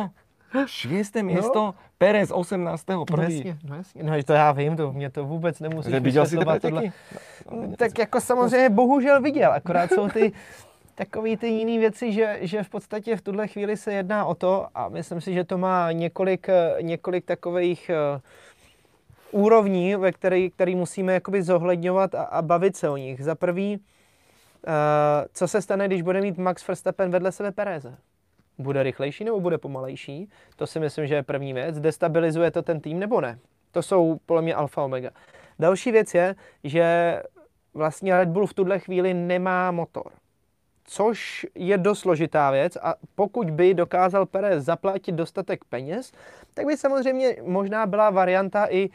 Šiesté 0.71 1.27
miesto, 1.27 1.75
no. 1.75 1.99
Perez 1.99 2.31
18. 2.31 2.87
prvý. 3.11 3.43
No 3.43 3.51
jasně, 3.51 3.59
no 3.65 3.75
jasně. 3.77 4.03
No 4.03 4.23
to 4.23 4.33
já 4.33 4.53
vím, 4.53 4.77
to 4.77 4.93
mě 4.93 5.11
to 5.11 5.25
vůbec 5.25 5.61
nemusíš 5.61 5.95
vysvětlovat. 5.95 6.63
Tohle. 6.63 6.83
No, 7.51 7.67
no, 7.67 7.77
tak 7.77 7.99
jako 7.99 8.21
samozřejmě 8.21 8.69
bohužel 8.71 9.23
viděl, 9.23 9.53
akorát 9.53 9.91
jsou 9.91 10.09
ty 10.09 10.33
takový 10.94 11.37
ty 11.37 11.48
jiné 11.48 11.78
věci, 11.78 12.12
že, 12.12 12.38
že 12.40 12.62
v 12.62 12.68
podstatě 12.68 13.16
v 13.16 13.22
tuhle 13.22 13.48
chvíli 13.48 13.76
se 13.76 13.92
jedná 13.92 14.24
o 14.24 14.35
to, 14.35 14.66
a 14.74 14.88
myslím 14.88 15.20
si, 15.20 15.35
že 15.35 15.44
to 15.44 15.59
má 15.59 15.92
několik, 15.92 16.46
několik 16.80 17.24
takových 17.24 17.90
uh, 19.35 19.42
úrovní, 19.42 19.96
ve 19.96 20.12
který, 20.12 20.50
který 20.50 20.74
musíme 20.74 21.12
jakoby 21.12 21.42
zohledňovat 21.42 22.14
a, 22.14 22.22
a 22.22 22.42
bavit 22.42 22.76
se 22.76 22.88
o 22.88 22.96
nich. 22.96 23.24
Za 23.24 23.35
prvý, 23.35 23.76
uh, 23.76 23.83
co 25.33 25.48
se 25.48 25.62
stane, 25.62 25.87
když 25.87 26.02
bude 26.02 26.20
mít 26.20 26.38
Max 26.38 26.68
Verstappen 26.68 27.11
vedle 27.11 27.33
sebe 27.33 27.52
Pereze? 27.52 27.96
Bude 28.59 28.83
rychlejší 28.83 29.24
nebo 29.24 29.40
bude 29.40 29.59
pomalejší? 29.59 30.30
To 30.57 30.66
si 30.66 30.80
myslím, 30.80 31.07
že 31.07 31.14
je 31.14 31.22
první 31.22 31.52
věc. 31.52 31.80
Destabilizuje 31.80 32.50
to 32.50 32.62
ten 32.62 32.80
tým 32.80 32.98
nebo 32.98 33.20
ne? 33.20 33.38
To 33.72 33.83
jsou 33.83 34.18
podle 34.26 34.42
mě 34.42 34.54
alfa 34.54 34.83
omega. 34.83 35.11
Další 35.59 35.92
věc 35.92 36.14
je, 36.14 36.35
že 36.64 37.22
vlastně 37.74 38.16
Red 38.16 38.28
Bull 38.28 38.46
v 38.46 38.54
tuhle 38.54 38.78
chvíli 38.78 39.14
nemá 39.14 39.70
motor 39.70 40.12
což 40.85 41.47
je 41.55 41.79
dost 41.79 41.99
složitá 41.99 42.51
věc 42.51 42.77
a 42.83 42.94
pokud 43.14 43.51
by 43.51 43.75
dokázal 43.75 44.27
Perez 44.27 44.64
zaplatit 44.64 45.12
dostatek 45.12 45.64
peněz, 45.64 46.12
tak 46.55 46.66
by 46.66 46.77
samozřejmě 46.77 47.37
možná 47.42 47.87
byla 47.87 48.11
varianta 48.11 48.66
i 48.70 48.90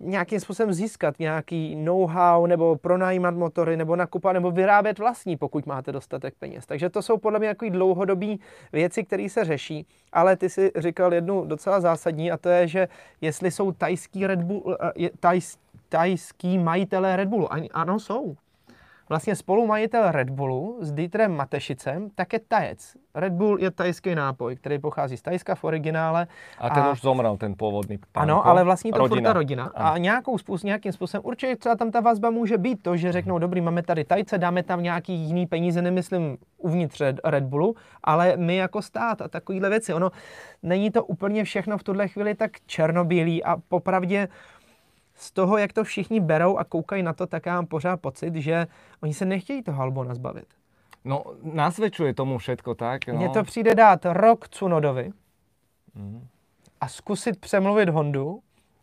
nějakým 0.00 0.40
způsobem 0.40 0.72
získat 0.72 1.18
nějaký 1.18 1.76
know-how 1.76 2.46
nebo 2.46 2.76
pronajímat 2.76 3.34
motory 3.34 3.76
nebo 3.76 3.96
nakupat 3.96 4.32
nebo 4.32 4.50
vyrábět 4.50 4.98
vlastní, 4.98 5.36
pokud 5.36 5.66
máte 5.66 5.92
dostatek 5.92 6.34
peněz. 6.38 6.66
Takže 6.66 6.90
to 6.90 7.02
jsou 7.02 7.18
podle 7.18 7.38
mě 7.38 7.48
jako 7.48 7.66
dlouhodobé 7.68 8.34
věci, 8.72 9.04
které 9.04 9.28
se 9.28 9.44
řeší, 9.44 9.86
ale 10.12 10.36
ty 10.36 10.50
si 10.50 10.72
říkal 10.76 11.14
jednu 11.14 11.44
docela 11.44 11.80
zásadní 11.80 12.30
a 12.30 12.36
to 12.36 12.48
je, 12.48 12.68
že 12.68 12.88
jestli 13.20 13.50
jsou 13.50 13.72
tajský 13.72 14.26
Red 14.26 14.42
Bull, 14.42 14.76
eh, 15.00 15.10
tajs, 15.20 15.58
tajský 15.88 16.58
majitelé 16.58 17.16
Red 17.16 17.28
Bullu. 17.28 17.48
Ano, 17.72 18.00
jsou 18.00 18.36
vlastně 19.08 19.36
spolumajitel 19.36 20.12
Red 20.12 20.30
Bullu 20.30 20.78
s 20.80 20.92
Dietrem 20.92 21.36
Matešicem, 21.36 22.10
tak 22.14 22.32
je 22.32 22.40
tajec. 22.48 22.96
Red 23.14 23.32
Bull 23.32 23.60
je 23.60 23.70
tajský 23.70 24.14
nápoj, 24.14 24.56
který 24.56 24.78
pochází 24.78 25.16
z 25.16 25.22
Tajska 25.22 25.54
v 25.54 25.64
originále. 25.64 26.26
A 26.58 26.70
ten 26.70 26.82
a... 26.82 26.92
už 26.92 27.00
zomrel, 27.00 27.36
ten 27.36 27.54
původný 27.54 27.98
pánko. 27.98 28.22
Ano, 28.22 28.46
ale 28.46 28.64
vlastně 28.64 28.92
to 28.92 28.98
rodina. 28.98 29.30
ta 29.30 29.32
rodina. 29.32 29.64
Ano. 29.74 29.92
A 29.92 29.98
nějakou 29.98 30.38
způsob, 30.38 30.64
nějakým 30.64 30.92
způsobem, 30.92 31.22
určitě 31.24 31.56
třeba 31.56 31.76
tam 31.76 31.90
ta 31.90 32.00
vazba 32.00 32.30
může 32.30 32.58
být 32.58 32.82
to, 32.82 32.96
že 32.96 33.12
řeknou, 33.12 33.38
dobrý, 33.38 33.60
máme 33.60 33.82
tady 33.82 34.04
tajce, 34.04 34.38
dáme 34.38 34.62
tam 34.62 34.82
nějaký 34.82 35.14
jiný 35.14 35.46
peníze, 35.46 35.82
nemyslím 35.82 36.38
uvnitř 36.58 37.02
Red 37.24 37.44
Bullu, 37.44 37.74
ale 38.04 38.36
my 38.36 38.56
jako 38.56 38.82
stát 38.82 39.22
a 39.22 39.28
takovýhle 39.28 39.70
věci. 39.70 39.94
Ono 39.94 40.10
není 40.62 40.90
to 40.90 41.04
úplně 41.04 41.44
všechno 41.44 41.78
v 41.78 41.82
tuhle 41.82 42.08
chvíli 42.08 42.34
tak 42.34 42.50
černobílý 42.66 43.44
a 43.44 43.56
popravdě 43.68 44.28
z 45.16 45.32
toho, 45.32 45.58
jak 45.58 45.72
to 45.72 45.84
všichni 45.84 46.20
berou 46.20 46.56
a 46.56 46.64
koukají 46.64 47.02
na 47.02 47.12
to, 47.12 47.26
tak 47.26 47.46
já 47.46 47.54
mám 47.54 47.66
pořád 47.66 48.00
pocit, 48.00 48.34
že 48.34 48.66
oni 49.02 49.14
se 49.14 49.24
nechtějí 49.24 49.62
toho 49.62 49.82
Albona 49.82 50.14
zbavit. 50.14 50.46
No, 51.04 51.24
nasvědčuje 51.42 52.14
tomu 52.14 52.38
všetko 52.38 52.74
tak. 52.74 53.06
No. 53.06 53.14
Mně 53.14 53.28
to 53.28 53.42
přijde 53.42 53.74
dát 53.74 54.06
rok 54.06 54.48
Cunodovi 54.48 55.12
mm. 55.94 56.26
a 56.80 56.88
zkusit 56.88 57.40
přemluvit 57.40 57.88
Hondu 57.88 58.40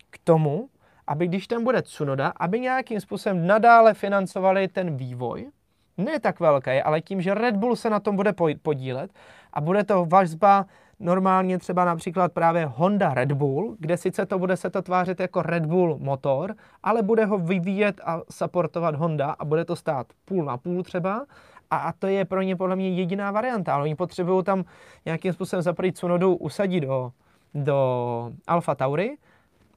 k 0.10 0.18
tomu, 0.24 0.70
aby 1.08 1.28
když 1.28 1.48
tam 1.48 1.64
bude 1.64 1.82
Cunoda, 1.82 2.34
aby 2.38 2.60
nějakým 2.60 3.00
způsobem 3.00 3.48
nadále 3.48 3.94
financovali 3.94 4.68
ten 4.68 4.98
vývoj, 4.98 5.52
ne 5.98 6.20
tak 6.20 6.40
velký, 6.40 6.72
ale 6.72 7.02
tím, 7.02 7.22
že 7.22 7.34
Red 7.34 7.56
Bull 7.56 7.76
se 7.76 7.90
na 7.90 8.00
tom 8.00 8.16
bude 8.16 8.34
podílet 8.62 9.12
a 9.54 9.62
bude 9.62 9.84
to 9.84 10.06
vazba 10.06 10.66
normálně 11.00 11.58
třeba 11.60 11.86
například 11.86 12.34
právě 12.34 12.66
Honda 12.66 13.14
Red 13.14 13.32
Bull, 13.32 13.76
kde 13.80 13.98
sice 13.98 14.26
to 14.26 14.40
bude 14.40 14.58
se 14.58 14.70
to 14.70 14.82
tvářit 14.82 15.20
jako 15.20 15.42
Red 15.42 15.66
Bull 15.66 15.98
motor, 16.00 16.56
ale 16.84 17.04
bude 17.04 17.26
ho 17.26 17.38
vyvíjet 17.38 18.02
a 18.06 18.22
supportovat 18.32 18.96
Honda 18.96 19.32
a 19.32 19.46
bude 19.46 19.66
to 19.66 19.76
stát 19.76 20.08
půl 20.26 20.46
na 20.46 20.58
půl 20.58 20.84
třeba. 20.84 21.26
A, 21.70 21.94
to 22.00 22.08
je 22.08 22.26
pro 22.26 22.42
ně 22.42 22.56
podle 22.56 22.76
mě 22.76 22.90
jediná 22.90 23.32
varianta, 23.32 23.74
ale 23.74 23.84
oni 23.84 23.96
potřebují 23.96 24.44
tam 24.44 24.66
nějakým 25.06 25.34
způsobem 25.34 25.62
zaprý 25.62 25.94
Cunodu 25.94 26.36
usadit 26.36 26.84
do, 26.84 27.12
do 27.54 28.32
Alfa 28.48 28.76
Tauri. 28.76 29.18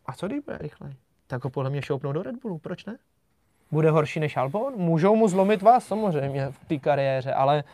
A 0.07 0.12
co 0.12 0.26
když 0.26 0.40
bude 0.40 0.59
rychle? 0.59 0.92
Tak 1.26 1.44
ho 1.44 1.50
podle 1.50 1.70
mě 1.70 1.83
šoupnou 1.83 2.12
do 2.12 2.22
Red 2.22 2.37
Bullu, 2.42 2.59
proč 2.59 2.85
ne? 2.85 2.96
Bude 3.70 3.90
horší 3.90 4.20
než 4.20 4.37
Albon? 4.37 4.74
Můžou 4.76 5.16
mu 5.16 5.29
zlomit 5.29 5.62
vás 5.62 5.85
samozřejmě 5.85 6.50
v 6.50 6.64
té 6.64 6.79
kariéře, 6.79 7.35
ale 7.35 7.64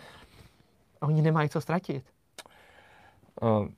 oni 1.00 1.22
nemají 1.22 1.48
co 1.48 1.60
ztratit. 1.60 2.11
Uh, 3.40 3.68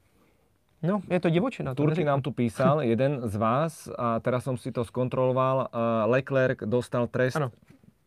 No, 0.85 1.01
je 1.09 1.17
to 1.17 1.33
divočina. 1.33 1.73
Turky 1.73 2.05
nám 2.05 2.21
tu 2.21 2.29
písal, 2.29 2.85
jeden 2.93 3.25
z 3.25 3.35
vás, 3.41 3.89
a 3.97 4.21
teraz 4.21 4.45
som 4.45 4.61
si 4.61 4.69
to 4.69 4.85
skontroloval, 4.85 5.73
uh, 5.73 6.05
Leclerc 6.13 6.61
dostal 6.69 7.09
trest 7.09 7.41
ano. 7.41 7.49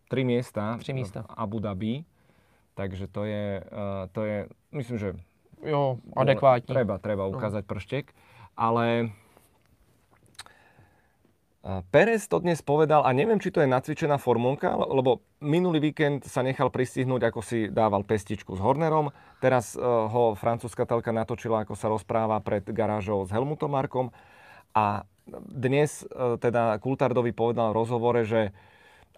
tri 0.06 0.22
miesta, 0.22 0.78
Tři 0.78 0.94
místa. 0.94 1.26
v 1.26 1.34
Abu 1.38 1.60
Dhabi, 1.60 2.06
takže 2.78 3.08
to 3.10 3.26
je, 3.26 3.64
uh, 3.66 4.06
to 4.14 4.26
je 4.26 4.48
myslím, 4.72 4.98
že 4.98 5.10
jo, 5.66 5.98
adekvátní. 6.14 6.70
Treba, 6.70 7.02
treba 7.02 7.26
ukázať 7.26 7.66
no. 7.66 7.70
prštek, 7.74 8.14
ale 8.58 9.10
Perez 11.68 12.32
to 12.32 12.40
dnes 12.40 12.64
povedal, 12.64 13.04
a 13.04 13.12
neviem, 13.12 13.44
či 13.44 13.52
to 13.52 13.60
je 13.60 13.68
nacvičená 13.68 14.16
formulka, 14.16 14.72
lebo 14.72 15.20
minulý 15.44 15.92
víkend 15.92 16.24
sa 16.24 16.40
nechal 16.40 16.72
pristihnúť, 16.72 17.28
ako 17.28 17.44
si 17.44 17.68
dával 17.68 18.08
pestičku 18.08 18.56
s 18.56 18.64
Hornerom. 18.64 19.12
Teraz 19.44 19.76
uh, 19.76 20.08
ho 20.08 20.32
francúzska 20.40 20.88
telka 20.88 21.12
natočila, 21.12 21.68
ako 21.68 21.76
sa 21.76 21.92
rozpráva 21.92 22.40
pred 22.40 22.64
garážou 22.72 23.28
s 23.28 23.36
Helmutom 23.36 23.76
Markom. 23.76 24.16
A 24.72 25.04
dnes 25.28 26.08
uh, 26.08 26.40
teda 26.40 26.80
Kultardovi 26.80 27.36
povedal 27.36 27.76
v 27.76 27.84
rozhovore, 27.84 28.24
že 28.24 28.56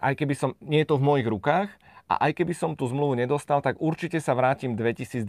aj 0.02 0.18
keby 0.18 0.34
som, 0.34 0.50
nie 0.58 0.82
je 0.82 0.90
to 0.90 0.98
v 0.98 1.06
mojich 1.06 1.30
rukách, 1.30 1.70
a 2.10 2.14
aj 2.26 2.34
keby 2.34 2.50
som 2.50 2.74
tú 2.74 2.90
zmluvu 2.90 3.14
nedostal, 3.14 3.62
tak 3.62 3.78
určite 3.78 4.18
sa 4.18 4.34
vrátim 4.34 4.74
2022 4.74 5.22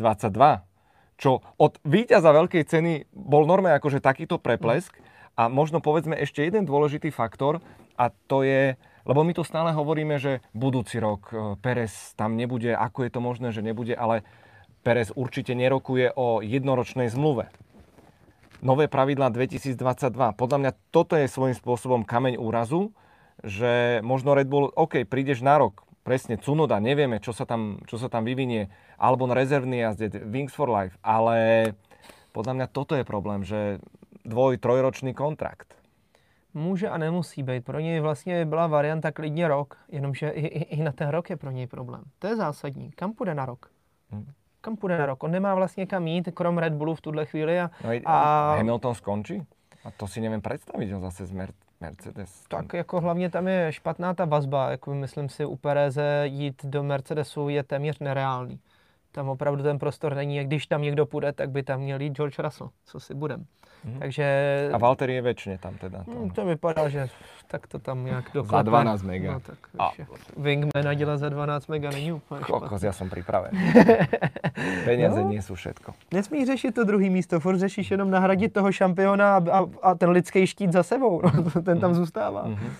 čo 1.21 1.37
od 1.61 1.77
víťaza 1.85 2.33
veľkej 2.33 2.65
ceny 2.65 3.13
bol 3.13 3.45
normálne 3.45 3.77
akože 3.77 4.01
takýto 4.01 4.41
preplesk. 4.41 4.97
Mm 4.97 5.10
a 5.41 5.49
možno 5.49 5.81
povedzme 5.81 6.13
ešte 6.21 6.45
jeden 6.45 6.69
dôležitý 6.69 7.09
faktor 7.09 7.65
a 7.97 8.13
to 8.29 8.45
je, 8.45 8.77
lebo 9.09 9.25
my 9.25 9.33
tu 9.33 9.41
stále 9.41 9.73
hovoríme, 9.73 10.21
že 10.21 10.45
budúci 10.53 11.01
rok 11.01 11.33
e, 11.33 11.57
Perez 11.57 12.13
tam 12.13 12.37
nebude, 12.37 12.77
ako 12.77 13.09
je 13.09 13.11
to 13.11 13.19
možné, 13.25 13.49
že 13.49 13.65
nebude, 13.65 13.97
ale 13.97 14.21
Perez 14.85 15.09
určite 15.17 15.57
nerokuje 15.57 16.13
o 16.13 16.45
jednoročnej 16.45 17.09
zmluve. 17.09 17.49
Nové 18.61 18.85
pravidlá 18.85 19.33
2022. 19.33 20.37
Podľa 20.37 20.57
mňa 20.61 20.71
toto 20.93 21.17
je 21.17 21.25
svojím 21.25 21.57
spôsobom 21.57 22.05
kameň 22.05 22.37
úrazu, 22.37 22.93
že 23.41 24.05
možno 24.05 24.37
Red 24.37 24.45
Bull, 24.45 24.69
OK, 24.77 25.09
prídeš 25.09 25.41
na 25.41 25.57
rok, 25.57 25.81
presne 26.05 26.37
Cunoda, 26.37 26.77
nevieme, 26.77 27.17
čo 27.17 27.33
sa 27.33 27.49
tam, 27.49 27.81
čo 27.89 27.97
sa 27.97 28.13
tam 28.13 28.29
vyvinie, 28.29 28.69
alebo 29.01 29.25
na 29.25 29.33
rezervný 29.33 29.81
jazdec, 29.81 30.21
Wings 30.21 30.53
for 30.53 30.69
Life, 30.69 30.93
ale 31.01 31.73
podľa 32.37 32.53
mňa 32.61 32.67
toto 32.69 32.93
je 32.93 33.01
problém, 33.01 33.41
že 33.41 33.81
dvoj, 34.25 34.57
trojročný 34.57 35.13
kontrakt. 35.13 35.75
Může 36.53 36.89
a 36.89 36.97
nemusí 36.97 37.43
být. 37.43 37.65
Pro 37.65 37.79
něj 37.79 37.99
vlastně 37.99 38.45
byla 38.45 38.67
varianta 38.67 39.11
klidně 39.11 39.47
rok, 39.47 39.77
jenomže 39.89 40.29
i, 40.29 40.47
i, 40.47 40.63
i 40.63 40.83
na 40.83 40.91
ten 40.91 41.09
rok 41.09 41.29
je 41.29 41.37
pro 41.37 41.51
něj 41.51 41.67
problém. 41.67 42.03
To 42.19 42.27
je 42.27 42.35
zásadní. 42.35 42.91
Kam 42.91 43.13
půjde 43.13 43.35
na 43.35 43.45
rok? 43.45 43.69
Hmm. 44.09 44.31
Kam 44.61 44.75
půjde 44.75 44.97
na 44.97 45.05
rok? 45.05 45.23
On 45.23 45.31
nemá 45.31 45.55
vlastně 45.55 45.85
kam 45.85 46.07
jít, 46.07 46.29
krom 46.33 46.57
Red 46.57 46.73
Bullu 46.73 46.95
v 46.95 47.01
tuhle 47.01 47.25
chvíli. 47.25 47.59
A, 47.59 47.69
no 47.83 47.89
a... 48.05 48.55
Hamilton 48.55 48.95
skončí? 48.95 49.43
A 49.85 49.91
to 49.91 50.07
si 50.07 50.21
nevím 50.21 50.41
představit, 50.41 50.93
on 50.93 51.01
zase 51.01 51.25
z 51.25 51.31
Mer- 51.31 51.53
Mercedes. 51.81 52.43
Tak 52.47 52.73
jako 52.73 53.01
hlavně 53.01 53.29
tam 53.29 53.47
je 53.47 53.71
špatná 53.71 54.13
ta 54.13 54.25
vazba. 54.25 54.71
Jako 54.71 54.93
myslím 54.93 55.29
si, 55.29 55.45
u 55.45 55.55
Pereze 55.55 56.23
jít 56.25 56.65
do 56.65 56.83
Mercedesu 56.83 57.49
je 57.49 57.63
téměř 57.63 57.99
nereálný 57.99 58.59
Tam 59.11 59.29
opravdu 59.29 59.63
ten 59.63 59.79
prostor 59.79 60.15
není, 60.15 60.39
a 60.39 60.43
když 60.43 60.67
tam 60.67 60.81
někdo 60.81 61.05
půjde, 61.05 61.33
tak 61.33 61.49
by 61.49 61.63
tam 61.63 61.79
měl 61.79 62.01
jít 62.01 62.13
George 62.13 62.39
Russell, 62.39 62.69
co 62.85 62.99
si 62.99 63.13
budem. 63.13 63.45
Mm-hmm. 63.85 63.99
Takže... 63.99 64.25
A 64.73 64.77
Walter 64.77 65.09
je 65.09 65.21
věčně 65.21 65.57
tam 65.57 65.73
teda. 65.73 66.03
To, 66.03 66.29
to 66.35 66.45
vypadá, 66.45 66.89
že 66.89 67.09
tak 67.47 67.67
to 67.67 67.79
tam 67.79 68.05
nějak 68.05 68.25
doklepe. 68.33 68.57
Za 68.57 68.61
12 68.61 69.03
mega. 69.03 69.33
No, 69.33 69.39
tak, 69.39 69.57
a. 69.79 69.91
Wingmana 70.37 70.93
dělat 70.93 71.17
za 71.17 71.29
12 71.29 71.67
mega 71.67 71.89
není 71.89 72.11
úplně 72.11 72.41
Kokos, 72.41 72.83
já 72.83 72.93
jsem 72.93 73.09
připraven. 73.09 73.51
Peněze 74.85 75.23
no? 75.23 75.29
nie 75.29 75.41
jsou 75.41 75.55
všetko. 75.55 75.93
Nesmí 76.13 76.45
řešit 76.45 76.75
to 76.75 76.83
druhý 76.83 77.09
místo, 77.09 77.39
furt 77.39 77.57
řešíš 77.57 77.91
jenom 77.91 78.11
nahradit 78.11 78.53
toho 78.53 78.71
šampiona 78.71 79.37
a, 79.37 79.41
a, 79.51 79.65
a 79.81 79.95
ten 79.95 80.09
lidský 80.09 80.47
štít 80.47 80.71
za 80.71 80.83
sebou, 80.83 81.21
no, 81.21 81.61
ten 81.61 81.79
tam 81.79 81.93
zůstává. 81.93 82.47
Mm-hmm. 82.47 82.71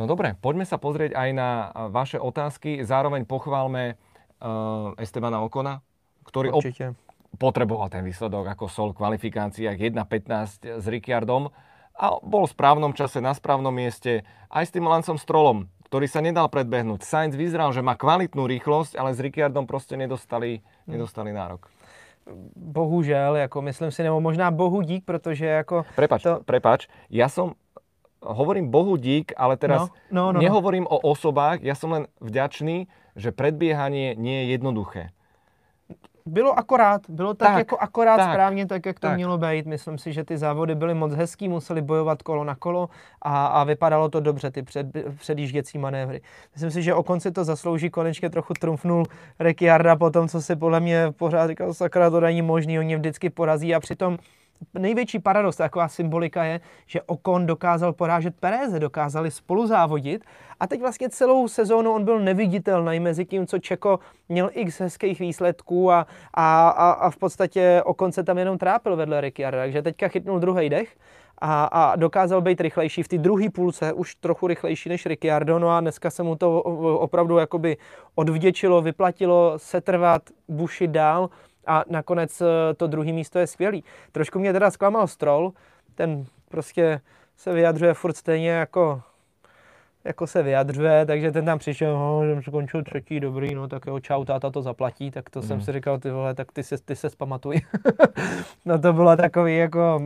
No 0.00 0.08
dobre, 0.08 0.32
poďme 0.40 0.64
sa 0.64 0.80
pozrieť 0.80 1.12
aj 1.12 1.28
na 1.36 1.48
vaše 1.92 2.16
otázky. 2.16 2.80
Zároveň 2.88 3.28
pochválme 3.28 4.00
uh, 4.40 4.96
Estebana 4.96 5.44
Okona, 5.44 5.84
ktorý 6.24 6.56
Určite. 6.56 6.96
Op- 6.96 7.09
potreboval 7.38 7.92
ten 7.92 8.02
výsledok 8.02 8.50
ako 8.50 8.66
sol 8.66 8.88
v 8.90 8.98
kvalifikáciách 9.04 9.76
1.15 9.78 10.82
s 10.82 10.84
Ricciardom 10.88 11.54
a 11.94 12.16
bol 12.24 12.48
v 12.48 12.54
správnom 12.56 12.96
čase 12.96 13.20
na 13.20 13.36
správnom 13.36 13.70
mieste 13.70 14.24
aj 14.48 14.64
s 14.66 14.74
tým 14.74 14.88
Lancom 14.88 15.20
Strolom, 15.20 15.68
ktorý 15.92 16.06
sa 16.08 16.24
nedal 16.24 16.48
predbehnúť. 16.48 17.04
Sainz 17.04 17.36
vyzeral, 17.36 17.70
že 17.76 17.84
má 17.84 17.94
kvalitnú 17.94 18.48
rýchlosť, 18.48 18.96
ale 18.96 19.14
s 19.14 19.20
Ricciardom 19.20 19.66
prostě 19.66 19.96
nedostali, 19.96 20.60
hmm. 20.60 20.92
nedostali 20.96 21.32
nárok. 21.32 21.68
Bohužel, 22.56 23.36
jako 23.36 23.62
myslím 23.62 23.90
si, 23.90 24.02
nebo 24.02 24.20
možná 24.20 24.50
bohu 24.50 24.82
dík, 24.82 25.04
protože 25.04 25.46
jako... 25.46 25.84
Prepač, 25.96 26.22
to... 26.22 26.40
prepač, 26.44 26.86
ja 27.10 27.28
som 27.28 27.58
hovorím 28.22 28.70
bohu 28.70 28.96
dík, 28.96 29.32
ale 29.36 29.56
teraz 29.56 29.88
no, 29.88 29.88
no, 30.10 30.22
no, 30.22 30.32
no. 30.32 30.40
nehovorím 30.40 30.84
no. 30.84 30.94
o 30.94 31.10
osobách, 31.10 31.64
ja 31.64 31.74
som 31.74 31.90
len 31.90 32.04
vďačný, 32.20 32.86
že 33.16 33.32
predbiehanie 33.32 34.14
nie 34.14 34.44
je 34.44 34.46
jednoduché 34.54 35.10
bylo 36.26 36.58
akorát, 36.58 37.00
bylo 37.08 37.34
tak, 37.34 37.48
tak 37.48 37.58
jako 37.58 37.78
akorát 37.78 38.16
tak, 38.16 38.32
správně, 38.32 38.66
tak 38.66 38.86
jak 38.86 39.00
to 39.00 39.06
tak. 39.06 39.16
mělo 39.16 39.38
být. 39.38 39.66
Myslím 39.66 39.98
si, 39.98 40.12
že 40.12 40.24
ty 40.24 40.38
závody 40.38 40.74
byly 40.74 40.94
moc 40.94 41.14
hezký, 41.14 41.48
museli 41.48 41.82
bojovat 41.82 42.22
kolo 42.22 42.44
na 42.44 42.54
kolo 42.54 42.88
a, 43.22 43.46
a 43.46 43.64
vypadalo 43.64 44.08
to 44.08 44.20
dobře, 44.20 44.50
ty 44.50 44.62
před, 44.62 44.86
předjížděcí 45.18 45.78
manévry. 45.78 46.20
Myslím 46.52 46.70
si, 46.70 46.82
že 46.82 46.94
o 46.94 47.02
konci 47.02 47.30
to 47.30 47.44
zaslouží, 47.44 47.90
konečně 47.90 48.30
trochu 48.30 48.54
trumfnul 48.54 49.06
Ricciarda 49.40 49.96
po 49.96 50.10
tom, 50.10 50.28
co 50.28 50.42
si 50.42 50.56
podle 50.56 50.80
mě 50.80 51.12
pořád 51.16 51.48
říkal, 51.48 51.74
sakra, 51.74 52.10
to 52.10 52.20
není 52.20 52.42
možný, 52.42 52.78
oni 52.78 52.96
vždycky 52.96 53.30
porazí 53.30 53.74
a 53.74 53.80
přitom 53.80 54.18
největší 54.74 55.18
paradox, 55.18 55.56
taková 55.56 55.88
symbolika 55.88 56.44
je, 56.44 56.60
že 56.86 57.02
Okon 57.02 57.46
dokázal 57.46 57.92
porážet 57.92 58.34
Pereze, 58.40 58.78
dokázali 58.78 59.30
spolu 59.30 59.66
závodit. 59.66 60.24
A 60.60 60.66
teď 60.66 60.80
vlastně 60.80 61.08
celou 61.08 61.48
sezónu 61.48 61.92
on 61.92 62.04
byl 62.04 62.20
neviditelný 62.20 63.00
mezi 63.00 63.24
tím, 63.24 63.46
co 63.46 63.58
Čeko 63.58 63.98
měl 64.28 64.50
x 64.52 64.80
hezkých 64.80 65.20
výsledků 65.20 65.92
a, 65.92 66.06
a, 66.34 66.68
a, 66.68 66.90
a 66.90 67.10
v 67.10 67.16
podstatě 67.16 67.82
Okon 67.84 68.12
se 68.12 68.24
tam 68.24 68.38
jenom 68.38 68.58
trápil 68.58 68.96
vedle 68.96 69.20
Ricciarda, 69.20 69.62
takže 69.62 69.82
teďka 69.82 70.08
chytnul 70.08 70.38
druhý 70.38 70.68
dech 70.68 70.96
a, 71.40 71.64
a 71.64 71.96
dokázal 71.96 72.40
být 72.40 72.60
rychlejší 72.60 73.02
v 73.02 73.08
té 73.08 73.18
druhé 73.18 73.50
půlce, 73.50 73.92
už 73.92 74.14
trochu 74.14 74.46
rychlejší 74.46 74.88
než 74.88 75.06
Ricciardo, 75.06 75.58
no 75.58 75.70
a 75.70 75.80
dneska 75.80 76.10
se 76.10 76.22
mu 76.22 76.36
to 76.36 76.62
opravdu 76.98 77.38
jakoby 77.38 77.76
odvděčilo, 78.14 78.82
vyplatilo 78.82 79.54
setrvat, 79.56 80.22
bušit 80.48 80.90
dál, 80.90 81.30
a 81.66 81.84
nakonec 81.88 82.40
eh, 82.40 82.74
to 82.74 82.86
druhé 82.86 83.12
místo 83.12 83.38
je 83.38 83.46
skvělý. 83.46 83.84
Trošku 84.12 84.38
mě 84.38 84.52
teda 84.52 84.70
zklamal 84.70 85.06
Stroll, 85.06 85.52
ten 85.94 86.26
prostě 86.48 87.00
se 87.36 87.52
vyjadřuje 87.52 87.94
furt 87.94 88.16
stejně 88.16 88.50
jako 88.50 89.02
jako 90.04 90.26
se 90.26 90.42
vyjadřuje, 90.42 91.06
takže 91.06 91.32
ten 91.32 91.44
tam 91.44 91.58
přišel, 91.58 91.94
no, 91.94 92.22
že 92.26 92.42
skončil 92.42 92.82
třetí, 92.82 93.20
dobrý, 93.20 93.54
no 93.54 93.68
tak 93.68 93.86
jo, 93.86 94.00
čau, 94.00 94.24
táta 94.24 94.50
to 94.50 94.62
zaplatí, 94.62 95.10
tak 95.10 95.30
to 95.30 95.40
mm. 95.40 95.46
jsem 95.46 95.56
hmm. 95.56 95.64
si 95.64 95.72
říkal, 95.72 95.98
ty 95.98 96.10
vole, 96.10 96.34
tak 96.34 96.52
ty 96.52 96.62
se, 96.62 96.78
ty 96.84 96.96
se 96.96 97.10
zpamatuj. 97.10 97.60
no 98.64 98.78
to 98.78 98.92
bylo 98.92 99.16
takový 99.16 99.56
jako 99.56 100.00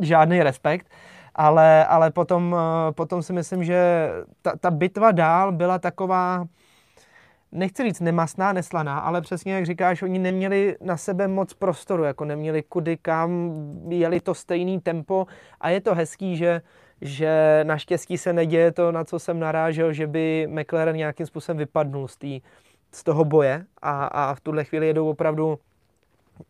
žádný 0.00 0.42
respekt, 0.42 0.86
ale, 1.34 1.86
ale 1.86 2.10
potom, 2.10 2.56
eh, 2.58 2.92
potom 2.92 3.22
si 3.22 3.32
myslím, 3.32 3.64
že 3.64 4.10
ta, 4.42 4.56
ta 4.60 4.70
bitva 4.70 5.12
dál 5.12 5.52
byla 5.52 5.78
taková, 5.78 6.44
nechci 7.52 7.82
říct 7.82 8.00
nemastná, 8.00 8.52
neslaná, 8.52 8.98
ale 8.98 9.20
přesně 9.20 9.54
jak 9.54 9.66
říkáš, 9.66 10.02
oni 10.02 10.18
neměli 10.18 10.76
na 10.80 10.96
sebe 10.96 11.28
moc 11.28 11.54
prostoru, 11.54 12.04
jako 12.04 12.24
neměli 12.24 12.62
kudy 12.62 12.96
kam, 12.96 13.52
jeli 13.88 14.20
to 14.20 14.34
stejný 14.34 14.80
tempo. 14.80 15.26
A 15.60 15.70
je 15.70 15.80
to 15.80 15.94
hezký, 15.94 16.36
že, 16.36 16.62
že 17.00 17.60
naštěstí 17.64 18.18
se 18.18 18.32
neděje 18.32 18.72
to, 18.72 18.92
na 18.92 19.04
co 19.04 19.18
jsem 19.18 19.40
narážel, 19.40 19.92
že 19.92 20.06
by 20.06 20.48
McLaren 20.50 20.96
nějakým 20.96 21.26
způsobem 21.26 21.58
vypadnul 21.58 22.08
z, 22.08 22.16
tý, 22.16 22.40
z 22.92 23.04
toho 23.04 23.24
boje. 23.24 23.64
A, 23.82 24.04
a 24.06 24.34
v 24.34 24.40
tuhle 24.40 24.64
chvíli 24.64 24.86
jedou 24.86 25.08
opravdu 25.10 25.58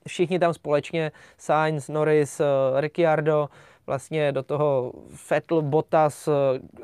všichni 0.06 0.38
tam 0.38 0.54
společně, 0.54 1.12
Sainz, 1.38 1.88
Norris, 1.88 2.40
Ricciardo, 2.76 3.48
vlastně 3.88 4.32
do 4.32 4.42
toho 4.42 4.92
Vettel, 5.30 5.62
Bottas, 5.62 6.28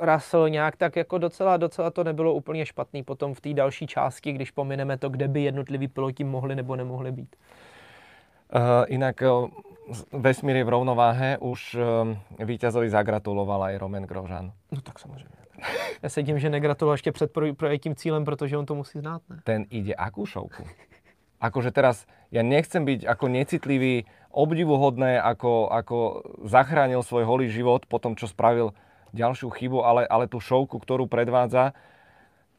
Russell 0.00 0.48
nějak 0.48 0.76
tak 0.76 0.96
jako 0.96 1.18
docela, 1.18 1.56
docela 1.56 1.90
to 1.90 2.04
nebylo 2.04 2.34
úplně 2.34 2.66
špatný 2.66 3.02
potom 3.02 3.34
v 3.34 3.40
té 3.40 3.54
další 3.54 3.86
části, 3.86 4.32
když 4.32 4.50
pomineme 4.50 4.98
to, 4.98 5.08
kde 5.08 5.28
by 5.28 5.42
jednotliví 5.42 5.88
piloti 5.88 6.24
mohli 6.24 6.56
nebo 6.56 6.76
nemohli 6.76 7.12
být. 7.12 7.36
Uh, 8.54 8.60
inak 8.86 9.22
uh, 9.22 9.48
vesmír 10.12 10.56
je 10.56 10.64
v 10.64 10.68
rovnováhe, 10.68 11.38
už 11.38 11.74
uh, 11.74 12.46
víťazovi 12.46 12.90
zagratuloval 12.90 13.62
aj 13.62 13.78
Roman 13.78 14.02
Grožan. 14.02 14.52
No 14.72 14.80
tak 14.80 14.98
samozřejmě. 14.98 15.36
Já 16.02 16.08
se 16.08 16.22
tím, 16.22 16.38
že 16.38 16.50
negratuloval 16.50 16.94
ještě 16.94 17.12
před 17.12 17.32
projetím 17.56 17.94
cílem, 17.94 18.24
protože 18.24 18.56
on 18.56 18.66
to 18.66 18.74
musí 18.74 18.98
znát, 18.98 19.22
ne? 19.28 19.40
Ten 19.44 19.64
ide 19.70 19.94
akú 19.94 20.26
šovku? 20.26 20.64
Akože 21.44 21.76
teraz, 21.76 22.08
ja 22.32 22.40
nechcem 22.40 22.88
byť 22.88 23.04
ako 23.04 23.28
necitlivý 23.28 24.08
obdivuhodné, 24.32 25.20
ako, 25.20 25.68
ako 25.68 25.96
zachránil 26.48 27.04
svoj 27.04 27.28
holý 27.28 27.52
život 27.52 27.84
po 27.84 28.00
tom, 28.00 28.16
čo 28.16 28.24
spravil 28.24 28.72
ďalšiu 29.12 29.52
chybu, 29.52 29.84
ale, 29.84 30.02
ale 30.08 30.24
tú 30.24 30.40
šovku, 30.40 30.80
ktorú 30.80 31.04
predvádza, 31.04 31.76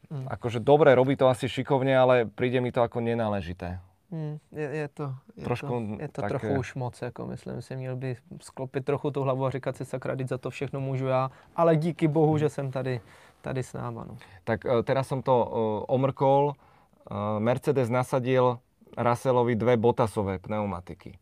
mm. 0.08 0.30
akože 0.38 0.62
dobre, 0.62 0.94
robí 0.94 1.18
to 1.18 1.26
asi 1.26 1.50
šikovne, 1.50 1.92
ale 1.92 2.14
príde 2.30 2.62
mi 2.62 2.70
to 2.70 2.80
ako 2.80 3.02
nenáležité. 3.02 3.82
Mm, 4.06 4.38
je, 4.54 4.66
je 4.86 4.88
to, 4.88 5.06
je 5.34 5.44
trošku, 5.44 5.66
to, 5.66 5.98
je 5.98 6.08
to 6.14 6.20
tak... 6.22 6.30
trochu 6.30 6.52
už 6.54 6.68
moc, 6.74 6.94
jako 7.02 7.26
myslím 7.26 7.62
si, 7.62 7.76
měl 7.76 7.96
by 7.96 8.16
sklopit 8.40 8.84
trochu 8.84 9.10
tu 9.10 9.22
hlavu 9.22 9.46
a 9.46 9.50
říkat 9.50 9.76
si 9.76 9.84
sakra, 9.84 10.14
za 10.24 10.38
to 10.38 10.50
všechno 10.50 10.80
můžu 10.80 11.06
já, 11.06 11.30
ale 11.56 11.76
díky 11.76 12.08
bohu, 12.08 12.32
mm. 12.32 12.38
že 12.38 12.48
jsem 12.48 12.70
tady, 12.70 13.00
tady 13.42 13.62
s 13.62 13.72
náma. 13.72 14.04
No. 14.08 14.16
Tak 14.44 14.64
uh, 14.64 14.82
teraz 14.82 15.10
som 15.10 15.22
to 15.22 15.34
uh, 15.34 15.50
omrkol, 15.90 16.54
uh, 16.54 17.42
Mercedes 17.42 17.90
nasadil 17.90 18.58
Russellovi 18.96 19.56
dve 19.56 19.76
botasové 19.76 20.38
pneumatiky 20.38 21.18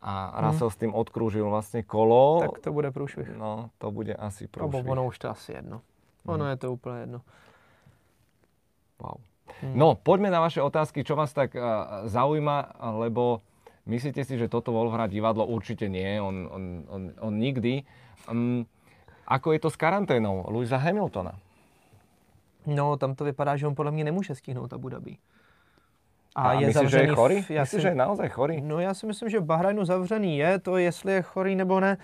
a 0.00 0.32
mhm. 0.32 0.46
Russell 0.46 0.68
hmm. 0.68 0.74
s 0.74 0.76
tým 0.76 0.92
odkrúžil 0.94 1.50
vlastně 1.50 1.82
kolo. 1.82 2.40
Tak 2.40 2.58
to 2.58 2.72
bude 2.72 2.90
průšvih. 2.90 3.36
No, 3.36 3.70
to 3.78 3.90
bude 3.90 4.14
asi 4.14 4.48
průšvih. 4.48 4.84
No, 4.84 4.92
ono 4.92 5.06
už 5.06 5.18
to 5.18 5.30
asi 5.30 5.52
jedno. 5.52 5.80
Ono 6.26 6.44
hmm. 6.44 6.50
je 6.50 6.56
to 6.56 6.72
úplně 6.72 7.00
jedno. 7.00 7.20
Wow. 9.00 9.20
Hmm. 9.60 9.72
No, 9.78 9.94
poďme 9.94 10.30
na 10.30 10.40
vaše 10.40 10.62
otázky, 10.62 11.04
čo 11.04 11.16
vás 11.16 11.32
tak 11.32 11.52
uh, 11.52 11.62
zaujíma, 12.08 12.80
lebo 13.02 13.40
myslíte 13.84 14.24
si, 14.24 14.38
že 14.38 14.48
toto 14.48 14.72
Wolfhard 14.72 15.10
divadlo? 15.10 15.44
Určite 15.44 15.88
nie, 15.88 16.22
on, 16.22 16.48
on, 16.48 16.62
on, 16.88 17.02
on 17.20 17.34
nikdy. 17.36 17.82
Um, 18.30 18.64
ako 19.26 19.52
je 19.52 19.60
to 19.60 19.68
s 19.68 19.76
karanténou 19.76 20.46
Louisa 20.48 20.76
Hamiltona? 20.80 21.36
No, 22.66 22.96
tam 22.96 23.14
to 23.14 23.24
vypadá, 23.24 23.56
že 23.56 23.66
on 23.66 23.74
podle 23.74 23.92
mě 23.92 24.04
nemůže 24.04 24.34
stihnout 24.34 24.72
Abu 24.72 24.88
Dhabi. 24.88 25.16
A, 26.34 26.48
a 26.48 26.52
je 26.52 26.66
myslíš, 26.66 26.90
že 26.90 26.98
je 26.98 27.06
chorý? 27.06 27.44
Já 27.48 27.62
myslíš, 27.62 27.78
si, 27.78 27.82
že 27.82 27.88
je 27.88 27.94
naozaj 27.94 28.28
chorý? 28.28 28.60
No 28.60 28.80
já 28.80 28.94
si 28.94 29.06
myslím, 29.06 29.28
že 29.28 29.40
v 29.40 29.44
Bahrajnu 29.44 29.84
zavřený 29.84 30.38
je, 30.38 30.58
to 30.58 30.76
jestli 30.76 31.12
je 31.12 31.22
chorý 31.22 31.56
nebo 31.56 31.80
ne, 31.80 31.98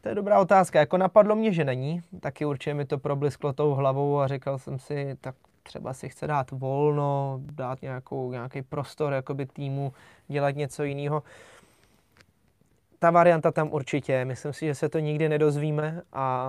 to 0.00 0.08
je 0.08 0.14
dobrá 0.14 0.40
otázka. 0.40 0.78
Jako 0.78 0.96
napadlo 0.96 1.36
mě, 1.36 1.52
že 1.52 1.64
není, 1.64 2.02
taky 2.20 2.44
určitě 2.44 2.74
mi 2.74 2.84
to 2.84 2.98
problisklo 2.98 3.52
tou 3.52 3.74
hlavou 3.74 4.20
a 4.20 4.28
říkal 4.28 4.58
jsem 4.58 4.78
si, 4.78 5.16
tak 5.20 5.34
třeba 5.62 5.92
si 5.92 6.08
chce 6.08 6.26
dát 6.26 6.50
volno, 6.50 7.40
dát 7.52 7.82
nějakou, 7.82 8.32
nějaký 8.32 8.62
prostor 8.62 9.12
jakoby 9.12 9.46
týmu, 9.46 9.92
dělat 10.28 10.56
něco 10.56 10.84
jiného. 10.84 11.22
Ta 12.98 13.10
varianta 13.10 13.50
tam 13.50 13.68
určitě, 13.72 14.24
myslím 14.24 14.52
si, 14.52 14.66
že 14.66 14.74
se 14.74 14.88
to 14.88 14.98
nikdy 14.98 15.28
nedozvíme 15.28 16.02
a 16.12 16.46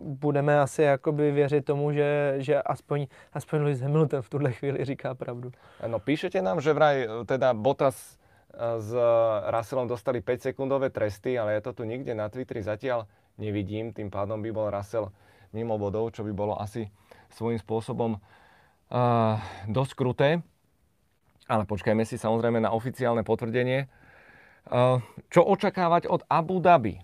budeme 0.00 0.60
asi 0.60 0.82
jakoby 0.82 1.32
věřit 1.32 1.64
tomu, 1.64 1.92
že, 1.92 2.34
že 2.38 2.62
aspoň, 2.62 3.06
aspoň 3.32 3.60
Lewis 3.60 3.80
Hamilton 3.80 4.22
v 4.22 4.30
tuhle 4.30 4.52
chvíli 4.52 4.84
říká 4.84 5.14
pravdu. 5.14 5.52
No 5.86 5.98
píšete 5.98 6.42
nám, 6.42 6.60
že 6.60 6.72
vraj 6.72 7.08
teda 7.26 7.54
Bottas 7.54 8.18
eh, 8.54 8.80
s 8.80 8.94
Russellom 9.50 9.88
dostali 9.88 10.20
5 10.20 10.42
sekundové 10.42 10.90
tresty, 10.90 11.38
ale 11.38 11.54
ja 11.54 11.60
to 11.60 11.72
tu 11.72 11.84
nikde 11.84 12.14
na 12.14 12.28
Twitteri 12.28 12.62
zatiaľ 12.62 13.06
nevidím, 13.38 13.92
tým 13.92 14.10
pádom 14.10 14.42
by 14.42 14.50
bol 14.54 14.70
Russell 14.70 15.10
mimo 15.54 15.78
bodov, 15.78 16.10
čo 16.14 16.26
by 16.26 16.32
bolo 16.34 16.58
asi 16.58 16.90
svojím 17.30 17.58
spôsobom 17.58 18.18
uh, 18.18 19.38
dosť 19.70 19.92
kruté. 19.94 20.28
Ale 21.46 21.68
počkajme 21.68 22.02
si 22.08 22.16
samozrejme 22.16 22.58
na 22.58 22.72
oficiálne 22.72 23.22
potvrdenie. 23.22 23.86
Uh, 24.64 24.98
čo 25.28 25.44
očakávať 25.44 26.08
od 26.08 26.24
Abu 26.26 26.58
Dhabi? 26.58 26.98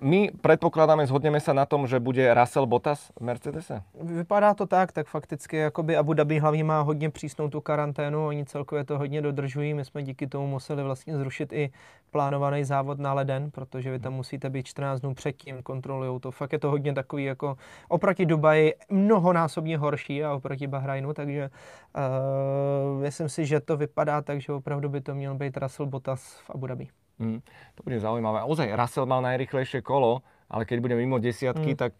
My 0.00 0.30
predpokladáme, 0.40 1.06
zhodneme 1.06 1.40
sa 1.40 1.52
na 1.52 1.66
tom, 1.66 1.86
že 1.86 1.98
bude 2.00 2.22
Russell 2.34 2.66
Bottas 2.66 3.10
v 3.18 3.20
Mercedese? 3.20 3.82
Vypadá 3.94 4.54
to 4.54 4.66
tak, 4.66 4.92
tak 4.92 5.06
fakticky 5.06 5.56
jakoby 5.56 5.96
Abu 5.96 6.12
Dhabi 6.14 6.38
hlavně 6.38 6.64
má 6.64 6.80
hodně 6.80 7.10
přísnou 7.10 7.48
tu 7.48 7.60
karanténu, 7.60 8.26
oni 8.26 8.44
celkově 8.44 8.84
to 8.84 8.98
hodně 8.98 9.22
dodržují, 9.22 9.74
my 9.74 9.84
jsme 9.84 10.02
díky 10.02 10.26
tomu 10.26 10.46
museli 10.46 10.82
vlastně 10.82 11.16
zrušit 11.16 11.52
i 11.52 11.70
plánovaný 12.10 12.64
závod 12.64 12.98
na 12.98 13.14
leden, 13.14 13.50
protože 13.50 13.90
vy 13.90 13.98
tam 13.98 14.12
musíte 14.14 14.50
být 14.50 14.66
14 14.66 15.00
dnů 15.00 15.14
předtím, 15.14 15.62
kontrolují 15.62 16.20
to. 16.20 16.30
Fakt 16.30 16.52
je 16.52 16.58
to 16.58 16.70
hodně 16.70 16.94
takový 16.94 17.24
jako 17.24 17.56
oproti 17.88 18.26
Dubaji 18.26 18.74
mnohonásobně 18.90 19.78
horší 19.78 20.24
a 20.24 20.34
oproti 20.34 20.66
Bahrajnu, 20.66 21.14
takže 21.14 21.50
uh, 21.96 23.00
myslím 23.00 23.28
si, 23.28 23.46
že 23.46 23.60
to 23.60 23.76
vypadá 23.76 24.22
tak, 24.22 24.40
že 24.40 24.52
opravdu 24.52 24.88
by 24.88 25.00
to 25.00 25.14
měl 25.14 25.34
být 25.34 25.56
Russell 25.56 25.86
Bottas 25.86 26.22
v 26.46 26.50
Abu 26.50 26.66
Dhabi. 26.66 26.88
Mm, 27.18 27.42
to 27.74 27.80
bude 27.82 28.00
zaujímavé. 28.00 28.46
Ozaj, 28.46 28.74
Russell 28.74 29.06
mal 29.06 29.22
najrychlejšie 29.22 29.82
kolo, 29.82 30.22
ale 30.50 30.64
keď 30.64 30.78
bude 30.80 30.94
mimo 30.94 31.18
desiatky, 31.18 31.74
mm. 31.74 31.78
tak 31.78 31.94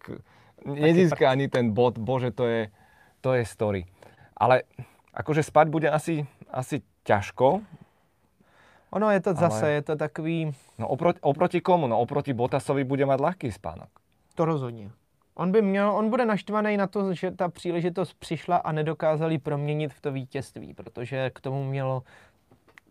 nezíska 0.65 1.29
ani 1.29 1.51
ten 1.51 1.71
bod. 1.75 1.99
Bože, 1.99 2.31
to 2.31 2.47
je, 2.47 2.71
to 3.21 3.35
je 3.35 3.43
story. 3.45 3.85
Ale 4.39 4.63
akože 5.13 5.43
spať 5.43 5.67
bude 5.67 5.87
asi, 5.91 6.23
asi 6.47 6.81
ťažko. 7.03 7.61
Ono 8.89 9.07
je 9.11 9.19
to 9.21 9.31
ale... 9.35 9.39
zase, 9.39 9.65
je 9.69 9.81
to 9.81 9.95
takový... 9.95 10.55
No 10.79 10.87
oproti, 10.87 11.19
oproti 11.21 11.59
komu? 11.61 11.87
No 11.87 11.99
oproti 11.99 12.33
Botasovi 12.33 12.83
bude 12.83 13.05
mať 13.05 13.19
ľahký 13.19 13.51
spánok. 13.51 13.91
To 14.35 14.45
rozhodně. 14.45 14.89
On 15.35 15.51
by 15.51 15.61
měl, 15.61 15.91
on 15.91 16.09
bude 16.09 16.25
naštvaný 16.25 16.77
na 16.77 16.87
to, 16.87 17.13
že 17.13 17.31
ta 17.31 17.49
příležitost 17.49 18.13
přišla 18.13 18.57
a 18.57 18.71
nedokázali 18.71 19.37
proměnit 19.37 19.93
v 19.93 20.01
to 20.01 20.11
vítězství, 20.11 20.73
protože 20.73 21.29
k 21.29 21.39
tomu 21.41 21.63
mělo, 21.63 22.03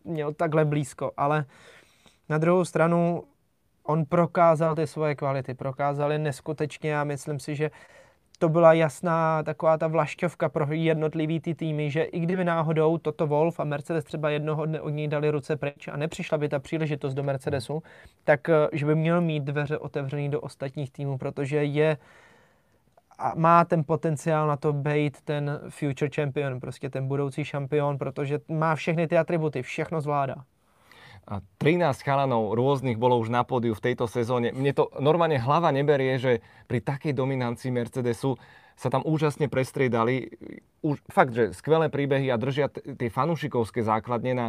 měl 0.05 0.35
takhle 0.35 0.65
blízko, 0.65 1.13
ale 1.17 1.45
na 2.29 2.39
druhou 2.39 2.65
stranu 2.65 3.23
on 3.83 4.05
prokázal 4.05 4.75
ty 4.75 4.87
svoje 4.87 5.15
kvality, 5.15 5.55
prokázal 5.55 6.13
je 6.13 6.19
neskutečně 6.19 7.01
a 7.01 7.05
myslím 7.05 7.41
si, 7.41 7.57
že 7.57 7.71
to 8.39 8.49
byla 8.49 8.73
jasná 8.73 9.43
taková 9.43 9.79
ta 9.79 9.87
vlašťovka 9.87 10.49
pro 10.49 10.67
jednotlivý 10.71 11.41
ty 11.41 11.55
týmy, 11.55 11.91
že 11.91 12.03
i 12.03 12.21
kdyby 12.21 12.45
náhodou 12.45 12.99
toto 12.99 13.27
Wolf 13.27 13.61
a 13.61 13.65
Mercedes 13.65 14.05
třeba 14.05 14.31
jednoho 14.31 14.67
dne 14.67 14.81
od 14.81 14.89
něj 14.89 15.09
dali 15.09 15.31
ruce 15.31 15.57
pryč 15.57 15.89
a 15.89 15.97
nepřišla 15.97 16.39
by 16.39 16.49
ta 16.49 16.59
příležitost 16.59 17.15
do 17.15 17.23
Mercedesu, 17.23 17.83
tak 18.25 18.49
eh, 18.49 18.69
že 18.73 18.87
by 18.87 18.95
měl 18.95 19.21
mít 19.21 19.45
dveře 19.45 19.79
otevřený 19.79 20.29
do 20.29 20.41
ostatních 20.41 20.91
týmů, 20.91 21.19
protože 21.19 21.65
je 21.65 21.97
a 23.19 23.33
má 23.37 23.65
ten 23.65 23.85
potenciál 23.85 24.49
na 24.49 24.57
to 24.57 24.73
být 24.73 25.21
ten 25.23 25.61
future 25.69 26.11
champion, 26.15 26.61
prostě 26.61 26.91
ten 26.91 27.09
budoucí 27.09 27.45
šampion, 27.45 27.99
protože 27.99 28.39
má 28.49 28.75
všechny 28.75 29.09
ty 29.09 29.19
atributy, 29.19 29.63
všechno 29.63 30.01
zvládá. 30.01 30.35
13 31.61 31.93
chalanov 32.01 32.57
rôznych 32.57 32.97
bolo 32.97 33.21
už 33.21 33.29
na 33.29 33.45
pódiu 33.45 33.77
v 33.77 33.85
tejto 33.85 34.09
sezóne. 34.09 34.49
Mne 34.57 34.73
to 34.73 34.89
normálne 34.97 35.37
hlava 35.37 35.69
neberie, 35.69 36.17
že 36.17 36.41
pri 36.65 36.81
takej 36.81 37.13
dominancii 37.13 37.69
Mercedesu 37.69 38.41
sa 38.79 38.89
tam 38.89 39.05
úžasne 39.05 39.53
prestriedali. 39.53 40.33
Už, 40.81 41.05
fakt, 41.13 41.37
že 41.37 41.53
skvelé 41.53 41.93
príbehy 41.93 42.33
a 42.33 42.41
držia 42.41 42.73
tie 42.73 43.13
fanúšikovské 43.13 43.85
základne 43.85 44.33
na, 44.33 44.49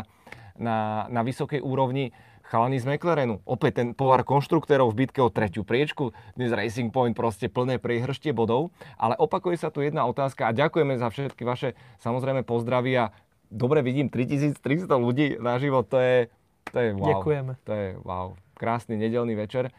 na, 0.56 1.10
na 1.12 1.22
vysokej 1.26 1.60
úrovni. 1.60 2.16
Chalani 2.50 2.82
z 2.82 2.90
McLarenu, 2.90 3.46
opäť 3.46 3.78
ten 3.78 3.88
povar 3.94 4.26
konštruktérov 4.26 4.90
v 4.90 5.06
bitke 5.06 5.22
o 5.22 5.30
tretiu 5.30 5.62
priečku, 5.62 6.18
dnes 6.34 6.50
Racing 6.50 6.90
Point 6.90 7.14
proste 7.14 7.46
plné 7.46 7.78
priehrštie 7.78 8.34
bodov, 8.34 8.74
ale 8.98 9.14
opakuje 9.22 9.54
sa 9.54 9.70
tu 9.70 9.86
jedna 9.86 10.10
otázka 10.10 10.50
a 10.50 10.56
ďakujeme 10.58 10.98
za 10.98 11.14
všetky 11.14 11.46
vaše 11.46 11.78
samozrejme 12.02 12.42
pozdravy 12.42 13.06
a 13.06 13.14
dobre 13.54 13.86
vidím 13.86 14.10
3300 14.10 14.66
ľudí 14.98 15.38
na 15.38 15.62
život, 15.62 15.86
to 15.94 16.02
je, 16.02 16.34
to 16.72 16.80
je 16.80 16.90
wow. 16.94 17.08
Ďakujeme. 17.08 17.52
To 17.64 17.74
je 17.74 17.88
wow. 18.04 18.28
Krásny 18.58 18.96
nedelný 18.98 19.36
večer. 19.36 19.72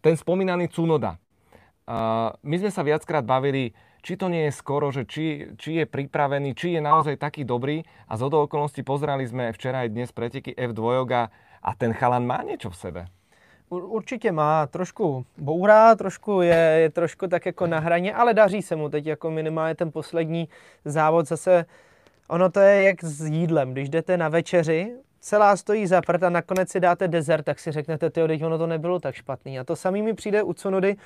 Ten 0.00 0.14
spomínaný 0.16 0.68
Cunoda. 0.68 1.18
Uh, 1.88 2.36
my 2.44 2.56
sme 2.60 2.70
sa 2.70 2.84
viackrát 2.84 3.24
bavili, 3.24 3.72
či 4.04 4.20
to 4.20 4.28
nie 4.28 4.46
je 4.46 4.52
skoro, 4.52 4.92
že 4.92 5.08
či, 5.08 5.56
či 5.56 5.82
je 5.82 5.84
pripravený, 5.88 6.52
či 6.52 6.76
je 6.76 6.80
naozaj 6.84 7.16
taký 7.16 7.48
dobrý. 7.48 7.82
A 8.06 8.20
z 8.20 8.28
okolností 8.28 8.84
pozerali 8.84 9.24
sme 9.24 9.50
včera 9.56 9.82
aj 9.84 9.88
dnes 9.90 10.10
preteky 10.12 10.52
F2 10.52 11.08
a 11.64 11.70
ten 11.74 11.96
chalan 11.96 12.28
má 12.28 12.44
niečo 12.44 12.70
v 12.70 12.76
sebe. 12.76 13.02
Určitě 13.68 14.32
má 14.32 14.66
trošku 14.66 15.26
bourá, 15.36 15.94
trošku 15.94 16.40
je, 16.40 16.56
je 16.56 16.90
trošku 16.90 17.28
tak 17.28 17.46
jako 17.46 17.66
na 17.66 17.78
hraně, 17.78 18.14
ale 18.14 18.34
daří 18.34 18.62
se 18.62 18.76
mu 18.76 18.88
teď 18.88 19.06
jako 19.06 19.30
minimálně 19.30 19.74
ten 19.74 19.92
poslední 19.92 20.48
závod 20.84 21.28
zase 21.28 21.64
Ono 22.28 22.50
to 22.50 22.60
je 22.60 22.82
jak 22.82 23.04
s 23.04 23.26
jídlem. 23.26 23.72
Když 23.72 23.88
jdete 23.88 24.16
na 24.16 24.28
večeři 24.28 24.96
celá 25.28 25.56
stojí 25.56 25.86
za 25.86 26.00
prd 26.02 26.22
a 26.22 26.30
nakonec 26.30 26.70
si 26.70 26.80
dáte 26.80 27.08
dezert, 27.08 27.42
tak 27.42 27.58
si 27.58 27.72
řeknete, 27.72 28.10
ty 28.10 28.26
teď 28.26 28.44
ono 28.44 28.58
to 28.58 28.66
nebylo 28.66 29.00
tak 29.00 29.14
špatný. 29.14 29.58
A 29.58 29.64
to 29.64 29.76
samý 29.76 30.02
mi 30.02 30.14
přijde 30.14 30.42
u 30.42 30.52
Cunody, 30.52 30.96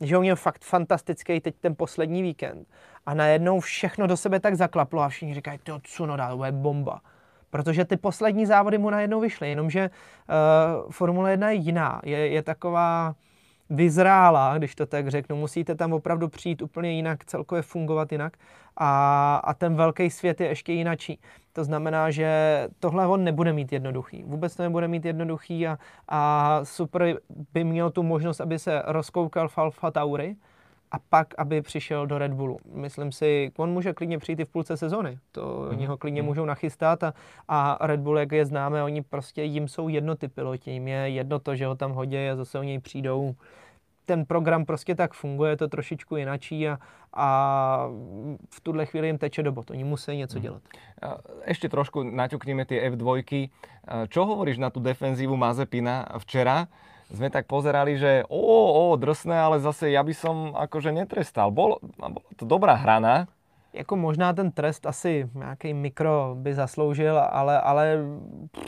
že 0.00 0.16
on 0.16 0.22
měl 0.22 0.36
fakt 0.36 0.64
fantastický 0.64 1.40
teď 1.40 1.54
ten 1.60 1.74
poslední 1.76 2.22
víkend. 2.22 2.68
A 3.06 3.14
najednou 3.14 3.60
všechno 3.60 4.06
do 4.06 4.16
sebe 4.16 4.40
tak 4.40 4.54
zaklaplo 4.54 5.02
a 5.02 5.08
všichni 5.08 5.34
říkají, 5.34 5.58
to 5.62 5.80
Cunoda, 5.82 6.36
to 6.36 6.44
je 6.44 6.52
bomba. 6.52 7.00
Protože 7.50 7.84
ty 7.84 7.96
poslední 7.96 8.46
závody 8.46 8.78
mu 8.78 8.90
najednou 8.90 9.20
vyšly, 9.20 9.48
jenomže 9.48 9.90
uh, 9.90 10.90
Formule 10.90 11.30
1 11.30 11.50
je 11.50 11.56
jiná, 11.56 12.00
je, 12.04 12.28
je 12.28 12.42
taková 12.42 13.14
vyzrála, 13.70 14.58
když 14.58 14.74
to 14.74 14.86
tak 14.86 15.08
řeknu. 15.08 15.36
Musíte 15.36 15.74
tam 15.74 15.92
opravdu 15.92 16.28
přijít 16.28 16.62
úplně 16.62 16.92
jinak, 16.92 17.24
celkově 17.24 17.62
fungovat 17.62 18.12
jinak 18.12 18.36
a, 18.76 19.36
a 19.44 19.54
ten 19.54 19.74
velký 19.74 20.10
svět 20.10 20.40
je 20.40 20.46
ještě 20.46 20.72
jinačí. 20.72 21.20
To 21.52 21.64
znamená, 21.64 22.10
že 22.10 22.68
tohle 22.80 23.06
on 23.06 23.24
nebude 23.24 23.52
mít 23.52 23.72
jednoduchý. 23.72 24.24
Vůbec 24.24 24.56
to 24.56 24.62
nebude 24.62 24.88
mít 24.88 25.04
jednoduchý 25.04 25.66
a, 25.66 25.78
a 26.08 26.60
super 26.62 27.18
by 27.54 27.64
měl 27.64 27.90
tu 27.90 28.02
možnost, 28.02 28.40
aby 28.40 28.58
se 28.58 28.82
rozkoukal 28.86 29.48
v 29.48 29.58
Alfa 29.58 29.90
Tauri 29.90 30.36
a 30.90 30.98
pak, 30.98 31.34
aby 31.38 31.62
přišel 31.62 32.06
do 32.06 32.18
Red 32.18 32.32
Bullu. 32.32 32.58
Myslím 32.72 33.12
si, 33.12 33.52
on 33.56 33.70
může 33.70 33.92
klidně 33.92 34.18
přijít 34.18 34.40
i 34.40 34.44
v 34.44 34.48
půlce 34.48 34.76
sezony. 34.76 35.18
To 35.32 35.40
mm. 35.42 35.68
oni 35.68 35.86
ho 35.86 35.96
klidně 35.96 36.22
mm. 36.22 36.28
můžou 36.28 36.44
nachystat 36.44 37.02
a, 37.02 37.12
a 37.48 37.86
Red 37.86 38.00
Bull, 38.00 38.18
jak 38.18 38.32
je 38.32 38.46
známe, 38.46 38.82
oni 38.82 39.02
prostě 39.02 39.42
jim 39.42 39.68
jsou 39.68 39.88
jedno 39.88 40.16
ty 40.16 40.28
piloti. 40.28 40.70
Jim 40.70 40.88
je 40.88 41.08
jedno 41.08 41.38
to, 41.38 41.56
že 41.56 41.66
ho 41.66 41.74
tam 41.74 41.92
hodí 41.92 42.28
a 42.28 42.36
zase 42.36 42.58
o 42.58 42.62
něj 42.62 42.78
přijdou 42.78 43.34
ten 44.06 44.24
program 44.24 44.64
prostě 44.64 44.94
tak 44.94 45.14
funguje, 45.14 45.52
je 45.52 45.56
to 45.56 45.68
trošičku 45.68 46.16
jinačí 46.16 46.68
a, 46.68 46.78
a 47.12 47.26
v 48.50 48.60
tuhle 48.62 48.86
chvíli 48.86 49.06
jim 49.06 49.18
teče 49.18 49.42
do 49.42 49.52
bot. 49.52 49.70
Oni 49.70 49.84
musí 49.84 50.16
něco 50.16 50.38
mhm. 50.38 50.42
dělat. 50.42 50.62
Ešte 51.44 51.68
trošku 51.68 52.02
naťukneme 52.02 52.64
tie 52.64 52.88
F2. 52.88 53.20
Čo 54.08 54.20
hovoríš 54.24 54.56
na 54.56 54.72
tú 54.72 54.80
defenzívu 54.80 55.36
Mazepina 55.36 56.08
včera? 56.18 56.72
Sme 57.06 57.30
tak 57.30 57.46
pozerali, 57.46 57.94
že 57.98 58.26
o, 58.26 58.90
o, 58.90 58.98
drsné, 58.98 59.38
ale 59.38 59.62
zase 59.62 59.94
ja 59.94 60.02
by 60.02 60.14
som 60.14 60.36
akože 60.58 60.90
netrestal. 60.90 61.54
Bol, 61.54 61.78
bola 61.98 62.26
to 62.34 62.42
dobrá 62.42 62.74
hrana. 62.74 63.30
Jako 63.76 63.96
možná 63.96 64.32
ten 64.32 64.50
trest 64.50 64.86
asi 64.86 65.28
nějaký 65.34 65.74
mikro 65.74 66.34
by 66.38 66.54
zasloužil, 66.54 67.18
ale, 67.18 67.60
ale 67.60 67.98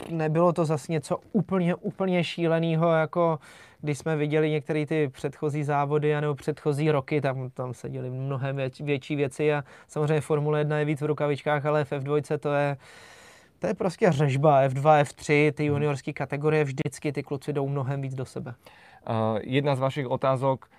nebylo 0.09 0.53
to 0.53 0.65
zase 0.65 0.91
něco 0.91 1.17
úplně, 1.31 1.75
úplně 1.75 2.23
šíleného, 2.23 2.91
jako 2.91 3.39
když 3.81 3.97
jsme 3.97 4.15
viděli 4.15 4.49
některé 4.49 4.85
ty 4.85 5.07
předchozí 5.07 5.63
závody 5.63 6.21
nebo 6.21 6.35
předchozí 6.35 6.91
roky, 6.91 7.21
tam, 7.21 7.49
tam 7.49 7.73
se 7.73 7.89
děly 7.89 8.09
mnohem 8.09 8.57
větší 8.79 9.15
věci 9.15 9.53
a 9.53 9.63
samozřejmě 9.87 10.21
Formule 10.21 10.59
1 10.59 10.79
je 10.79 10.85
víc 10.85 11.01
v 11.01 11.05
rukavičkách, 11.05 11.65
ale 11.65 11.85
v 11.85 11.91
F2 11.91 12.37
to 12.37 12.53
je, 12.53 12.77
to 13.59 13.67
je 13.67 13.73
prostě 13.73 14.11
řežba. 14.11 14.67
F2, 14.67 15.03
F3, 15.03 15.51
ty 15.51 15.65
juniorské 15.65 16.13
kategorie 16.13 16.63
vždycky 16.63 17.11
ty 17.11 17.23
kluci 17.23 17.53
jdou 17.53 17.67
mnohem 17.67 18.01
víc 18.01 18.15
do 18.15 18.25
sebe. 18.25 18.55
Uh, 19.09 19.39
jedna 19.41 19.75
z 19.75 19.79
vašich 19.79 20.07
otázok, 20.07 20.69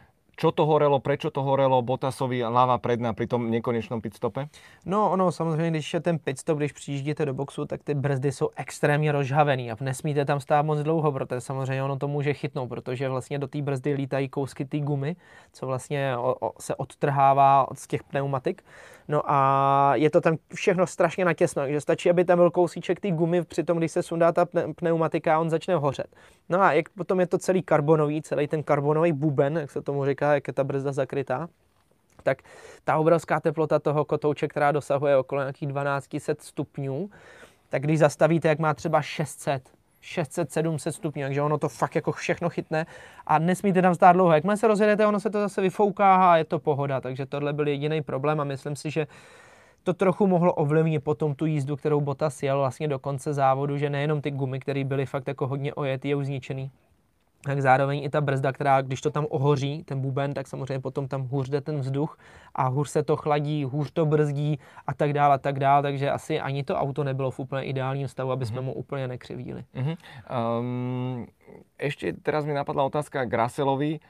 čo 0.41 0.57
to 0.57 0.65
horelo, 0.65 1.05
prečo 1.05 1.29
to 1.29 1.45
horelo 1.45 1.85
Botasovi 1.85 2.41
lava 2.41 2.81
predná 2.81 3.13
pri 3.13 3.29
tom 3.29 3.53
nekonečnom 3.53 4.01
pitstope? 4.01 4.49
No 4.89 5.13
ono 5.13 5.33
samozřejmě, 5.33 5.71
když 5.71 5.95
je 5.95 6.01
ten 6.01 6.19
pitstop, 6.19 6.59
když 6.59 6.73
přijíždíte 6.73 7.27
do 7.27 7.35
boxu, 7.35 7.65
tak 7.65 7.85
ty 7.85 7.95
brzdy 7.95 8.33
jsou 8.33 8.49
extrémně 8.57 9.13
rozhavený 9.13 9.71
a 9.71 9.77
nesmíte 9.81 10.25
tam 10.25 10.41
stát 10.41 10.63
moc 10.63 10.81
dlouho, 10.81 11.13
protože 11.13 11.41
samozřejmě 11.41 11.83
ono 11.83 11.97
to 11.99 12.09
může 12.09 12.35
chytnout, 12.35 12.69
protože 12.69 13.09
vlastně 13.09 13.39
do 13.39 13.49
té 13.49 13.63
brzdy 13.63 13.93
lítají 13.93 14.29
kousky 14.29 14.65
té 14.65 14.79
gumy, 14.81 15.17
co 15.53 15.67
vlastně 15.67 16.17
o, 16.17 16.35
o, 16.41 16.53
se 16.61 16.75
odtrhává 16.75 17.67
z 17.73 17.87
těch 17.87 18.03
pneumatik. 18.03 18.65
No 19.11 19.23
a 19.27 19.93
je 19.95 20.11
to 20.11 20.21
tam 20.21 20.37
všechno 20.55 20.87
strašně 20.87 21.25
natěsno, 21.25 21.63
takže 21.63 21.81
stačí, 21.81 22.11
aby 22.11 22.25
tam 22.25 22.39
byl 22.39 22.51
kousíček 22.51 23.01
té 23.01 23.11
gumy, 23.11 23.45
přitom 23.45 23.79
když 23.79 23.93
se 23.93 24.03
sundá 24.03 24.33
ta 24.33 24.47
pneumatika, 24.77 25.39
on 25.39 25.51
začne 25.51 25.77
hořet. 25.77 26.07
No 26.49 26.63
a 26.63 26.73
jak 26.73 26.89
potom 26.89 27.21
je 27.21 27.27
to 27.27 27.39
celý 27.39 27.63
karbonový, 27.63 28.23
celý 28.23 28.49
ten 28.49 28.63
karbonový 28.63 29.13
buben, 29.13 29.59
jak 29.59 29.71
se 29.71 29.83
tomu 29.83 30.07
říká, 30.07 30.35
jak 30.35 30.47
je 30.47 30.53
ta 30.53 30.65
brzda 30.65 30.93
zakrytá, 30.93 31.49
tak 32.23 32.39
ta 32.85 32.97
obrovská 32.97 33.41
teplota 33.41 33.79
toho 33.79 34.05
kotouče, 34.05 34.49
která 34.49 34.73
dosahuje 34.73 35.17
okolo 35.17 35.41
nějakých 35.41 35.69
1200 35.69 36.35
stupňů, 36.39 37.11
tak 37.69 37.83
když 37.83 37.99
zastavíte, 37.99 38.49
jak 38.49 38.59
má 38.59 38.75
třeba 38.75 39.03
600, 39.03 39.71
600-700 40.03 40.91
stupňů, 40.91 41.23
takže 41.23 41.43
ono 41.43 41.59
to 41.59 41.69
fakt 41.69 41.95
jako 41.95 42.13
všechno 42.13 42.49
chytne 42.49 42.87
a 43.27 43.39
nesmíte 43.39 43.83
tam 43.83 43.95
stát 43.95 44.13
dlouho. 44.13 44.33
Jakmile 44.33 44.57
se 44.57 44.69
rozjedete, 44.69 45.07
ono 45.07 45.21
se 45.21 45.31
to 45.31 45.41
zase 45.41 45.61
vyfouká 45.61 46.33
a 46.33 46.37
je 46.37 46.45
to 46.45 46.59
pohoda, 46.59 47.01
takže 47.01 47.27
tohle 47.27 47.53
byl 47.53 47.69
jediný 47.69 48.03
problém 48.03 48.41
a 48.41 48.45
myslím 48.45 48.77
si, 48.77 48.91
že 48.91 49.07
to 49.83 49.95
trochu 49.95 50.27
mohlo 50.27 50.55
ovlivnit 50.55 51.05
potom 51.05 51.35
tu 51.35 51.47
jízdu, 51.47 51.77
kterou 51.77 52.01
Bottas 52.01 52.43
jel 52.43 52.59
vlastně 52.59 52.89
do 52.89 52.99
konce 52.99 53.35
závodu, 53.35 53.79
že 53.79 53.91
nejenom 53.91 54.21
ty 54.21 54.31
gumy, 54.31 54.61
které 54.61 54.85
byly 54.85 55.07
fakt 55.07 55.29
jako 55.29 55.47
hodně 55.47 55.75
ojetý 55.75 56.15
a 56.15 56.17
uzničený, 56.17 56.71
tak 57.41 57.57
zároveň 57.63 58.05
i 58.05 58.09
ta 58.13 58.21
brzda, 58.21 58.53
která, 58.53 58.83
když 58.83 59.01
to 59.01 59.11
tam 59.11 59.27
ohoří, 59.31 59.85
ten 59.85 60.01
buben, 60.01 60.33
tak 60.33 60.47
samozřejmě 60.47 60.81
potom 60.81 61.09
tam 61.09 61.23
hůř 61.23 61.49
jde 61.49 61.61
ten 61.61 61.81
vzduch 61.81 62.19
a 62.55 62.69
hůř 62.69 62.89
se 62.89 63.03
to 63.03 63.17
chladí, 63.17 63.65
hůř 63.65 63.91
to 63.93 64.07
brzdí 64.07 64.59
a 64.87 64.95
tak 64.95 65.13
dále 65.13 65.35
a 65.35 65.39
tak 65.39 65.59
dále, 65.59 65.83
takže 65.83 66.11
asi 66.11 66.41
ani 66.41 66.65
to 66.65 66.77
auto 66.77 67.05
nebylo 67.05 67.31
v 67.31 67.39
úplně 67.39 67.63
ideálním 67.63 68.09
stavu, 68.09 68.33
aby 68.33 68.47
jsme 68.47 68.61
mm-hmm. 68.61 68.65
mu 68.65 68.73
úplně 68.73 69.09
nekřivíli. 69.09 69.65
Mm-hmm. 69.75 69.97
Um, 70.29 71.27
ešte 71.81 72.13
teraz 72.13 72.45
mi 72.45 72.53
napadla 72.53 72.85
otázka 72.85 73.25
k 73.25 73.33
Russellovi. 73.33 74.01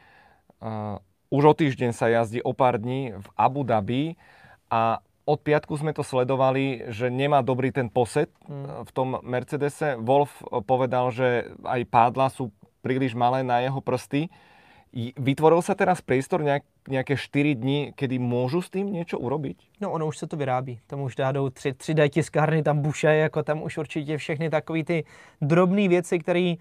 Uh, 0.60 0.98
už 1.30 1.44
o 1.44 1.54
týždeň 1.54 1.94
sa 1.94 2.10
jazdí 2.10 2.42
o 2.42 2.50
pár 2.50 2.82
dní 2.82 3.14
v 3.14 3.28
Abu 3.38 3.62
Dhabi 3.62 4.18
a 4.66 4.98
od 5.22 5.38
piatku 5.46 5.78
sme 5.78 5.94
to 5.94 6.02
sledovali, 6.02 6.90
že 6.90 7.06
nemá 7.06 7.38
dobrý 7.38 7.70
ten 7.70 7.86
posed 7.86 8.34
hmm. 8.50 8.82
v 8.82 8.90
tom 8.90 9.08
Mercedese. 9.22 9.94
Wolf 10.02 10.42
povedal, 10.66 11.14
že 11.14 11.54
aj 11.62 11.86
pádla 11.86 12.34
sú 12.34 12.50
príliš 12.82 13.14
malé 13.14 13.44
na 13.44 13.60
jeho 13.60 13.80
prsty. 13.80 14.28
Vytvoril 15.14 15.62
sa 15.62 15.78
teraz 15.78 16.02
priestor 16.02 16.42
nejak, 16.42 16.66
nejaké 16.90 17.14
4 17.14 17.54
dní, 17.54 17.94
kedy 17.94 18.18
môžu 18.18 18.58
s 18.58 18.74
tým 18.74 18.90
niečo 18.90 19.22
urobiť? 19.22 19.78
No 19.78 19.94
ono 19.94 20.10
už 20.10 20.18
se 20.18 20.26
to 20.26 20.34
vyrábí. 20.34 20.82
Tam 20.90 21.06
už 21.06 21.14
dádou 21.14 21.46
3, 21.46 21.78
3D 21.78 22.10
tiskárny, 22.10 22.62
tam 22.62 22.82
buše, 22.82 23.06
jako 23.06 23.42
tam 23.42 23.62
už 23.62 23.78
určitě 23.78 24.18
všechny 24.18 24.50
takové 24.50 24.84
ty 24.84 25.04
drobné 25.38 25.88
věci, 25.88 26.18
které 26.18 26.58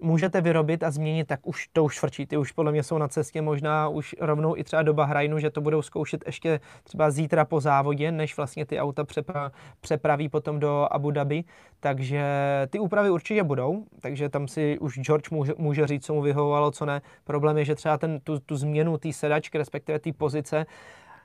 můžete 0.00 0.40
vyrobit 0.40 0.82
a 0.82 0.90
změnit, 0.90 1.24
tak 1.24 1.40
už 1.46 1.68
to 1.72 1.84
už 1.84 1.98
frčí. 1.98 2.26
Ty 2.26 2.36
už 2.36 2.52
podle 2.52 2.72
mě 2.72 2.82
jsou 2.82 2.98
na 2.98 3.08
cestě 3.08 3.42
možná 3.42 3.88
už 3.88 4.14
rovnou 4.20 4.56
i 4.56 4.64
třeba 4.64 4.82
do 4.82 4.94
Bahrajnu, 4.94 5.38
že 5.38 5.50
to 5.50 5.60
budou 5.60 5.82
zkoušet 5.82 6.22
ještě 6.26 6.60
třeba 6.84 7.10
zítra 7.10 7.44
po 7.44 7.60
závodě, 7.60 8.12
než 8.12 8.36
vlastně 8.36 8.66
ty 8.66 8.80
auta 8.80 9.04
přepra- 9.04 9.50
přepraví 9.80 10.28
potom 10.28 10.60
do 10.60 10.88
Abu 10.90 11.10
Dhabi. 11.10 11.44
Takže 11.80 12.24
ty 12.70 12.78
úpravy 12.78 13.10
určitě 13.10 13.42
budou, 13.42 13.84
takže 14.00 14.28
tam 14.28 14.48
si 14.48 14.78
už 14.78 15.00
George 15.00 15.30
může, 15.30 15.52
může 15.58 15.86
říct, 15.86 16.06
co 16.06 16.14
mu 16.14 16.22
vyhovovalo, 16.22 16.70
co 16.70 16.86
ne. 16.86 17.02
Problém 17.24 17.58
je, 17.58 17.64
že 17.64 17.74
třeba 17.74 17.98
ten, 17.98 18.20
tu, 18.20 18.38
tu 18.38 18.56
změnu 18.56 18.98
té 18.98 19.12
sedačky, 19.12 19.58
respektive 19.58 19.98
té 19.98 20.12
pozice, 20.12 20.66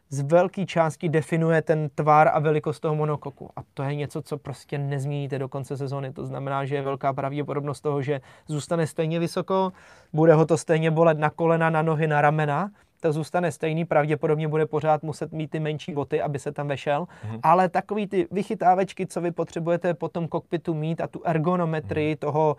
z 0.10 0.22
velké 0.22 0.66
části 0.66 1.10
definuje 1.10 1.62
ten 1.62 1.90
tvar 1.96 2.28
a 2.34 2.40
velikost 2.40 2.80
toho 2.80 2.96
monokoku. 2.96 3.50
A 3.56 3.60
to 3.74 3.84
je 3.84 3.96
něco, 3.96 4.22
co 4.22 4.38
prostě 4.38 4.78
nezměníte 4.78 5.40
do 5.40 5.50
konce 5.50 5.78
sezóny. 5.78 6.14
To 6.14 6.26
znamená, 6.26 6.66
že 6.66 6.76
je 6.76 6.82
velká 6.82 7.14
pravděpodobnost 7.14 7.82
toho, 7.82 8.02
že 8.02 8.22
zůstane 8.48 8.88
stejně 8.88 9.20
vysoko, 9.20 9.72
bude 10.14 10.34
ho 10.34 10.46
to 10.46 10.58
stejně 10.58 10.92
bolet 10.92 11.18
na 11.18 11.30
kolena, 11.30 11.70
na 11.70 11.82
nohy, 11.82 12.08
na 12.08 12.22
ramena, 12.22 12.72
to 13.00 13.14
zůstane 13.14 13.52
stejný, 13.52 13.86
pravděpodobně 13.86 14.48
bude 14.48 14.66
pořád 14.66 15.04
muset 15.04 15.32
mít 15.32 15.52
ty 15.52 15.60
menší 15.60 15.94
boty, 15.94 16.22
aby 16.22 16.40
se 16.40 16.52
tam 16.52 16.68
vešel, 16.68 17.02
mm-hmm. 17.02 17.40
ale 17.44 17.70
takový 17.70 18.08
ty 18.08 18.28
vychytávečky, 18.32 19.08
co 19.08 19.22
vy 19.22 19.32
potřebujete 19.32 19.94
po 19.94 20.10
tom 20.10 20.28
kokpitu 20.28 20.74
mít 20.74 21.02
a 21.02 21.08
tu 21.08 21.22
ergonometrii 21.26 22.16
mm-hmm. 22.16 22.20
toho, 22.20 22.58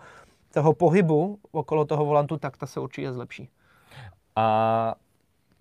toho 0.53 0.73
pohybu 0.73 1.39
okolo 1.51 1.85
toho 1.85 2.05
volantu, 2.05 2.37
tak 2.37 2.57
ta 2.57 2.65
se 2.65 2.79
určitě 2.79 3.13
zlepší. 3.13 3.49
A 4.35 4.95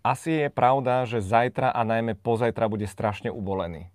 asi 0.04 0.30
je 0.30 0.48
pravda, 0.50 1.04
že 1.04 1.20
zajtra 1.20 1.70
a 1.70 1.84
najmä 1.84 2.14
pozajtra 2.14 2.68
bude 2.68 2.86
strašne 2.86 3.30
ubolený. 3.30 3.90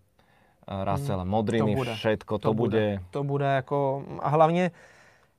Russell, 0.64 1.26
mm, 1.26 1.30
modriny, 1.30 1.74
to 1.76 1.80
bude, 1.80 1.94
všetko, 1.96 2.34
to, 2.38 2.48
to 2.48 2.54
bude. 2.54 2.72
bude. 2.72 3.12
To 3.12 3.22
bude 3.24 3.46
jako, 3.46 4.04
a 4.20 4.30
hlavně 4.30 4.72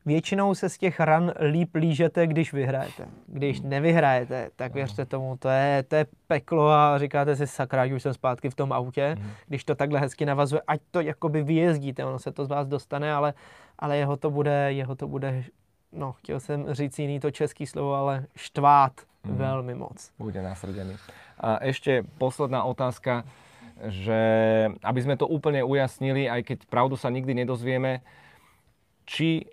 většinou 0.07 0.55
se 0.55 0.69
z 0.69 0.79
těch 0.79 1.01
ran 1.01 1.33
líp 1.51 1.75
lížete, 1.75 2.27
když 2.27 2.53
vyhrajete. 2.53 3.09
Když 3.27 3.61
nevyhrajete, 3.61 4.51
tak 4.57 4.75
věřte 4.75 5.07
tomu, 5.07 5.37
to 5.37 5.49
je, 5.49 5.83
to 5.83 5.97
je 5.97 6.07
peklo 6.27 6.71
a 6.71 6.99
říkáte 6.99 7.37
si, 7.37 7.47
sakra, 7.47 7.85
už 7.95 8.03
jsem 8.03 8.15
zpátky 8.15 8.51
v 8.51 8.55
tom 8.55 8.73
autě. 8.73 9.17
Mm. 9.19 9.31
Když 9.47 9.65
to 9.65 9.75
takhle 9.75 10.01
hezky 10.01 10.27
navazuje, 10.27 10.63
ať 10.67 10.81
to 10.91 11.01
jakoby 11.01 11.43
vyjezdíte, 11.43 12.05
ono 12.05 12.19
se 12.19 12.33
to 12.33 12.45
z 12.45 12.49
vás 12.49 12.69
dostane, 12.69 13.13
ale, 13.13 13.35
ale 13.79 13.97
jeho 13.97 14.17
to 14.17 14.31
bude, 14.31 14.73
jeho 14.73 14.95
to 14.95 15.09
bude, 15.09 15.45
no, 15.93 16.13
chtěl 16.13 16.41
jsem 16.41 16.75
říct 16.75 16.99
jiný 16.99 17.21
to 17.21 17.31
český 17.31 17.67
slovo, 17.67 17.95
ale 17.95 18.27
štvát 18.37 18.93
mm. 19.25 19.35
veľmi 19.35 19.75
moc. 19.75 19.99
Bude 20.21 20.41
nasrdený. 20.41 20.97
A 21.41 21.59
ešte 21.65 22.07
posledná 22.21 22.63
otázka, 22.69 23.27
že 23.91 24.21
aby 24.87 25.01
sme 25.03 25.19
to 25.19 25.27
úplne 25.27 25.67
ujasnili, 25.67 26.31
aj 26.31 26.47
keď 26.47 26.59
pravdu 26.71 26.95
sa 26.95 27.11
nikdy 27.11 27.43
nedozvieme, 27.43 28.07
či 29.05 29.51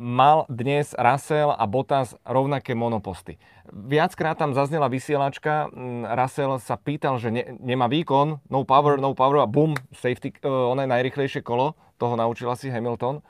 mal 0.00 0.48
dnes 0.48 0.96
Russell 0.96 1.52
a 1.52 1.64
Bottas 1.68 2.16
rovnaké 2.24 2.72
monoposty. 2.72 3.36
Viackrát 3.68 4.34
tam 4.40 4.56
zaznela 4.56 4.88
vysielačka, 4.88 5.68
Russell 6.16 6.56
sa 6.56 6.80
pýtal, 6.80 7.20
že 7.20 7.28
ne, 7.28 7.44
nemá 7.60 7.86
výkon, 7.86 8.40
no 8.48 8.64
power, 8.64 8.96
no 8.96 9.12
power 9.12 9.44
a 9.44 9.46
bum, 9.46 9.76
safety, 9.92 10.32
uh, 10.40 10.72
ono 10.72 10.88
je 10.88 10.90
najrychlejšie 10.90 11.44
kolo, 11.44 11.76
toho 12.00 12.16
naučil 12.16 12.48
asi 12.48 12.72
Hamilton, 12.72 13.20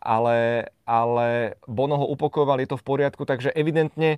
ale, 0.00 0.72
ale 0.88 1.60
Bono 1.68 2.00
ho 2.00 2.08
upokojoval, 2.16 2.56
je 2.64 2.72
to 2.72 2.80
v 2.80 2.88
poriadku, 2.88 3.28
takže 3.28 3.52
evidentne 3.52 4.16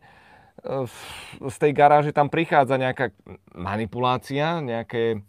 z 1.47 1.57
tej 1.61 1.73
garáže 1.77 2.11
tam 2.17 2.33
prichádza 2.33 2.81
nejaká 2.81 3.13
manipulácia, 3.53 4.65
nejaké, 4.65 5.21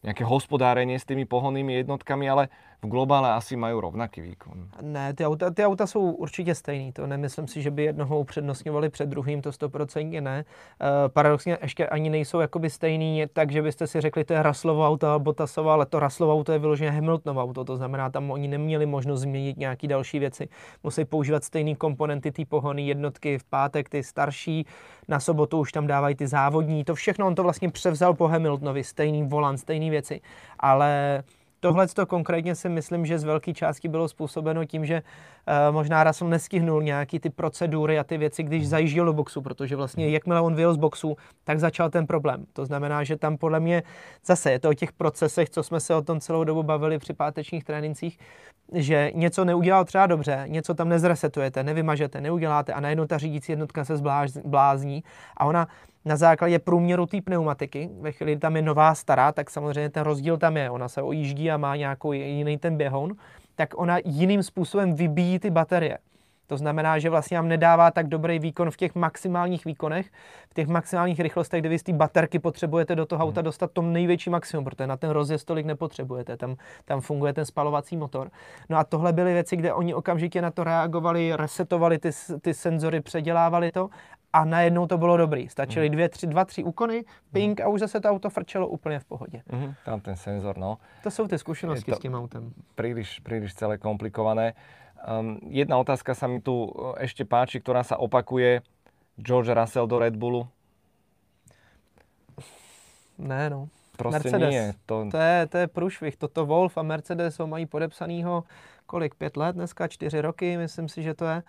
nejaké 0.00 0.22
hospodárenie 0.24 0.96
s 0.96 1.08
tými 1.08 1.26
pohonnými 1.26 1.82
jednotkami, 1.84 2.30
ale 2.30 2.48
v 2.82 2.86
globále 2.86 3.32
asi 3.32 3.56
mají 3.56 3.80
rovnaký 3.80 4.20
výkon. 4.20 4.68
Ne, 4.82 5.14
ty 5.14 5.26
auta, 5.26 5.50
ty 5.50 5.64
auta 5.64 5.86
jsou 5.86 6.00
určitě 6.00 6.54
stejný. 6.54 6.92
To 6.92 7.06
nemyslím 7.06 7.48
si, 7.48 7.62
že 7.62 7.70
by 7.70 7.84
jednoho 7.84 8.20
upřednostňovali 8.20 8.88
před 8.88 9.08
druhým, 9.08 9.42
to 9.42 9.52
stoprocentně 9.52 10.20
ne. 10.20 10.44
E, 10.80 11.08
paradoxně 11.08 11.58
ještě 11.62 11.86
ani 11.86 12.10
nejsou 12.10 12.40
jakoby 12.40 12.70
stejný, 12.70 13.24
takže 13.32 13.62
byste 13.62 13.86
si 13.86 14.00
řekli, 14.00 14.24
to 14.24 14.32
je 14.32 14.42
Raslovo 14.42 14.88
auto, 14.88 15.18
Botasova, 15.18 15.72
ale 15.72 15.86
to 15.86 16.00
Raslovo 16.00 16.32
auto 16.32 16.52
je 16.52 16.58
vyloženě 16.58 16.90
Hamiltonovo 16.90 17.42
auto, 17.42 17.64
to 17.64 17.76
znamená, 17.76 18.10
tam 18.10 18.30
oni 18.30 18.48
neměli 18.48 18.86
možnost 18.86 19.20
změnit 19.20 19.56
nějaké 19.56 19.88
další 19.88 20.18
věci. 20.18 20.48
Musí 20.82 21.04
používat 21.04 21.44
stejné 21.44 21.74
komponenty, 21.74 22.32
ty 22.32 22.44
pohony 22.44 22.86
jednotky 22.86 23.38
v 23.38 23.44
pátek, 23.44 23.88
ty 23.88 24.02
starší, 24.02 24.66
na 25.08 25.20
sobotu 25.20 25.58
už 25.58 25.72
tam 25.72 25.86
dávají 25.86 26.14
ty 26.14 26.26
závodní, 26.26 26.84
to 26.84 26.94
všechno 26.94 27.26
on 27.26 27.34
to 27.34 27.42
vlastně 27.42 27.70
převzal 27.70 28.14
po 28.14 28.28
Hamiltonovi, 28.28 28.84
stejný 28.84 29.22
volant, 29.22 29.58
stejné 29.58 29.90
věci, 29.90 30.20
ale 30.58 31.22
Tohle 31.60 31.86
to 31.86 32.06
konkrétně 32.06 32.54
si 32.54 32.68
myslím, 32.68 33.06
že 33.06 33.18
z 33.18 33.24
velké 33.24 33.52
části 33.52 33.88
bylo 33.88 34.08
způsobeno 34.08 34.64
tím, 34.64 34.86
že 34.86 35.02
uh, 35.02 35.74
možná 35.74 36.04
Russell 36.04 36.30
nestihnul 36.30 36.82
nějaký 36.82 37.20
ty 37.20 37.30
procedury 37.30 37.98
a 37.98 38.04
ty 38.04 38.18
věci, 38.18 38.42
když 38.42 38.68
zajížděl 38.68 39.04
do 39.04 39.12
boxu, 39.12 39.42
protože 39.42 39.76
vlastně 39.76 40.10
jakmile 40.10 40.40
on 40.40 40.54
vyjel 40.54 40.74
z 40.74 40.76
boxu, 40.76 41.16
tak 41.44 41.60
začal 41.60 41.90
ten 41.90 42.06
problém. 42.06 42.46
To 42.52 42.66
znamená, 42.66 43.04
že 43.04 43.16
tam 43.16 43.36
podle 43.36 43.60
mě 43.60 43.82
zase 44.24 44.52
je 44.52 44.58
to 44.58 44.68
o 44.70 44.74
těch 44.74 44.92
procesech, 44.92 45.50
co 45.50 45.62
jsme 45.62 45.80
se 45.80 45.94
o 45.94 46.02
tom 46.02 46.20
celou 46.20 46.44
dobu 46.44 46.62
bavili 46.62 46.98
při 46.98 47.14
pátečních 47.14 47.64
trénincích, 47.64 48.18
že 48.72 49.10
něco 49.14 49.44
neudělal 49.44 49.84
třeba 49.84 50.06
dobře, 50.06 50.44
něco 50.46 50.74
tam 50.74 50.88
nezresetujete, 50.88 51.62
nevymažete, 51.62 52.20
neuděláte 52.20 52.72
a 52.72 52.80
najednou 52.80 53.06
ta 53.06 53.18
řídící 53.18 53.52
jednotka 53.52 53.84
se 53.84 53.96
zblázní 54.26 55.04
a 55.36 55.44
ona 55.44 55.68
na 56.04 56.16
základě 56.16 56.58
průměru 56.58 57.06
té 57.06 57.20
pneumatiky, 57.22 57.90
ve 58.00 58.12
chvíli, 58.12 58.32
kdy 58.32 58.40
tam 58.40 58.56
je 58.56 58.62
nová 58.62 58.94
stará, 58.94 59.32
tak 59.32 59.50
samozřejmě 59.50 59.90
ten 59.90 60.02
rozdíl 60.02 60.38
tam 60.38 60.56
je. 60.56 60.70
Ona 60.70 60.88
se 60.88 61.02
ojíždí 61.02 61.50
a 61.50 61.56
má 61.56 61.76
nějakou 61.76 62.12
jiný 62.12 62.58
ten 62.58 62.76
běhon, 62.76 63.12
tak 63.56 63.68
ona 63.76 63.98
jiným 64.04 64.42
způsobem 64.42 64.94
vybíjí 64.94 65.38
ty 65.38 65.50
baterie. 65.50 65.98
To 66.50 66.56
znamená, 66.56 66.98
že 66.98 67.10
vlastně 67.10 67.36
vám 67.36 67.48
nedává 67.48 67.90
tak 67.90 68.08
dobrý 68.08 68.38
výkon 68.38 68.70
v 68.70 68.76
těch 68.76 68.94
maximálních 68.94 69.64
výkonech, 69.64 70.06
v 70.50 70.54
těch 70.54 70.68
maximálních 70.68 71.20
rychlostech, 71.20 71.60
kde 71.60 71.68
vy 71.68 71.78
z 71.78 71.82
té 71.82 71.92
baterky 71.92 72.38
potřebujete 72.38 72.96
do 72.96 73.06
toho 73.06 73.24
auta 73.24 73.40
hmm. 73.40 73.44
dostat 73.44 73.70
tom 73.70 73.92
největší 73.92 74.30
maximum, 74.30 74.64
protože 74.64 74.86
na 74.86 74.96
ten 74.96 75.10
rozjezd 75.10 75.46
tolik 75.46 75.66
nepotřebujete, 75.66 76.36
tam, 76.36 76.56
tam 76.84 77.00
funguje 77.00 77.32
ten 77.32 77.44
spalovací 77.44 77.96
motor. 77.96 78.30
No 78.68 78.78
a 78.78 78.84
tohle 78.84 79.12
byly 79.12 79.32
věci, 79.32 79.56
kde 79.56 79.72
oni 79.72 79.94
okamžitě 79.94 80.42
na 80.42 80.50
to 80.50 80.64
reagovali, 80.64 81.32
resetovali 81.36 81.98
ty, 81.98 82.10
ty 82.40 82.54
senzory, 82.54 83.00
předělávali 83.00 83.72
to 83.72 83.88
a 84.32 84.44
najednou 84.44 84.86
to 84.86 84.98
bylo 84.98 85.16
dobrý. 85.16 85.48
Stačily 85.48 85.86
hmm. 85.86 85.94
dvě, 85.94 86.08
tři, 86.08 86.26
dva, 86.26 86.44
tři 86.44 86.64
úkony, 86.64 87.04
ping 87.32 87.60
hmm. 87.60 87.66
a 87.66 87.70
už 87.70 87.80
zase 87.80 88.00
to 88.00 88.08
auto 88.08 88.30
frčelo 88.30 88.68
úplně 88.68 88.98
v 88.98 89.04
pohodě. 89.04 89.42
Mm, 89.52 89.74
tam 89.84 90.00
ten 90.00 90.16
senzor, 90.16 90.58
no. 90.58 90.78
To 91.02 91.10
jsou 91.10 91.28
ty 91.28 91.38
zkušenosti 91.38 91.92
s 91.92 91.98
tím 91.98 92.14
autem. 92.14 92.52
Príliš, 92.74 93.20
príliš 93.20 93.54
celé 93.54 93.78
komplikované. 93.78 94.54
Um, 95.00 95.40
jedna 95.48 95.80
otázka 95.80 96.12
sa 96.14 96.28
mi 96.28 96.44
tu 96.44 96.68
e, 96.68 97.08
ešte 97.08 97.24
páči, 97.24 97.56
ktorá 97.56 97.80
sa 97.80 97.96
opakuje. 97.96 98.60
George 99.16 99.48
Russell 99.48 99.88
do 99.88 99.96
Red 99.96 100.16
Bullu? 100.16 100.44
Ne, 103.16 103.48
no. 103.48 103.72
Prostě 104.02 104.30
Mercedes. 104.30 104.50
nie. 104.50 104.74
To... 104.86 105.08
To, 105.10 105.16
je, 105.16 105.46
to 105.46 105.58
je 105.58 105.66
průšvih. 105.66 106.16
Toto 106.16 106.46
Wolf 106.46 106.78
a 106.78 106.82
Mercedes 106.82 107.38
ho 107.38 107.46
mají 107.46 107.66
podepsanýho 107.66 108.44
kolik, 108.90 109.14
pět 109.14 109.36
let 109.36 109.52
dneska, 109.52 109.88
čtyři 109.88 110.20
roky, 110.20 110.56
myslím 110.56 110.88
si, 110.88 111.02
že 111.02 111.14
to 111.14 111.24
je. 111.24 111.42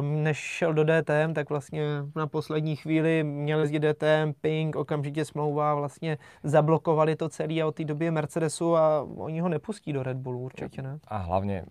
Um, 0.00 0.22
než 0.22 0.38
šel 0.38 0.74
do 0.74 0.84
DTM, 0.84 1.34
tak 1.34 1.50
vlastně 1.50 1.82
na 2.16 2.26
poslední 2.26 2.76
chvíli 2.76 3.24
měl 3.24 3.60
jezdit 3.60 3.80
DTM, 3.80 4.32
Ping, 4.40 4.76
okamžitě 4.76 5.24
smlouva, 5.24 5.74
vlastně 5.74 6.18
zablokovali 6.42 7.16
to 7.16 7.28
celé 7.28 7.62
a 7.62 7.66
od 7.66 7.74
té 7.74 7.84
doby 7.84 8.10
Mercedesu 8.10 8.76
a 8.76 9.02
oni 9.16 9.40
ho 9.40 9.48
nepustí 9.48 9.92
do 9.92 10.02
Red 10.02 10.16
Bullu 10.16 10.40
určitě, 10.40 10.82
ne? 10.82 10.98
A 11.08 11.16
hlavně 11.16 11.64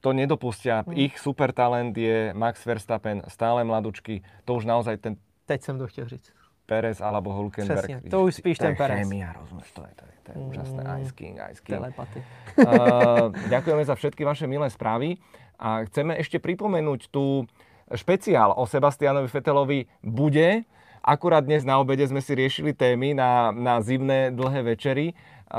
to 0.00 0.12
nedopustia. 0.12 0.84
Hmm. 0.86 0.98
Ich 0.98 1.18
supertalent 1.18 1.98
je 1.98 2.34
Max 2.34 2.66
Verstappen, 2.66 3.22
stále 3.28 3.64
mladučky. 3.64 4.22
To 4.44 4.54
už 4.54 4.64
naozaj 4.64 4.96
ten... 4.96 5.16
Teď 5.46 5.62
jsem 5.62 5.78
to 5.78 5.86
chtěl 5.86 6.08
říct. 6.08 6.32
Perez 6.66 7.00
alebo 7.00 7.32
Hulkenberg. 7.32 7.78
Přesně, 7.78 8.10
to 8.10 8.24
už 8.24 8.34
spíš 8.34 8.58
ten 8.58 8.76
Perez. 8.76 9.04
Chemia, 9.04 9.32
rozumieš, 9.32 9.72
to 9.72 9.82
je, 9.82 9.92
to 9.96 10.04
je, 10.04 10.14
to 10.22 10.28
je 10.32 10.36
mm, 10.36 10.48
úžasné. 10.48 10.80
Ice 11.00 11.12
King, 11.12 11.34
Ice 11.52 11.60
King. 11.60 11.76
Telepaty. 11.78 12.18
uh, 12.18 13.28
ďakujeme 13.52 13.84
za 13.84 13.94
všetky 13.94 14.24
vaše 14.24 14.46
milé 14.48 14.70
správy 14.72 15.20
a 15.60 15.84
chceme 15.84 16.16
ešte 16.16 16.40
pripomenúť 16.40 17.12
tú 17.12 17.44
špeciál 17.92 18.56
o 18.56 18.64
Sebastianovi 18.64 19.28
Fetelovi 19.28 19.84
bude. 20.00 20.64
Akurát 21.04 21.44
dnes 21.44 21.68
na 21.68 21.76
obede 21.76 22.08
sme 22.08 22.24
si 22.24 22.32
riešili 22.32 22.72
témy 22.72 23.12
na, 23.12 23.52
na 23.52 23.84
zimné 23.84 24.32
dlhé 24.32 24.64
večery. 24.72 25.12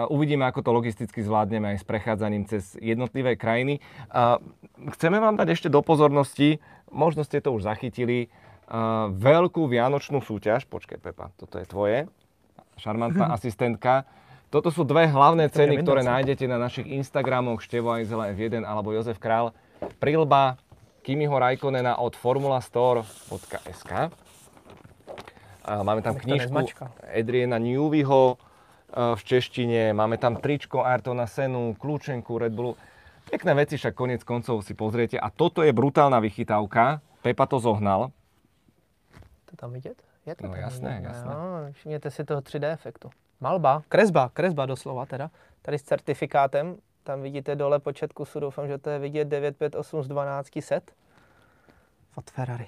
Uvidíme, 0.09 0.41
ako 0.49 0.65
to 0.65 0.73
logisticky 0.73 1.21
zvládneme 1.21 1.77
aj 1.77 1.77
s 1.79 1.85
prechádzaním 1.85 2.49
cez 2.49 2.73
jednotlivé 2.81 3.37
krajiny. 3.37 3.77
Chceme 4.97 5.21
vám 5.21 5.37
dať 5.37 5.53
ešte 5.53 5.69
do 5.69 5.85
pozornosti, 5.85 6.57
možno 6.89 7.21
ste 7.21 7.45
to 7.45 7.53
už 7.53 7.69
zachytili, 7.69 8.33
veľkú 9.11 9.69
vianočnú 9.69 10.21
súťaž. 10.25 10.65
Počkej, 10.65 10.97
Pepa, 10.97 11.29
toto 11.37 11.61
je 11.61 11.65
tvoje. 11.69 11.97
Šarmantná 12.81 13.31
asistentka. 13.31 14.09
Toto 14.49 14.71
sú 14.71 14.87
dve 14.87 15.09
hlavné 15.09 15.51
ceny, 15.51 15.83
ktoré 15.83 16.05
nájdete 16.05 16.47
na 16.47 16.55
našich 16.55 16.87
Instagramoch 16.87 17.59
Števo 17.59 17.91
Ajzela 17.91 18.31
F1 18.31 18.63
alebo 18.63 18.93
Jozef 18.95 19.19
Král. 19.19 19.51
Prilba 19.99 20.55
Kimiho 21.05 21.37
Rajkonena 21.37 22.01
od 22.01 22.17
formulastore.sk. 22.17 23.91
Máme 25.65 26.01
tam 26.05 26.15
knižku 26.17 26.55
Adriana 27.05 27.57
Newvyho 27.57 28.37
v 28.95 29.21
češtine, 29.21 29.91
máme 29.91 30.15
tam 30.15 30.37
tričko 30.39 30.85
Ayrtona 30.85 31.27
Senu, 31.27 31.75
kľúčenku 31.75 32.37
Red 32.37 32.53
Bullu. 32.53 32.79
Pekné 33.27 33.57
veci 33.57 33.75
však 33.75 33.97
konec 33.97 34.21
koncov 34.21 34.61
si 34.61 34.77
pozriete. 34.77 35.17
A 35.17 35.33
toto 35.33 35.65
je 35.65 35.73
brutálna 35.73 36.21
vychytávka. 36.21 37.01
Pepa 37.25 37.45
to 37.49 37.57
zohnal. 37.57 38.13
To 39.55 39.61
tam 39.61 39.73
vidět? 39.73 40.03
Je 40.25 40.35
to 40.35 40.47
no 40.47 40.53
tam 40.53 40.59
jasné, 40.59 40.95
vidět. 40.95 41.07
jasné. 41.07 41.31
No, 41.33 41.71
všimněte 41.71 42.11
si 42.11 42.25
toho 42.25 42.41
3D 42.41 42.71
efektu. 42.71 43.09
Malba, 43.39 43.83
kresba, 43.89 44.29
kresba 44.33 44.65
doslova 44.65 45.05
teda. 45.05 45.31
Tady 45.61 45.79
s 45.79 45.83
certifikátem, 45.83 46.75
tam 47.03 47.21
vidíte 47.21 47.55
dole 47.55 47.79
počet 47.79 48.13
kusů, 48.13 48.39
doufám, 48.39 48.67
že 48.67 48.77
to 48.77 48.89
je 48.89 48.99
vidět 48.99 49.25
958 49.25 50.03
z 50.03 50.07
12 50.07 50.47
set. 50.59 50.91
Od 52.15 52.29
Ferrari. 52.29 52.67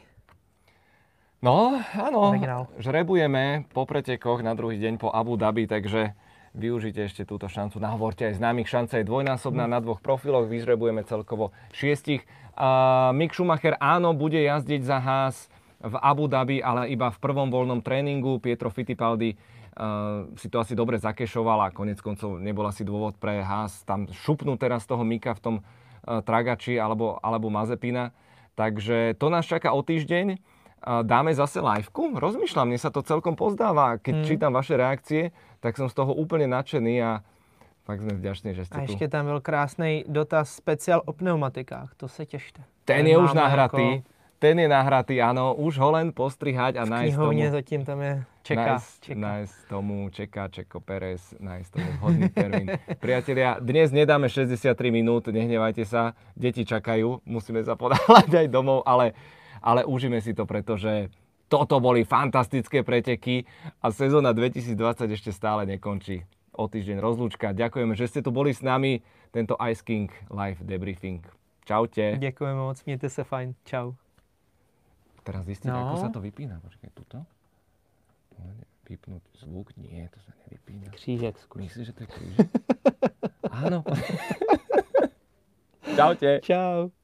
No, 1.42 1.78
áno, 1.94 2.34
Originál. 2.34 2.68
žrebujeme 2.82 3.70
po 3.70 3.86
pretekoch 3.86 4.42
na 4.42 4.58
druhý 4.58 4.82
deň 4.82 4.98
po 4.98 5.14
Abu 5.14 5.38
Dhabi, 5.38 5.70
takže 5.70 6.18
využite 6.58 7.06
ešte 7.06 7.30
túto 7.30 7.46
šancu. 7.46 7.78
Nahovorte 7.78 8.26
aj 8.26 8.42
známych, 8.42 8.66
šanca 8.66 8.98
je 8.98 9.06
dvojnásobná 9.06 9.70
na 9.70 9.78
dvoch 9.78 10.02
profiloch, 10.02 10.50
vyžrebujeme 10.50 11.06
celkovo 11.06 11.54
šiestich. 11.78 12.26
A 12.58 13.14
Mick 13.14 13.38
Schumacher 13.38 13.78
áno, 13.78 14.18
bude 14.18 14.42
jazdiť 14.42 14.82
za 14.82 14.98
Haas 14.98 15.46
v 15.82 15.96
Abu 16.02 16.26
Dhabi, 16.26 16.58
ale 16.60 16.90
iba 16.90 17.10
v 17.10 17.20
prvom 17.20 17.48
voľnom 17.48 17.82
tréningu. 17.82 18.40
Pietro 18.40 18.70
Fittipaldi 18.70 19.34
uh, 19.34 20.26
si 20.36 20.50
to 20.50 20.58
asi 20.58 20.74
dobre 20.74 20.98
zakešoval 20.98 21.70
a 21.70 21.74
konec 21.74 22.02
koncov 22.02 22.42
nebol 22.42 22.66
asi 22.66 22.82
dôvod 22.82 23.18
pre 23.18 23.42
Haas 23.42 23.86
tam 23.86 24.10
šupnúť 24.10 24.58
teraz 24.58 24.86
toho 24.86 25.06
Mika 25.06 25.38
v 25.38 25.42
tom 25.42 25.56
uh, 25.62 26.22
Tragači 26.22 26.78
alebo, 26.78 27.22
alebo 27.22 27.50
Mazepina. 27.50 28.10
Takže 28.58 29.14
to 29.16 29.30
nás 29.30 29.46
čaká 29.46 29.70
o 29.70 29.86
týždeň 29.86 30.38
dáme 31.04 31.34
zase 31.34 31.58
liveku? 31.58 32.14
Rozmýšľam, 32.18 32.70
mne 32.70 32.78
sa 32.78 32.94
to 32.94 33.02
celkom 33.02 33.34
pozdáva. 33.34 33.98
Keď 33.98 34.14
Hmm. 34.14 34.26
čítam 34.30 34.52
vaše 34.54 34.78
reakcie, 34.78 35.34
tak 35.60 35.74
som 35.78 35.90
z 35.90 35.94
toho 35.98 36.14
úplne 36.14 36.46
nadšený 36.46 36.94
a 37.02 37.12
fakt 37.82 38.06
sme 38.06 38.14
vďační, 38.14 38.54
že 38.54 38.66
ste 38.70 38.78
A 38.78 38.86
tu. 38.86 38.92
ještě 38.92 39.08
tam 39.08 39.26
byl 39.26 39.42
krásný 39.42 40.06
dotaz 40.08 40.50
speciál 40.54 41.02
o 41.06 41.14
pneumatikách, 41.14 41.96
to 41.98 42.08
se 42.08 42.26
těšte. 42.26 42.62
Ten 42.86 42.98
Ten 42.98 43.08
je 43.08 43.18
už 43.18 43.34
nahratý. 43.34 43.90
jako- 43.92 44.17
Ten 44.38 44.62
je 44.62 44.70
nahratý, 44.70 45.18
áno. 45.18 45.58
Už 45.58 45.82
ho 45.82 45.90
len 45.90 46.14
postrihať 46.14 46.78
a 46.78 46.86
V 46.86 46.94
nájsť 46.94 47.18
tomu, 47.18 47.42
zatím 47.50 47.82
tam 47.82 48.00
je, 48.06 48.14
čeká, 48.46 48.78
nájsť, 48.78 48.94
čeká. 49.02 49.18
nájsť 49.18 49.56
tomu 49.66 49.96
čeká 50.14 50.44
Čeko 50.54 50.78
Pérez, 50.78 51.34
nájsť 51.42 51.70
tomu 51.74 51.90
vhodný 51.98 52.30
termín. 52.30 52.70
Priatelia, 53.06 53.58
dnes 53.58 53.90
nedáme 53.90 54.30
63 54.30 54.78
minút, 54.94 55.34
nehnevajte 55.34 55.90
sa, 55.90 56.14
deti 56.38 56.70
čakajú, 56.70 57.26
musíme 57.26 57.66
sa 57.66 57.74
podávať 57.74 58.46
aj 58.46 58.48
domov, 58.54 58.86
ale, 58.86 59.18
ale 59.58 59.82
užíme 59.90 60.22
si 60.22 60.38
to, 60.38 60.46
pretože 60.46 61.10
toto 61.50 61.82
boli 61.82 62.06
fantastické 62.06 62.86
preteky 62.86 63.42
a 63.82 63.90
sezóna 63.90 64.38
2020 64.38 64.78
ešte 65.18 65.34
stále 65.34 65.66
nekončí. 65.66 66.30
O 66.54 66.70
týždeň 66.70 67.02
rozlúčka. 67.02 67.58
Ďakujeme, 67.58 67.94
že 67.98 68.06
ste 68.06 68.22
tu 68.22 68.30
boli 68.30 68.54
s 68.54 68.62
nami. 68.62 69.02
Tento 69.34 69.58
Ice 69.66 69.82
King 69.82 70.10
Live 70.30 70.62
Debriefing. 70.62 71.22
Čaute. 71.66 72.18
Děkujeme 72.18 72.60
moc, 72.60 72.86
mějte 72.86 73.10
se 73.10 73.24
fajn, 73.24 73.54
čau. 73.66 73.94
Teraz 75.28 75.44
zistiť, 75.44 75.68
No. 75.68 75.92
ako 75.92 75.96
sa 76.00 76.08
to 76.08 76.24
vypína. 76.24 76.64
Počkaj, 76.64 76.90
tuto. 76.96 77.20
Vypnúť 78.88 79.20
zvuk? 79.44 79.76
Nie, 79.76 80.08
to 80.08 80.24
sa 80.24 80.32
nevypína. 80.48 80.88
Křížek 80.96 81.36
zkus. 81.44 81.60
Myslíš, 81.60 81.86
že 81.92 81.94
to 81.94 82.02
je 82.04 82.10
krížek? 82.10 82.48
Áno. 83.68 83.84
Čaute. 86.00 86.40
Čau. 86.40 86.96